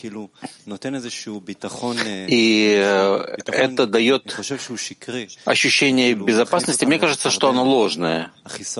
И 2.28 2.80
э, 2.82 3.36
это 3.46 3.86
дает 3.86 4.36
ощущение 5.44 6.14
безопасности. 6.14 6.84
Мне 6.84 6.98
кажется, 6.98 7.30
что 7.30 7.48
оно 7.48 7.64
ложное, 7.64 8.30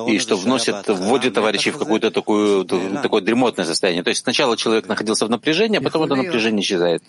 и 0.07 0.19
что 0.19 0.37
вносит, 0.37 0.87
вводит 0.89 1.35
товарищей 1.35 1.71
в 1.71 1.79
какое-то 1.79 2.11
такое, 2.11 2.65
такое 2.65 3.21
дремотное 3.23 3.65
состояние. 3.65 4.03
То 4.03 4.11
есть 4.11 4.23
сначала 4.23 4.57
человек 4.57 4.87
находился 4.87 5.27
в 5.27 5.31
напряжении, 5.31 5.79
а 5.79 5.83
потом 5.83 6.05
это 6.05 6.20
напряжение 6.23 6.63
исчезает. 6.63 7.03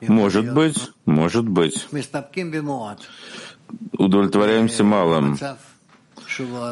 Может 0.00 0.52
быть, 0.52 0.90
может 1.04 1.48
быть. 1.48 1.88
Удовлетворяемся 3.92 4.84
малым 4.84 5.38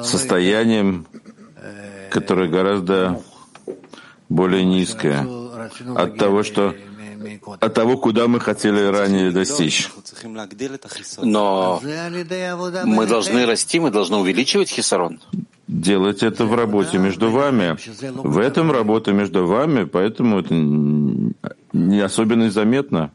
состоянием, 0.03 1.07
которое 2.11 2.49
гораздо 2.49 3.21
более 4.29 4.65
низкое 4.65 5.27
от 5.95 6.17
того, 6.17 6.43
что 6.43 6.75
от 7.61 7.75
того, 7.75 7.97
куда 7.97 8.29
мы 8.29 8.41
хотели 8.41 8.81
ранее 8.81 9.31
достичь. 9.31 9.91
Но 11.23 11.81
мы 12.85 13.07
должны 13.07 13.47
расти, 13.47 13.81
мы 13.81 13.91
должны 13.91 14.17
увеличивать 14.17 14.71
хисарон. 14.71 15.21
Делать 15.67 16.23
это 16.23 16.47
в 16.47 16.55
работе 16.55 16.99
между 16.99 17.31
вами. 17.31 17.77
В 18.23 18.39
этом 18.39 18.73
работа 18.73 19.13
между 19.13 19.47
вами, 19.47 19.85
поэтому 19.85 20.41
это 20.41 20.55
не 21.73 22.01
особенно 22.01 22.51
заметно. 22.51 23.13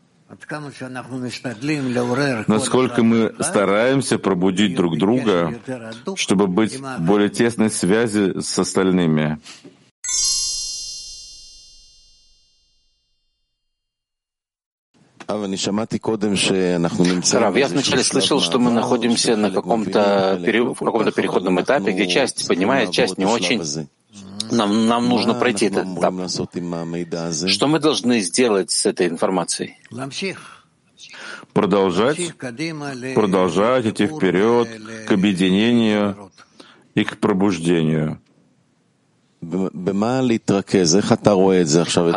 Насколько 2.47 3.03
мы 3.03 3.33
стараемся 3.39 4.17
пробудить 4.17 4.75
друг 4.75 4.97
друга, 4.97 5.53
чтобы 6.15 6.47
быть 6.47 6.79
в 6.79 7.01
более 7.01 7.29
тесной 7.29 7.69
связи 7.69 8.39
с 8.39 8.59
остальными. 8.59 9.39
Рав, 17.39 17.55
я 17.57 17.67
вначале 17.67 18.03
слышал, 18.03 18.39
что 18.41 18.59
мы 18.59 18.71
находимся 18.71 19.35
на 19.35 19.51
каком-то 19.51 20.37
в 20.39 20.75
каком-то 20.85 21.11
переходном 21.11 21.59
этапе, 21.61 21.91
где 21.91 22.07
часть 22.07 22.47
поднимает, 22.47 22.91
часть 22.91 23.17
не 23.17 23.25
очень. 23.25 23.61
Нам, 24.51 24.87
нам 24.87 25.09
нужно 25.09 25.33
пройти 25.33 25.67
этот 25.67 25.85
этап. 25.97 26.13
Что 27.49 27.67
мы 27.67 27.79
должны 27.79 28.19
сделать 28.21 28.71
с 28.71 28.85
этой 28.85 29.07
информацией? 29.07 29.77
Продолжать, 31.53 32.17
продолжать 33.15 33.85
идти 33.85 34.07
вперед 34.07 34.67
к 35.07 35.11
объединению 35.11 36.31
и 36.95 37.03
к 37.03 37.17
пробуждению. 37.19 38.19
А 39.41 39.69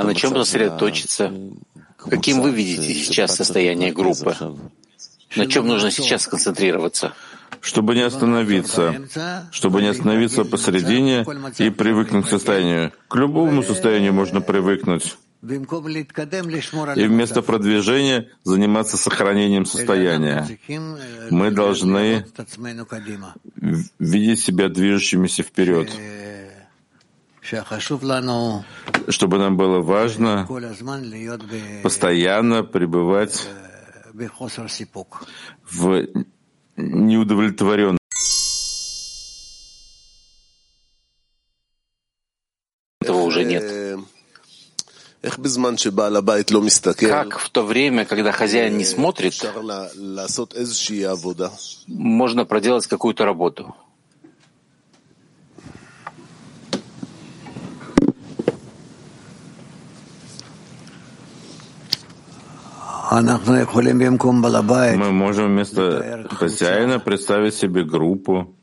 на 0.05 0.15
чем 0.15 0.33
сосредоточиться? 0.45 1.33
Каким 2.11 2.41
вы 2.41 2.51
видите 2.51 2.95
сейчас 2.95 3.35
состояние 3.37 3.93
группы? 3.93 4.37
На 5.37 5.47
чем 5.47 5.67
нужно 5.67 5.91
сейчас 5.91 6.23
сконцентрироваться? 6.23 7.13
чтобы 7.61 7.95
не 7.95 8.03
остановиться, 8.03 8.95
чтобы 9.51 9.83
не 9.83 9.89
остановиться 9.89 10.45
посередине 10.45 11.27
и 11.59 11.71
привыкнуть 11.71 12.27
к 12.27 12.29
состоянию. 12.29 12.93
К 13.09 13.17
любому 13.17 13.63
состоянию 13.63 14.13
можно 14.13 14.41
привыкнуть. 14.41 15.17
И 15.43 17.07
вместо 17.07 17.43
продвижения 17.43 18.29
заниматься 18.45 18.97
сохранением 18.97 19.67
состояния. 19.67 20.49
Мы 21.31 21.51
должны 21.51 22.25
видеть 23.99 24.41
себя 24.41 24.69
движущимися 24.69 25.43
вперед 25.43 25.91
чтобы 29.09 29.39
нам 29.39 29.57
было 29.57 29.81
важно 29.81 30.47
постоянно 31.83 32.65
пребывать 32.65 33.49
в 35.71 36.07
неудовлетворенности. 36.77 38.01
Этого 43.01 43.21
уже 43.23 43.45
нет. 43.45 43.63
Как 46.99 47.39
в 47.39 47.51
то 47.51 47.63
время, 47.63 48.05
когда 48.05 48.33
хозяин 48.33 48.77
не 48.77 48.85
смотрит, 48.85 49.35
можно 51.87 52.45
проделать 52.45 52.87
какую-то 52.87 53.25
работу? 53.25 53.75
Мы 64.97 65.13
можем 65.13 65.47
вместо 65.47 66.27
хозяина 66.31 66.99
представить 66.99 67.55
себе 67.55 67.85
группу 67.85 68.55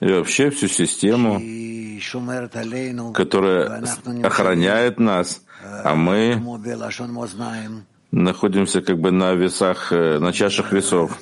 и 0.00 0.12
вообще 0.12 0.50
всю 0.50 0.68
систему, 0.68 1.40
которая 3.12 3.82
охраняет 4.22 4.98
нас, 4.98 5.42
а 5.84 5.94
мы 5.94 6.40
находимся 8.10 8.80
как 8.80 8.98
бы 8.98 9.10
на 9.10 9.34
весах, 9.34 9.92
э, 9.92 10.18
на 10.18 10.32
чашах 10.32 10.72
весов. 10.72 11.18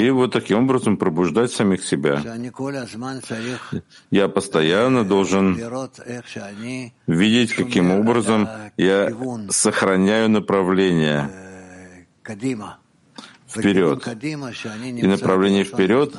И 0.00 0.10
вот 0.10 0.32
таким 0.32 0.64
образом 0.64 0.96
пробуждать 0.96 1.50
самих 1.50 1.84
себя. 1.84 2.22
Я 4.10 4.28
постоянно 4.28 5.04
должен 5.04 5.58
видеть, 7.06 7.54
каким 7.54 7.90
образом 7.90 8.48
я 8.76 9.10
сохраняю 9.50 10.30
направление. 10.30 11.30
Вперед. 13.46 14.06
И 15.02 15.06
направление 15.06 15.64
вперед, 15.64 16.14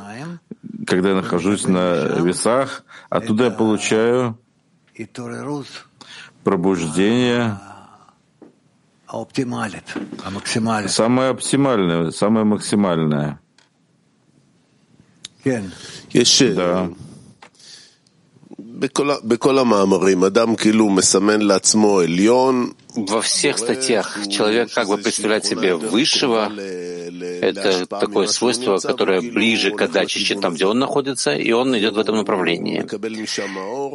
когда 0.88 1.10
я 1.10 1.16
нахожусь 1.16 1.68
на 1.68 2.20
весах, 2.22 2.84
оттуда 3.10 3.46
я 3.46 3.52
получаю 3.52 4.38
пробуждение 6.44 7.58
Самое 10.89 11.31
оптимальное, 11.31 12.11
самое 12.13 12.45
максимальное. 12.45 13.41
Да. 16.55 16.91
Во 22.96 23.22
всех 23.22 23.58
статьях 23.58 24.28
человек 24.30 24.74
как 24.74 24.88
бы 24.88 24.98
представляет 24.98 25.46
себе 25.46 25.76
высшего, 25.76 26.52
это 27.42 27.86
такое 27.86 28.28
свойство, 28.28 28.78
которое 28.78 29.22
ближе 29.22 29.72
к 29.72 29.82
отдаче, 29.82 30.20
чем 30.22 30.42
там, 30.42 30.54
где 30.56 30.66
он 30.66 30.80
находится, 30.80 31.34
и 31.34 31.52
он 31.52 31.78
идет 31.78 31.96
в 31.96 32.00
этом 32.00 32.16
направлении. 32.18 32.86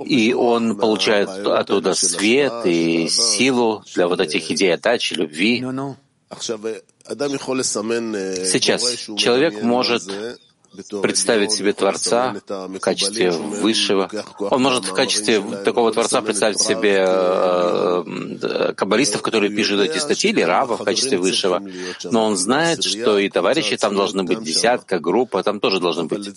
И 0.06 0.32
он 0.34 0.76
получает 0.76 1.28
оттуда 1.28 1.94
свет 1.94 2.66
и 2.66 3.08
силу 3.08 3.82
для 3.94 4.06
вот 4.08 4.20
этих 4.20 4.50
идей 4.50 4.74
отдачи, 4.74 5.14
любви. 5.14 5.64
Сейчас 8.44 8.82
человек 9.16 9.62
может 9.62 10.02
представить 11.02 11.52
себе 11.52 11.72
Творца 11.72 12.36
в 12.46 12.78
качестве 12.78 13.30
высшего. 13.30 14.10
Он 14.38 14.62
может 14.62 14.84
в 14.84 14.94
качестве 14.94 15.40
такого 15.64 15.92
Творца 15.92 16.22
представить 16.22 16.60
себе 16.60 17.04
э, 17.06 18.72
каббалистов, 18.76 19.22
которые 19.22 19.54
пишут 19.54 19.80
эти 19.80 19.98
статьи, 19.98 20.30
или 20.30 20.42
Рава 20.42 20.76
в 20.76 20.84
качестве 20.84 21.18
высшего. 21.18 21.62
Но 22.04 22.24
он 22.26 22.36
знает, 22.36 22.84
что 22.84 23.18
и 23.18 23.28
товарищи 23.28 23.76
там 23.76 23.94
должны 23.96 24.24
быть, 24.24 24.42
десятка, 24.42 24.98
группа, 24.98 25.42
там 25.42 25.60
тоже 25.60 25.80
должны 25.80 26.04
быть. 26.04 26.28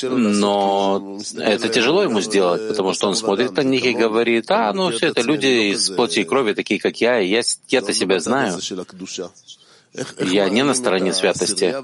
Но 0.00 1.18
это 1.36 1.68
тяжело 1.68 2.02
ему 2.02 2.20
сделать, 2.20 2.68
потому 2.68 2.92
что 2.92 3.08
он 3.08 3.14
смотрит 3.14 3.52
на 3.52 3.62
них 3.62 3.84
и 3.84 3.92
говорит, 3.92 4.50
а, 4.50 4.72
ну 4.72 4.90
все 4.90 5.08
это 5.08 5.22
люди 5.22 5.72
из 5.72 5.90
плоти 5.90 6.20
и 6.20 6.24
крови, 6.24 6.54
такие 6.54 6.80
как 6.80 7.00
я, 7.00 7.20
и 7.20 7.28
я, 7.28 7.42
я-то 7.68 7.92
себя 7.92 8.18
знаю. 8.20 8.58
Я 10.18 10.48
не 10.48 10.64
на 10.64 10.74
стороне 10.74 11.12
святости. 11.12 11.74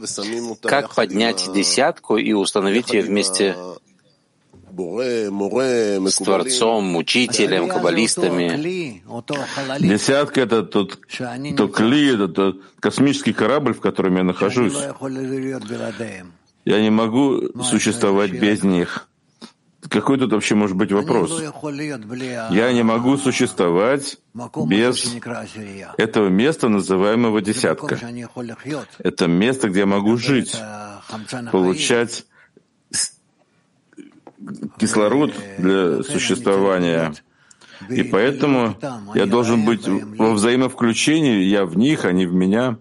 Как 0.63 0.95
поднять 0.95 1.49
десятку 1.55 2.17
и 2.17 2.33
установить 2.33 2.93
ее 2.93 3.03
вместе 3.03 3.57
с 4.73 6.17
Творцом, 6.17 6.97
учителем, 6.97 7.69
каббалистами. 7.69 9.03
Десятка— 9.81 10.41
это 10.43 10.63
тот, 10.63 10.99
тот 11.57 11.75
кли, 11.75 12.15
это 12.15 12.29
тот 12.29 12.63
космический 12.81 13.33
корабль, 13.33 13.75
в 13.75 13.81
котором 13.81 14.17
я 14.17 14.23
нахожусь. 14.25 14.75
Я 16.65 16.81
не 16.81 16.91
могу 16.91 17.63
существовать 17.63 18.33
без 18.33 18.63
них. 18.63 19.10
Какой 19.89 20.19
тут 20.19 20.33
вообще 20.33 20.55
может 20.55 20.77
быть 20.77 20.93
вопрос? 20.93 21.43
Я 22.51 22.73
не 22.73 22.83
могу 22.83 23.17
существовать 23.17 24.19
без 24.67 25.17
этого 25.97 26.29
места, 26.29 26.69
называемого 26.69 27.41
десятка. 27.41 27.99
Это 28.99 29.27
место, 29.27 29.69
где 29.69 29.81
я 29.81 29.87
могу 29.87 30.17
жить, 30.17 30.57
получать 31.51 32.27
кислород 34.79 35.33
для 35.59 36.03
существования. 36.03 37.15
И 37.89 38.03
поэтому 38.03 38.77
я 39.15 39.25
должен 39.27 39.65
быть 39.65 39.89
во 39.89 40.33
взаимовключении, 40.35 41.45
я 41.45 41.65
в 41.65 41.79
них, 41.79 42.05
а 42.05 42.13
не 42.13 42.27
в 42.27 42.35
меня. 42.35 42.79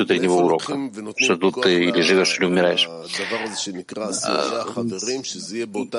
Важность 0.00 0.10
утреннего 0.10 0.34
урока, 0.34 1.14
что 1.16 1.36
тут 1.36 1.62
ты 1.62 1.84
или 1.84 2.00
живешь, 2.00 2.38
или 2.38 2.46
умираешь. 2.46 2.88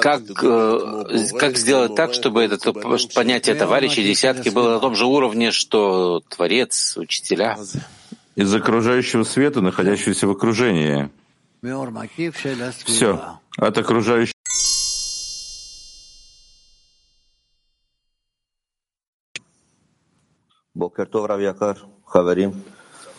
Как, 0.02 0.22
э, 0.44 1.38
как 1.38 1.58
сделать 1.58 1.96
так, 1.96 2.14
чтобы 2.14 2.44
это 2.44 2.74
понятие 3.14 3.56
товарищей, 3.56 4.04
десятки 4.04 4.50
было 4.50 4.74
на 4.74 4.80
том 4.80 4.96
же 4.96 5.06
уровне, 5.06 5.52
что 5.52 6.22
Творец, 6.30 6.98
учителя? 6.98 7.58
Из 8.36 8.54
окружающего 8.54 9.24
света, 9.24 9.62
находящегося 9.62 10.28
в 10.28 10.32
окружении. 10.32 11.10
Все. 12.86 13.40
От 13.58 13.78
окружающего 13.78 14.32
Tov 20.74 21.28
Rav 21.28 21.42
Yakar, 21.42 21.78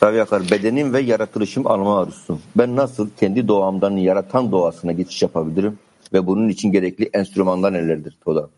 haverim. 0.02 0.04
Rav 0.04 0.16
Yakar, 0.16 0.52
bedenim 0.52 0.94
ve 0.94 1.02
yaratılışım 1.02 1.68
alma 1.68 2.02
arzusu. 2.02 2.40
Ben 2.56 2.76
nasıl 2.76 3.10
kendi 3.20 3.48
doğamdan 3.48 3.92
yaratan 3.92 4.52
doğasına 4.52 4.92
geçiş 4.92 5.22
yapabilirim? 5.22 5.80
Ve 6.14 6.28
bunun 6.28 6.50
için 6.50 6.72
gerekli 6.72 7.10
enstrümanlar 7.14 7.74
nelerdir? 7.74 8.18
Toda. 8.26 8.50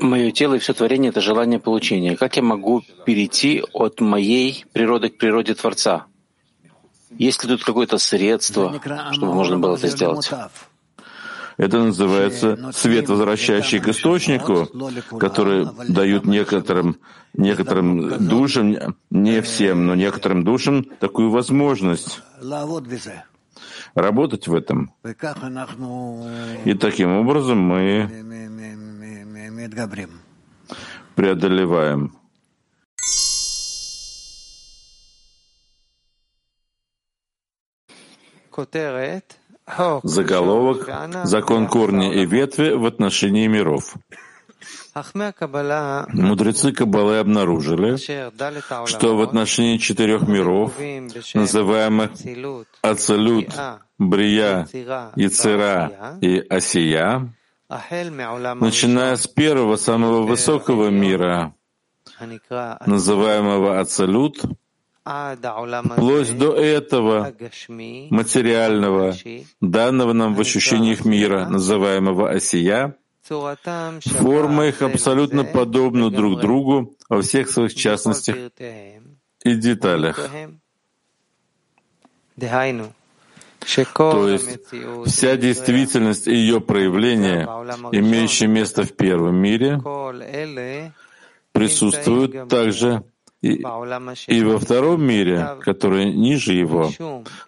Мое 0.00 0.30
тело 0.32 0.54
и 0.54 0.58
все 0.58 0.74
творение — 0.74 1.10
это 1.10 1.20
желание 1.20 1.60
получения. 1.60 2.16
Как 2.16 2.36
я 2.36 2.42
могу 2.42 2.82
перейти 3.04 3.62
от 3.72 4.00
моей 4.00 4.64
природы 4.72 5.08
к 5.10 5.18
природе 5.18 5.54
Творца? 5.54 6.06
Есть 7.18 7.44
ли 7.44 7.48
тут 7.48 7.64
какое-то 7.64 7.98
средство, 7.98 8.80
чтобы 9.12 9.34
можно 9.34 9.58
было 9.58 9.76
это 9.76 9.88
сделать? 9.88 10.30
Это 11.61 11.77
называется 11.77 12.71
свет, 12.73 13.07
возвращающий 13.07 13.79
к 13.79 13.87
источнику, 13.89 14.67
который 15.19 15.67
дают 15.87 16.25
некоторым, 16.25 16.97
некоторым 17.35 18.27
душам, 18.27 18.95
не 19.11 19.41
всем, 19.43 19.85
но 19.85 19.93
некоторым 19.93 20.43
душам 20.43 20.83
такую 20.99 21.29
возможность 21.29 22.19
работать 23.93 24.47
в 24.47 24.55
этом. 24.55 24.91
И 26.65 26.73
таким 26.73 27.11
образом 27.17 27.59
мы 27.59 28.09
преодолеваем. 31.15 32.15
Заголовок 40.03 40.89
«Закон 41.23 41.67
корня 41.67 42.13
и 42.13 42.25
ветви 42.25 42.71
в 42.71 42.85
отношении 42.85 43.47
миров». 43.47 43.95
Мудрецы 44.93 46.73
Каббалы 46.73 47.19
обнаружили, 47.19 47.95
что 48.87 49.15
в 49.15 49.21
отношении 49.21 49.77
четырех 49.77 50.27
миров, 50.27 50.73
называемых 51.33 52.11
Ацелют, 52.81 53.47
Брия, 53.97 54.67
Яцера 55.15 56.17
и 56.19 56.39
Асия, 56.49 57.33
начиная 57.69 59.15
с 59.15 59.27
первого 59.27 59.77
самого 59.77 60.23
высокого 60.23 60.89
мира, 60.89 61.55
называемого 62.85 63.79
Ацелют, 63.79 64.41
вплоть 65.03 66.37
до 66.37 66.53
этого 66.53 67.33
материального, 68.09 69.15
данного 69.59 70.13
нам 70.13 70.35
в 70.35 70.41
ощущениях 70.41 71.05
мира, 71.05 71.47
называемого 71.47 72.29
Асия, 72.29 72.95
формы 73.23 74.69
их 74.69 74.81
абсолютно 74.81 75.43
подобны 75.43 76.09
друг 76.11 76.39
другу 76.39 76.95
во 77.09 77.21
всех 77.21 77.49
своих 77.49 77.73
частностях 77.73 78.35
и 79.43 79.55
деталях. 79.55 80.29
То 83.95 84.27
есть 84.27 84.59
вся 85.05 85.37
действительность 85.37 86.27
и 86.27 86.35
ее 86.35 86.61
проявление, 86.61 87.43
имеющие 87.91 88.49
место 88.49 88.83
в 88.83 88.93
первом 88.93 89.35
мире, 89.35 89.79
присутствуют 91.51 92.49
также 92.49 93.03
и, 93.41 94.43
во 94.43 94.59
втором 94.59 95.03
мире, 95.03 95.57
который 95.61 96.13
ниже 96.13 96.53
его, 96.53 96.91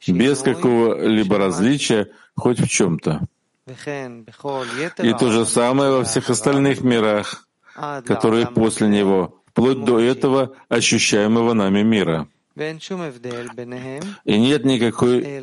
без 0.07 0.41
какого-либо 0.41 1.37
различия 1.37 2.09
хоть 2.35 2.59
в 2.59 2.67
чем-то. 2.67 3.21
И 3.67 5.13
то 5.13 5.31
же 5.31 5.45
самое 5.45 5.91
во 5.91 6.03
всех 6.03 6.29
остальных 6.29 6.81
мирах, 6.81 7.47
которые 8.05 8.47
после 8.47 8.87
него, 8.87 9.41
вплоть 9.47 9.85
до 9.85 9.99
этого 9.99 10.53
ощущаемого 10.67 11.53
нами 11.53 11.83
мира. 11.83 12.27
И 12.56 14.39
нет 14.39 14.64
никакой 14.64 15.41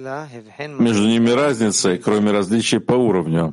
между 0.79 1.07
ними 1.09 1.31
разницы, 1.31 1.99
кроме 1.99 2.31
различий 2.31 2.79
по 2.79 2.93
уровню, 2.93 3.53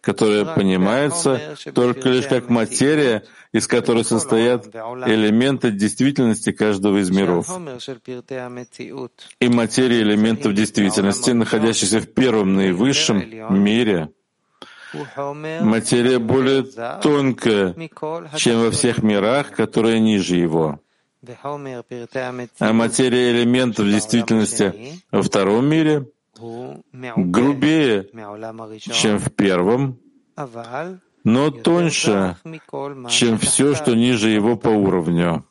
которое 0.00 0.44
понимается 0.44 1.56
только 1.72 2.08
лишь 2.08 2.26
как 2.26 2.48
материя, 2.50 3.22
из 3.52 3.68
которой 3.68 4.04
состоят 4.04 4.66
элементы 4.74 5.70
действительности 5.70 6.50
каждого 6.50 6.98
из 6.98 7.10
миров. 7.10 7.48
И 9.38 9.48
материя 9.48 10.00
элементов 10.02 10.54
действительности, 10.54 11.30
находящихся 11.30 12.00
в 12.00 12.12
первом 12.12 12.54
наивысшем 12.54 13.22
мире, 13.50 14.10
материя 14.92 16.18
более 16.18 16.64
тонкая, 17.02 17.74
чем 18.36 18.62
во 18.62 18.70
всех 18.72 19.02
мирах, 19.02 19.52
которые 19.52 20.00
ниже 20.00 20.36
его. 20.36 20.80
А 22.58 22.72
материя 22.72 23.30
элементов 23.32 23.86
действительности 23.86 25.00
во 25.10 25.22
втором 25.22 25.66
мире 25.66 26.06
грубее, 27.16 28.08
чем 28.80 29.18
в 29.18 29.30
первом, 29.32 29.98
но 31.24 31.50
тоньше, 31.50 32.36
чем 33.08 33.38
все, 33.38 33.74
что 33.74 33.94
ниже 33.94 34.30
его 34.30 34.56
по 34.56 34.68
уровню. 34.68 35.44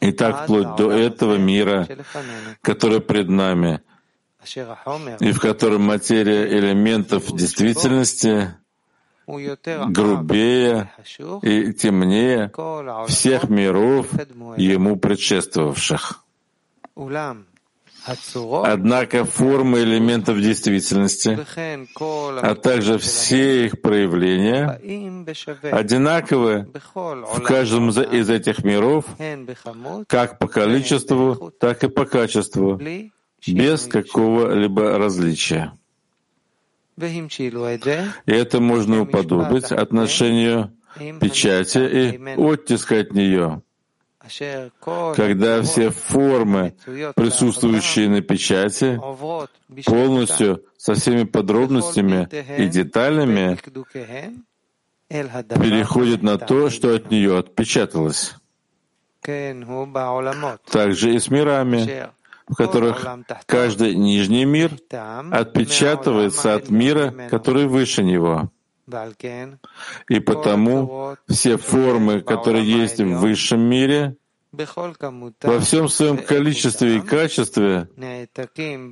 И 0.00 0.12
так 0.12 0.44
вплоть 0.44 0.76
до 0.76 0.92
этого 0.92 1.36
мира, 1.36 1.86
который 2.62 3.00
пред 3.00 3.28
нами, 3.28 3.80
и 5.20 5.32
в 5.32 5.40
котором 5.40 5.82
материя 5.82 6.46
элементов 6.46 7.34
действительности 7.34 8.54
грубее 9.26 10.90
и 11.42 11.72
темнее 11.72 12.50
всех 13.08 13.48
миров, 13.48 14.06
ему 14.56 14.96
предшествовавших. 14.96 16.24
Однако 18.06 19.24
формы 19.24 19.80
элементов 19.80 20.38
действительности, 20.38 21.38
а 21.96 22.54
также 22.54 22.98
все 22.98 23.66
их 23.66 23.80
проявления 23.80 24.78
одинаковы 25.72 26.70
в 26.94 27.40
каждом 27.40 27.88
из 27.88 28.28
этих 28.28 28.62
миров, 28.62 29.06
как 30.06 30.38
по 30.38 30.48
количеству, 30.48 31.50
так 31.58 31.82
и 31.84 31.88
по 31.88 32.04
качеству, 32.04 32.78
без 33.46 33.86
какого-либо 33.86 34.98
различия. 34.98 35.72
И 36.96 38.32
это 38.32 38.60
можно 38.60 39.02
уподобить 39.02 39.72
отношению 39.72 40.72
печати 41.20 41.78
и 41.78 42.34
оттиска 42.36 43.00
от 43.00 43.12
нее, 43.12 43.62
когда 45.16 45.62
все 45.62 45.90
формы, 45.90 46.74
присутствующие 47.14 48.08
на 48.08 48.20
печати, 48.22 49.00
полностью 49.84 50.64
со 50.76 50.94
всеми 50.94 51.24
подробностями 51.24 52.28
и 52.58 52.68
деталями 52.68 53.58
переходят 55.08 56.22
на 56.22 56.38
то, 56.38 56.70
что 56.70 56.94
от 56.94 57.10
нее 57.10 57.38
отпечаталось. 57.38 58.34
Также 60.70 61.14
и 61.14 61.18
с 61.18 61.28
мирами, 61.30 62.10
в 62.46 62.54
которых 62.54 63.06
каждый 63.46 63.94
нижний 63.94 64.44
мир 64.44 64.72
отпечатывается 64.90 66.54
от 66.54 66.70
мира, 66.70 67.14
который 67.30 67.66
выше 67.66 68.02
него. 68.02 68.50
И 70.08 70.20
потому 70.20 71.16
все 71.26 71.56
формы, 71.56 72.20
которые 72.20 72.64
есть 72.66 73.00
в 73.00 73.18
высшем 73.18 73.60
мире, 73.60 74.16
во 75.42 75.58
всем 75.60 75.88
своем 75.88 76.18
количестве 76.18 76.98
и 76.98 77.00
качестве 77.00 77.88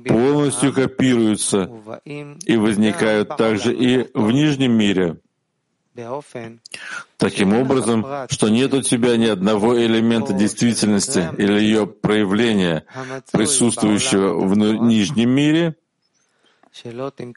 полностью 0.05 0.73
копируются 0.73 1.69
и 2.03 2.57
возникают 2.57 3.37
также 3.37 3.73
и 3.73 4.09
в 4.13 4.31
нижнем 4.31 4.73
мире, 4.73 5.19
таким 7.17 7.53
образом, 7.53 8.05
что 8.29 8.49
нет 8.49 8.73
у 8.73 8.81
тебя 8.81 9.17
ни 9.17 9.27
одного 9.27 9.79
элемента 9.79 10.33
действительности 10.33 11.29
или 11.37 11.59
ее 11.59 11.87
проявления, 11.87 12.85
присутствующего 13.31 14.39
в 14.45 14.57
нижнем 14.57 15.29
мире, 15.29 15.75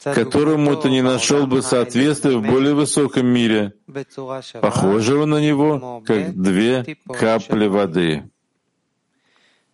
которому 0.03 0.77
ты 0.77 0.91
не 0.91 1.03
нашел 1.03 1.47
бы 1.47 1.63
соответствия 1.63 2.37
в 2.37 2.43
более 2.43 2.75
высоком 2.75 3.27
мире, 3.27 3.75
похожего 4.61 5.27
на 5.27 5.41
него, 5.41 6.03
как 6.07 6.35
две 6.35 6.97
капли 7.07 7.67
воды. 7.67 8.31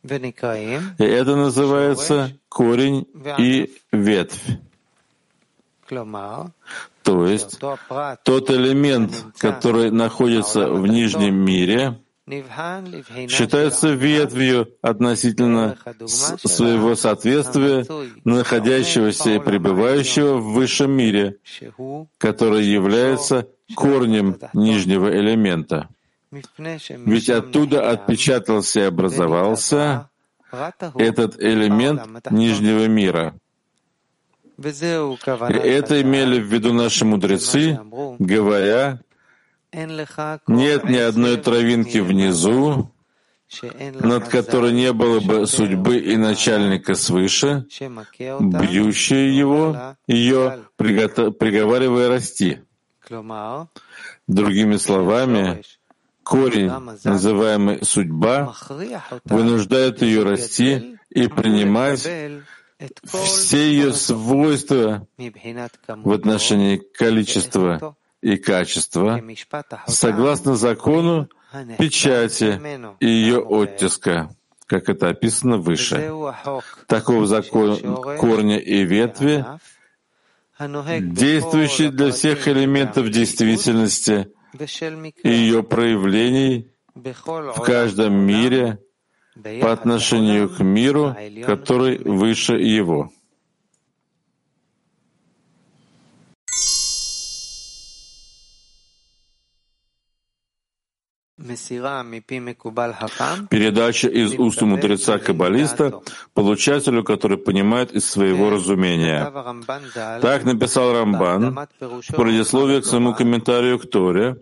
И 0.04 1.04
это 1.04 1.36
называется 1.36 2.32
корень 2.48 3.06
и 3.38 3.72
ветвь. 3.92 4.58
То 7.02 7.26
есть 7.26 7.58
тот 7.58 8.50
элемент, 8.50 9.12
который 9.38 9.90
находится 9.90 10.68
в 10.68 10.86
нижнем 10.86 11.34
мире, 11.34 11.98
считается 13.28 13.90
ветвью 13.90 14.68
относительно 14.80 15.76
своего 16.44 16.94
соответствия, 16.94 17.84
находящегося 18.24 19.30
и 19.30 19.38
пребывающего 19.40 20.36
в 20.36 20.52
высшем 20.52 20.92
мире, 20.92 21.38
который 22.18 22.64
является 22.64 23.48
корнем 23.74 24.38
нижнего 24.54 25.10
элемента. 25.10 25.88
Ведь 26.30 27.28
оттуда 27.28 27.90
отпечатался 27.90 28.80
и 28.80 28.84
образовался 28.84 30.08
этот 30.96 31.40
элемент 31.42 32.30
нижнего 32.30 32.86
мира. 32.86 33.34
Это 34.62 36.02
имели 36.02 36.40
в 36.40 36.46
виду 36.46 36.72
наши 36.72 37.04
мудрецы, 37.04 37.78
говоря, 38.18 39.00
нет 39.72 40.84
ни 40.84 40.96
одной 40.96 41.36
травинки 41.38 41.98
внизу, 41.98 42.90
над 44.00 44.28
которой 44.28 44.72
не 44.72 44.92
было 44.92 45.20
бы 45.20 45.46
судьбы 45.46 45.98
и 45.98 46.16
начальника 46.16 46.94
свыше, 46.94 47.66
бьющие 48.40 49.36
его, 49.36 49.96
ее, 50.06 50.64
приговаривая 50.76 52.08
расти. 52.08 52.60
Другими 54.28 54.76
словами, 54.76 55.62
корень, 56.22 56.70
называемый 57.04 57.84
судьба, 57.84 58.54
вынуждает 59.24 60.02
ее 60.02 60.22
расти 60.22 60.98
и 61.10 61.28
принимать 61.28 62.08
все 63.04 63.70
ее 63.70 63.92
свойства 63.92 65.06
в 65.88 66.12
отношении 66.12 66.76
количества 66.76 67.96
и 68.20 68.36
качества 68.36 69.20
согласно 69.86 70.56
закону 70.56 71.28
печати 71.78 72.60
и 73.00 73.06
ее 73.06 73.40
оттиска, 73.40 74.34
как 74.66 74.88
это 74.88 75.08
описано 75.08 75.58
выше. 75.58 76.12
Таков 76.86 77.26
закон 77.26 77.78
корня 78.18 78.58
и 78.58 78.84
ветви, 78.84 79.44
действующий 80.58 81.88
для 81.88 82.12
всех 82.12 82.48
элементов 82.48 83.10
действительности 83.10 84.28
и 85.22 85.30
ее 85.30 85.62
проявлений 85.62 86.70
в 86.94 87.60
каждом 87.64 88.14
мире 88.14 88.78
по 89.60 89.72
отношению 89.72 90.48
к 90.48 90.60
миру, 90.60 91.16
который 91.46 91.98
выше 91.98 92.54
его. 92.54 93.10
Передача 103.50 104.08
из 104.08 104.38
уст 104.38 104.62
мудреца-каббалиста 104.62 106.00
получателю, 106.34 107.02
который 107.04 107.36
понимает 107.38 107.92
из 107.92 108.08
своего 108.08 108.50
разумения. 108.50 109.32
Так 110.20 110.44
написал 110.44 110.92
Рамбан 110.92 111.66
в 111.80 112.16
предисловии 112.16 112.80
к 112.80 112.86
своему 112.86 113.14
комментарию 113.14 113.78
к 113.78 113.90
Торе, 113.90 114.36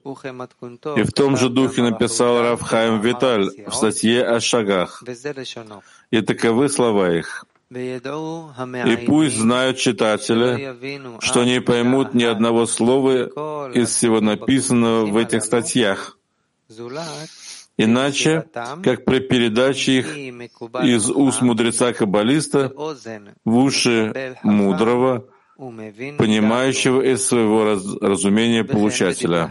и 0.97 1.03
в 1.03 1.13
том 1.13 1.37
же 1.37 1.49
духе 1.49 1.83
написал 1.83 2.43
Рав 2.43 2.61
Хайм 2.61 3.01
Виталь 3.01 3.51
в 3.67 3.75
статье 3.75 4.23
о 4.25 4.41
шагах. 4.41 5.03
И 6.11 6.21
таковы 6.21 6.69
слова 6.69 7.13
их. 7.13 7.47
И 7.73 9.07
пусть 9.07 9.37
знают 9.37 9.79
читатели, 9.79 10.75
что 11.21 11.45
не 11.45 11.61
поймут 11.61 12.15
ни 12.15 12.25
одного 12.25 12.67
слова 12.67 13.71
из 13.71 13.91
всего 13.91 14.21
написанного 14.21 15.07
в 15.07 15.17
этих 15.17 15.45
статьях, 15.45 16.19
Иначе, 17.77 18.45
как 18.83 19.05
при 19.05 19.21
передаче 19.21 19.99
их 20.01 20.17
из 20.83 21.11
уст 21.11 21.41
мудреца-каббалиста 21.41 22.73
в 23.45 23.57
уши 23.57 24.37
мудрого, 24.43 25.25
понимающего 25.57 27.01
из 27.03 27.27
своего 27.27 27.65
раз 27.65 27.85
разумения 28.01 28.65
получателя. 28.65 29.51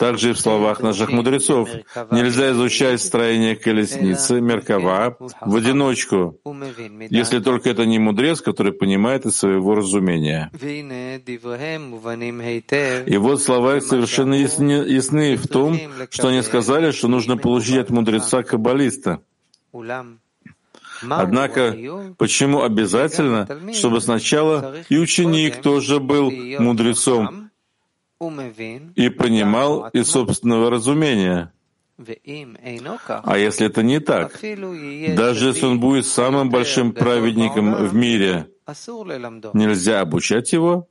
Также 0.00 0.30
и 0.30 0.32
в 0.32 0.40
словах 0.40 0.80
наших 0.80 1.10
мудрецов 1.10 1.68
нельзя 2.10 2.52
изучать 2.52 3.02
строение 3.02 3.54
колесницы, 3.54 4.40
Меркава, 4.40 5.18
в 5.18 5.56
одиночку, 5.56 6.40
если 7.10 7.40
только 7.40 7.68
это 7.68 7.84
не 7.84 7.98
мудрец, 7.98 8.40
который 8.40 8.72
понимает 8.72 9.26
из 9.26 9.36
своего 9.36 9.74
разумения. 9.74 10.50
И 13.06 13.16
вот 13.18 13.42
слова 13.42 13.76
их 13.76 13.82
совершенно 13.82 14.32
ясны, 14.32 14.72
ясны 14.88 15.36
в 15.36 15.46
том, 15.46 15.78
что 16.08 16.28
они 16.28 16.40
сказали, 16.40 16.92
что 16.92 17.08
нужно 17.08 17.36
получить 17.36 17.76
от 17.76 17.90
мудреца-каббалиста. 17.90 19.20
Однако, 21.02 21.76
почему 22.16 22.62
обязательно, 22.62 23.46
чтобы 23.74 24.00
сначала 24.00 24.76
и 24.88 24.96
ученик 24.96 25.60
тоже 25.60 26.00
был 26.00 26.30
мудрецом, 26.30 27.49
и 28.96 29.08
понимал 29.08 29.88
из 29.88 30.10
собственного 30.10 30.70
разумения. 30.70 31.52
А 33.06 33.38
если 33.38 33.66
это 33.66 33.82
не 33.82 34.00
так, 34.00 34.40
даже 35.16 35.48
если 35.48 35.66
он 35.66 35.80
будет 35.80 36.06
самым 36.06 36.50
большим 36.50 36.92
праведником 36.92 37.74
в 37.86 37.94
мире, 37.94 38.50
нельзя 39.54 40.00
обучать 40.00 40.52
его? 40.52 40.88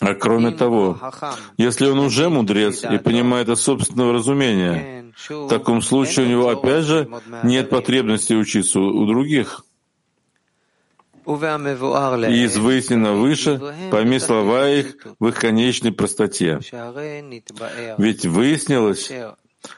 А 0.00 0.14
кроме 0.14 0.52
того, 0.52 0.98
если 1.56 1.86
он 1.86 1.98
уже 1.98 2.28
мудрец 2.28 2.84
и 2.84 2.98
понимает 2.98 3.48
из 3.48 3.60
собственного 3.60 4.12
разумения, 4.12 5.12
в 5.28 5.48
таком 5.48 5.82
случае 5.82 6.26
у 6.26 6.28
него 6.28 6.48
опять 6.48 6.84
же 6.84 7.08
нет 7.42 7.70
потребности 7.70 8.34
учиться 8.34 8.80
у 8.80 9.06
других. 9.06 9.64
И 11.28 12.44
из 12.44 12.56
выяснено 12.56 13.12
выше, 13.12 13.60
пойми 13.90 14.18
слова 14.18 14.68
их 14.68 14.96
в 15.18 15.28
их 15.28 15.38
конечной 15.38 15.92
простоте. 15.92 16.60
Ведь 17.98 18.24
выяснилось, 18.24 19.12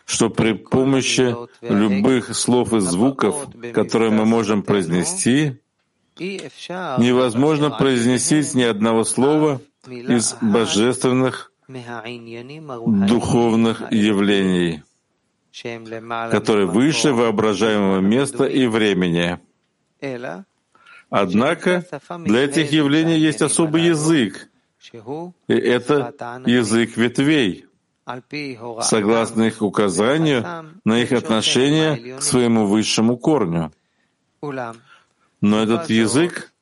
что 0.04 0.30
при 0.30 0.52
помощи 0.52 1.34
любых 1.60 2.36
слов 2.36 2.72
и 2.72 2.78
звуков, 2.78 3.48
которые 3.72 4.12
мы 4.12 4.26
можем 4.26 4.62
произнести, 4.62 5.60
невозможно 6.18 7.70
произнести 7.70 8.44
ни 8.56 8.62
одного 8.62 9.04
слова 9.04 9.60
из 9.88 10.36
божественных 10.40 11.52
духовных 11.66 13.80
явлений, 13.90 14.82
которые 16.30 16.66
выше 16.66 17.12
воображаемого 17.12 18.00
места 18.00 18.44
и 18.44 18.66
времени. 18.66 19.40
Однако 21.10 21.84
для 22.24 22.44
этих 22.44 22.70
явлений 22.72 23.18
есть 23.18 23.42
особый 23.42 23.82
язык, 23.82 24.48
и 25.48 25.54
это 25.54 26.14
язык 26.46 26.96
ветвей, 26.96 27.66
согласно 28.80 29.42
их 29.42 29.60
указанию 29.60 30.46
на 30.84 31.02
их 31.02 31.12
отношение 31.12 32.16
к 32.16 32.22
своему 32.22 32.66
высшему 32.66 33.16
корню. 33.16 33.72
Но 34.40 35.62
этот 35.62 35.90
язык, 35.90 36.52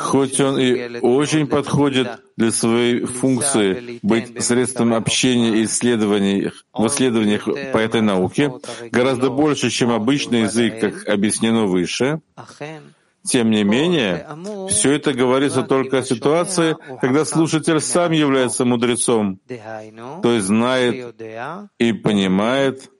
хоть 0.00 0.40
он 0.40 0.58
и 0.58 0.98
очень 1.00 1.46
подходит 1.46 2.20
для 2.36 2.50
своей 2.50 3.04
функции 3.04 4.00
быть 4.02 4.42
средством 4.42 4.92
общения 4.92 5.58
и 5.58 5.64
исследований, 5.64 6.50
в 6.72 6.86
исследованиях 6.86 7.44
по 7.44 7.78
этой 7.78 8.02
науке, 8.02 8.52
гораздо 8.90 9.30
больше, 9.30 9.70
чем 9.70 9.92
обычный 9.92 10.42
язык, 10.42 10.80
как 10.80 11.08
объяснено 11.08 11.66
выше, 11.66 12.20
тем 13.24 13.50
не 13.50 13.64
менее, 13.64 14.26
все 14.68 14.92
это 14.92 15.14
говорится 15.14 15.62
только 15.62 15.98
о 15.98 16.02
ситуации, 16.02 16.76
когда 17.00 17.24
слушатель 17.24 17.80
сам 17.80 18.12
является 18.12 18.64
мудрецом, 18.64 19.40
то 20.22 20.32
есть 20.32 20.46
знает 20.46 21.20
и 21.78 21.92
понимает 21.92 22.90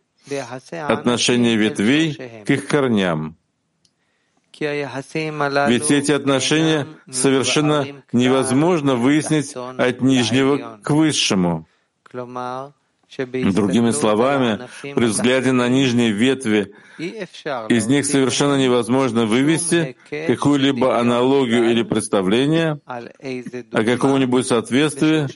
отношение 0.89 1.57
ветвей 1.57 2.15
к 2.45 2.51
их 2.51 2.67
корням. 2.67 3.37
Ведь 4.59 5.91
эти 5.91 6.13
отношения 6.13 6.87
совершенно 7.11 7.87
невозможно 8.13 8.95
выяснить 8.95 9.55
от 9.55 10.01
нижнего 10.01 10.81
к 10.83 10.91
высшему. 10.91 11.67
Другими 13.17 13.91
словами, 13.93 14.69
при 14.83 15.07
взгляде 15.07 15.53
на 15.53 15.69
нижние 15.69 16.11
ветви, 16.11 16.75
из 16.99 17.87
них 17.87 18.07
совершенно 18.07 18.57
невозможно 18.57 19.27
вывести 19.27 19.97
какую-либо 20.11 20.99
аналогию 20.99 21.71
или 21.71 21.83
представление 21.83 22.81
о 22.87 23.85
каком-нибудь 23.85 24.47
соответствии 24.47 25.29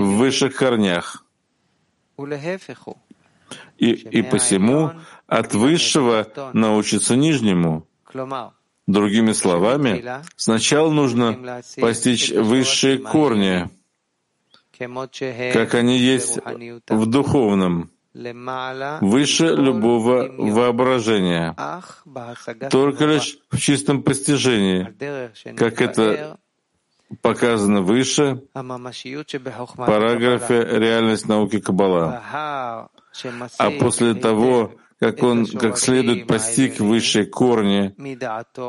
в 0.00 0.16
высших 0.16 0.54
корнях. 0.54 1.24
И, 3.78 3.92
и 3.92 4.22
посему 4.22 4.92
от 5.26 5.54
высшего 5.54 6.26
научиться 6.52 7.16
нижнему. 7.16 7.86
Другими 8.86 9.32
словами, 9.32 10.04
сначала 10.36 10.90
нужно 10.90 11.62
постичь 11.76 12.30
высшие 12.30 12.98
корни, 12.98 13.70
как 15.52 15.74
они 15.74 15.98
есть 15.98 16.38
в 16.88 17.06
духовном, 17.06 17.90
выше 18.12 19.46
любого 19.46 20.28
воображения, 20.36 21.54
только 22.70 23.04
лишь 23.06 23.38
в 23.50 23.58
чистом 23.58 24.02
постижении, 24.02 24.92
как 25.54 25.80
это 25.80 26.38
показано 27.22 27.82
выше 27.82 28.42
в 28.54 29.74
параграфе 29.76 30.64
«Реальность 30.78 31.28
науки 31.28 31.60
Каббала». 31.60 32.22
А 33.58 33.70
после 33.78 34.14
того, 34.14 34.72
как 35.00 35.22
он 35.22 35.46
как 35.46 35.78
следует 35.78 36.26
постиг 36.26 36.78
высшие 36.78 37.24
корни 37.24 37.94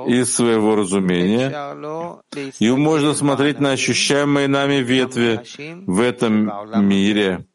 из 0.09 0.33
своего 0.33 0.75
разумения, 0.75 1.49
ему 2.59 2.77
можно 2.77 3.13
смотреть 3.13 3.59
на 3.59 3.71
ощущаемые 3.71 4.47
нами 4.47 4.75
ветви 4.75 5.41
в 5.85 5.99
этом 5.99 6.49
мире, 6.87 7.45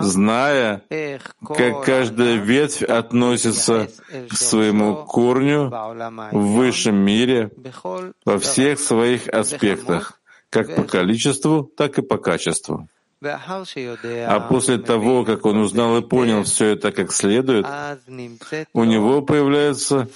зная, 0.00 0.82
как 1.44 1.84
каждая 1.84 2.36
ветвь 2.36 2.82
относится 2.82 3.90
к 4.30 4.34
своему 4.34 5.04
корню 5.04 5.70
в 6.32 6.46
высшем 6.54 6.96
мире 6.96 7.50
во 8.24 8.38
всех 8.38 8.80
своих 8.80 9.28
аспектах, 9.28 10.20
как 10.48 10.74
по 10.74 10.84
количеству, 10.84 11.70
так 11.76 11.98
и 11.98 12.02
по 12.02 12.16
качеству. 12.16 12.88
А 13.22 14.40
после 14.40 14.78
того, 14.78 15.24
как 15.24 15.46
он 15.46 15.58
узнал 15.58 15.96
и 15.98 16.02
понял 16.02 16.42
все 16.44 16.66
это 16.68 16.92
как 16.92 17.12
следует, 17.12 17.66
у 18.74 18.84
него 18.84 19.22
появляется 19.22 20.08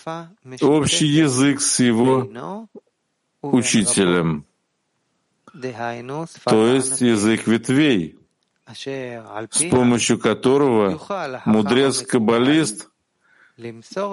общий 0.61 1.07
язык 1.07 1.61
с 1.61 1.81
его 1.81 2.69
учителем, 3.43 4.45
то 6.45 6.67
есть 6.67 7.01
язык 7.01 7.47
ветвей, 7.47 8.19
с 8.69 9.71
помощью 9.71 10.19
которого 10.19 11.01
мудрец-каббалист 11.47 12.89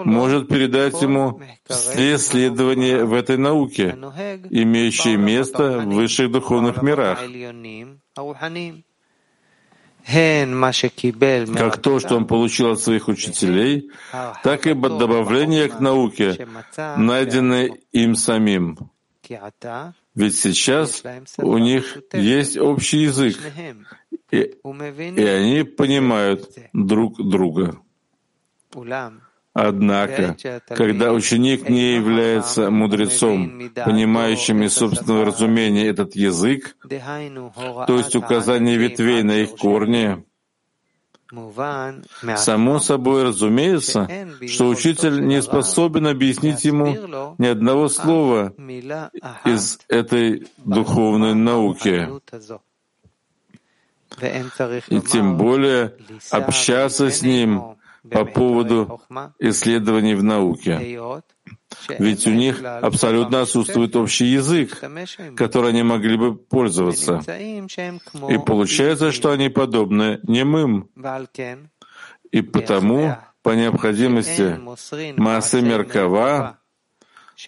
может 0.05 0.47
передать 0.47 1.01
ему 1.01 1.41
все 1.67 2.15
исследования 2.15 3.03
в 3.03 3.13
этой 3.13 3.37
науке, 3.37 3.97
имеющие 4.49 5.17
место 5.17 5.79
в 5.79 5.93
высших 5.93 6.31
духовных 6.31 6.81
мирах, 6.81 7.19
как 11.57 11.81
то, 11.81 11.99
что 11.99 12.15
он 12.15 12.25
получил 12.25 12.71
от 12.71 12.79
своих 12.79 13.09
учителей, 13.09 13.91
так 14.43 14.65
и 14.65 14.73
добавление 14.73 15.67
к 15.67 15.79
науке, 15.81 16.47
найденной 16.95 17.83
им 17.91 18.15
самим. 18.15 18.89
Ведь 20.15 20.35
сейчас 20.35 21.03
у 21.37 21.57
них 21.57 21.97
есть 22.13 22.57
общий 22.57 22.99
язык, 22.99 23.37
и, 24.31 24.37
и 24.37 25.23
они 25.23 25.63
понимают 25.63 26.49
друг 26.73 27.21
друга. 27.21 27.79
Однако, 29.59 30.37
когда 30.69 31.11
ученик 31.11 31.67
не 31.67 31.95
является 31.95 32.69
мудрецом, 32.69 33.71
понимающим 33.73 34.61
из 34.61 34.75
собственного 34.75 35.25
разумения 35.25 35.87
этот 35.87 36.15
язык, 36.15 36.77
то 36.87 37.97
есть 37.97 38.15
указание 38.15 38.77
ветвей 38.77 39.23
на 39.23 39.37
их 39.37 39.55
корни, 39.55 40.23
Само 42.37 42.79
собой 42.79 43.23
разумеется, 43.23 44.07
что 44.47 44.69
учитель 44.69 45.25
не 45.25 45.41
способен 45.41 46.07
объяснить 46.07 46.63
ему 46.63 47.35
ни 47.37 47.47
одного 47.47 47.89
слова 47.89 48.53
из 49.43 49.79
этой 49.89 50.47
духовной 50.57 51.33
науки, 51.35 52.07
и 54.89 55.01
тем 55.01 55.37
более 55.37 55.95
общаться 56.31 57.11
с 57.11 57.21
ним 57.21 57.76
по 58.11 58.25
поводу 58.25 59.01
исследований 59.39 60.15
в 60.15 60.23
науке. 60.23 60.99
Ведь 61.99 62.27
у 62.27 62.31
них 62.31 62.63
абсолютно 62.63 63.41
отсутствует 63.41 63.95
общий 63.95 64.25
язык, 64.25 64.81
который 65.35 65.69
они 65.69 65.83
могли 65.83 66.17
бы 66.17 66.35
пользоваться. 66.35 67.21
И 68.29 68.37
получается, 68.37 69.11
что 69.11 69.31
они 69.31 69.49
подобны 69.49 70.19
немым. 70.23 70.89
И 72.31 72.41
потому, 72.41 73.17
по 73.41 73.51
необходимости, 73.51 74.59
массы 75.17 75.61
Меркава, 75.61 76.59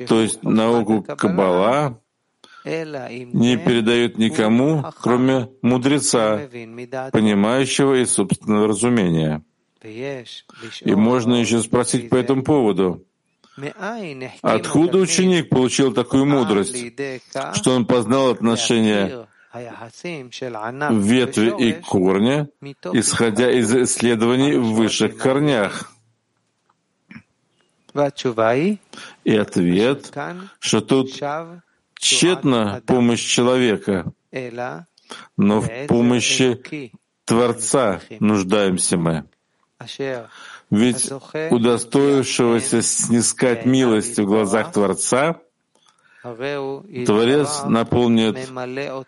то 0.07 0.22
есть 0.22 0.44
науку 0.44 1.03
Каббала, 1.03 1.99
не 2.65 3.57
передают 3.57 4.18
никому, 4.18 4.86
кроме 5.02 5.49
мудреца, 5.61 6.49
понимающего 7.11 8.02
из 8.02 8.14
собственного 8.14 8.68
разумения. 8.68 9.44
И 9.81 10.95
можно 10.95 11.35
еще 11.35 11.61
спросить 11.61 12.10
по 12.10 12.15
этому 12.15 12.43
поводу. 12.43 13.06
Откуда 14.41 14.97
ученик 14.99 15.49
получил 15.49 15.93
такую 15.93 16.26
мудрость, 16.26 16.77
что 17.53 17.76
он 17.76 17.85
познал 17.85 18.30
отношения 18.30 19.27
ветви 20.91 21.68
и 21.68 21.73
корня, 21.73 22.49
исходя 22.93 23.51
из 23.51 23.73
исследований 23.73 24.53
в 24.56 24.73
высших 24.73 25.18
корнях? 25.18 25.91
И 29.23 29.35
ответ, 29.35 30.14
что 30.60 30.81
тут 30.81 31.11
тщетна 31.99 32.81
помощь 32.85 33.26
человека, 33.26 34.14
но 35.35 35.61
в 35.61 35.88
помощи 35.88 36.91
Творца 37.26 38.01
нуждаемся 38.19 38.97
мы. 38.97 39.26
Ведь 40.69 41.11
удостоившегося 41.51 42.81
снискать 42.81 43.65
милость 43.65 44.19
в 44.19 44.26
глазах 44.26 44.72
Творца, 44.73 45.39
Творец 46.22 47.64
наполнит 47.65 48.38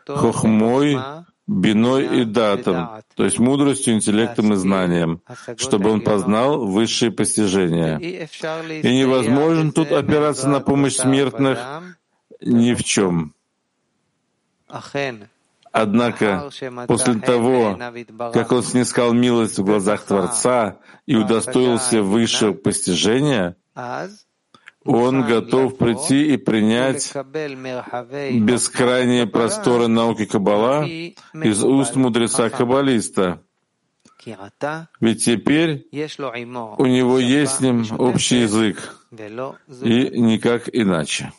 хохмой, 0.08 0.98
биной 1.46 2.22
и 2.22 2.26
датом, 2.26 3.02
то 3.16 3.26
есть 3.26 3.38
мудростью, 3.40 3.96
интеллектом 3.96 4.54
и 4.54 4.56
знанием, 4.56 5.22
чтобы 5.58 5.90
он 5.92 6.02
познал 6.02 6.66
высшие 6.66 7.12
постижения. 7.12 7.98
И 7.98 8.98
невозможно 8.98 9.72
тут 9.72 9.92
опираться 9.92 10.48
на 10.48 10.62
помощь 10.62 10.96
смертных 10.96 11.60
ни 12.40 12.74
в 12.74 12.84
чем. 12.84 13.34
Однако 15.72 16.50
после 16.88 17.16
того, 17.16 17.80
как 18.34 18.52
он 18.52 18.64
снискал 18.64 19.14
милость 19.14 19.58
в 19.58 19.64
глазах 19.64 20.04
Творца 20.04 20.80
и 21.06 21.16
удостоился 21.16 22.02
высшего 22.02 22.54
постижения, 22.54 23.56
он 24.84 25.22
готов 25.26 25.78
прийти 25.78 26.34
и 26.34 26.38
принять 26.38 27.14
бескрайние 28.34 29.28
просторы 29.28 29.88
науки 29.88 30.26
Каббала 30.26 30.86
из 30.86 31.64
уст 31.64 31.96
мудреца-каббалиста. 31.96 33.42
Ведь 35.00 35.26
теперь 35.26 35.88
у 35.92 36.86
него 36.86 37.20
есть 37.20 37.56
с 37.56 37.60
ним 37.62 37.86
общий 37.98 38.42
язык, 38.42 38.98
и 39.12 40.20
никак 40.20 40.70
иначе. 40.72 41.32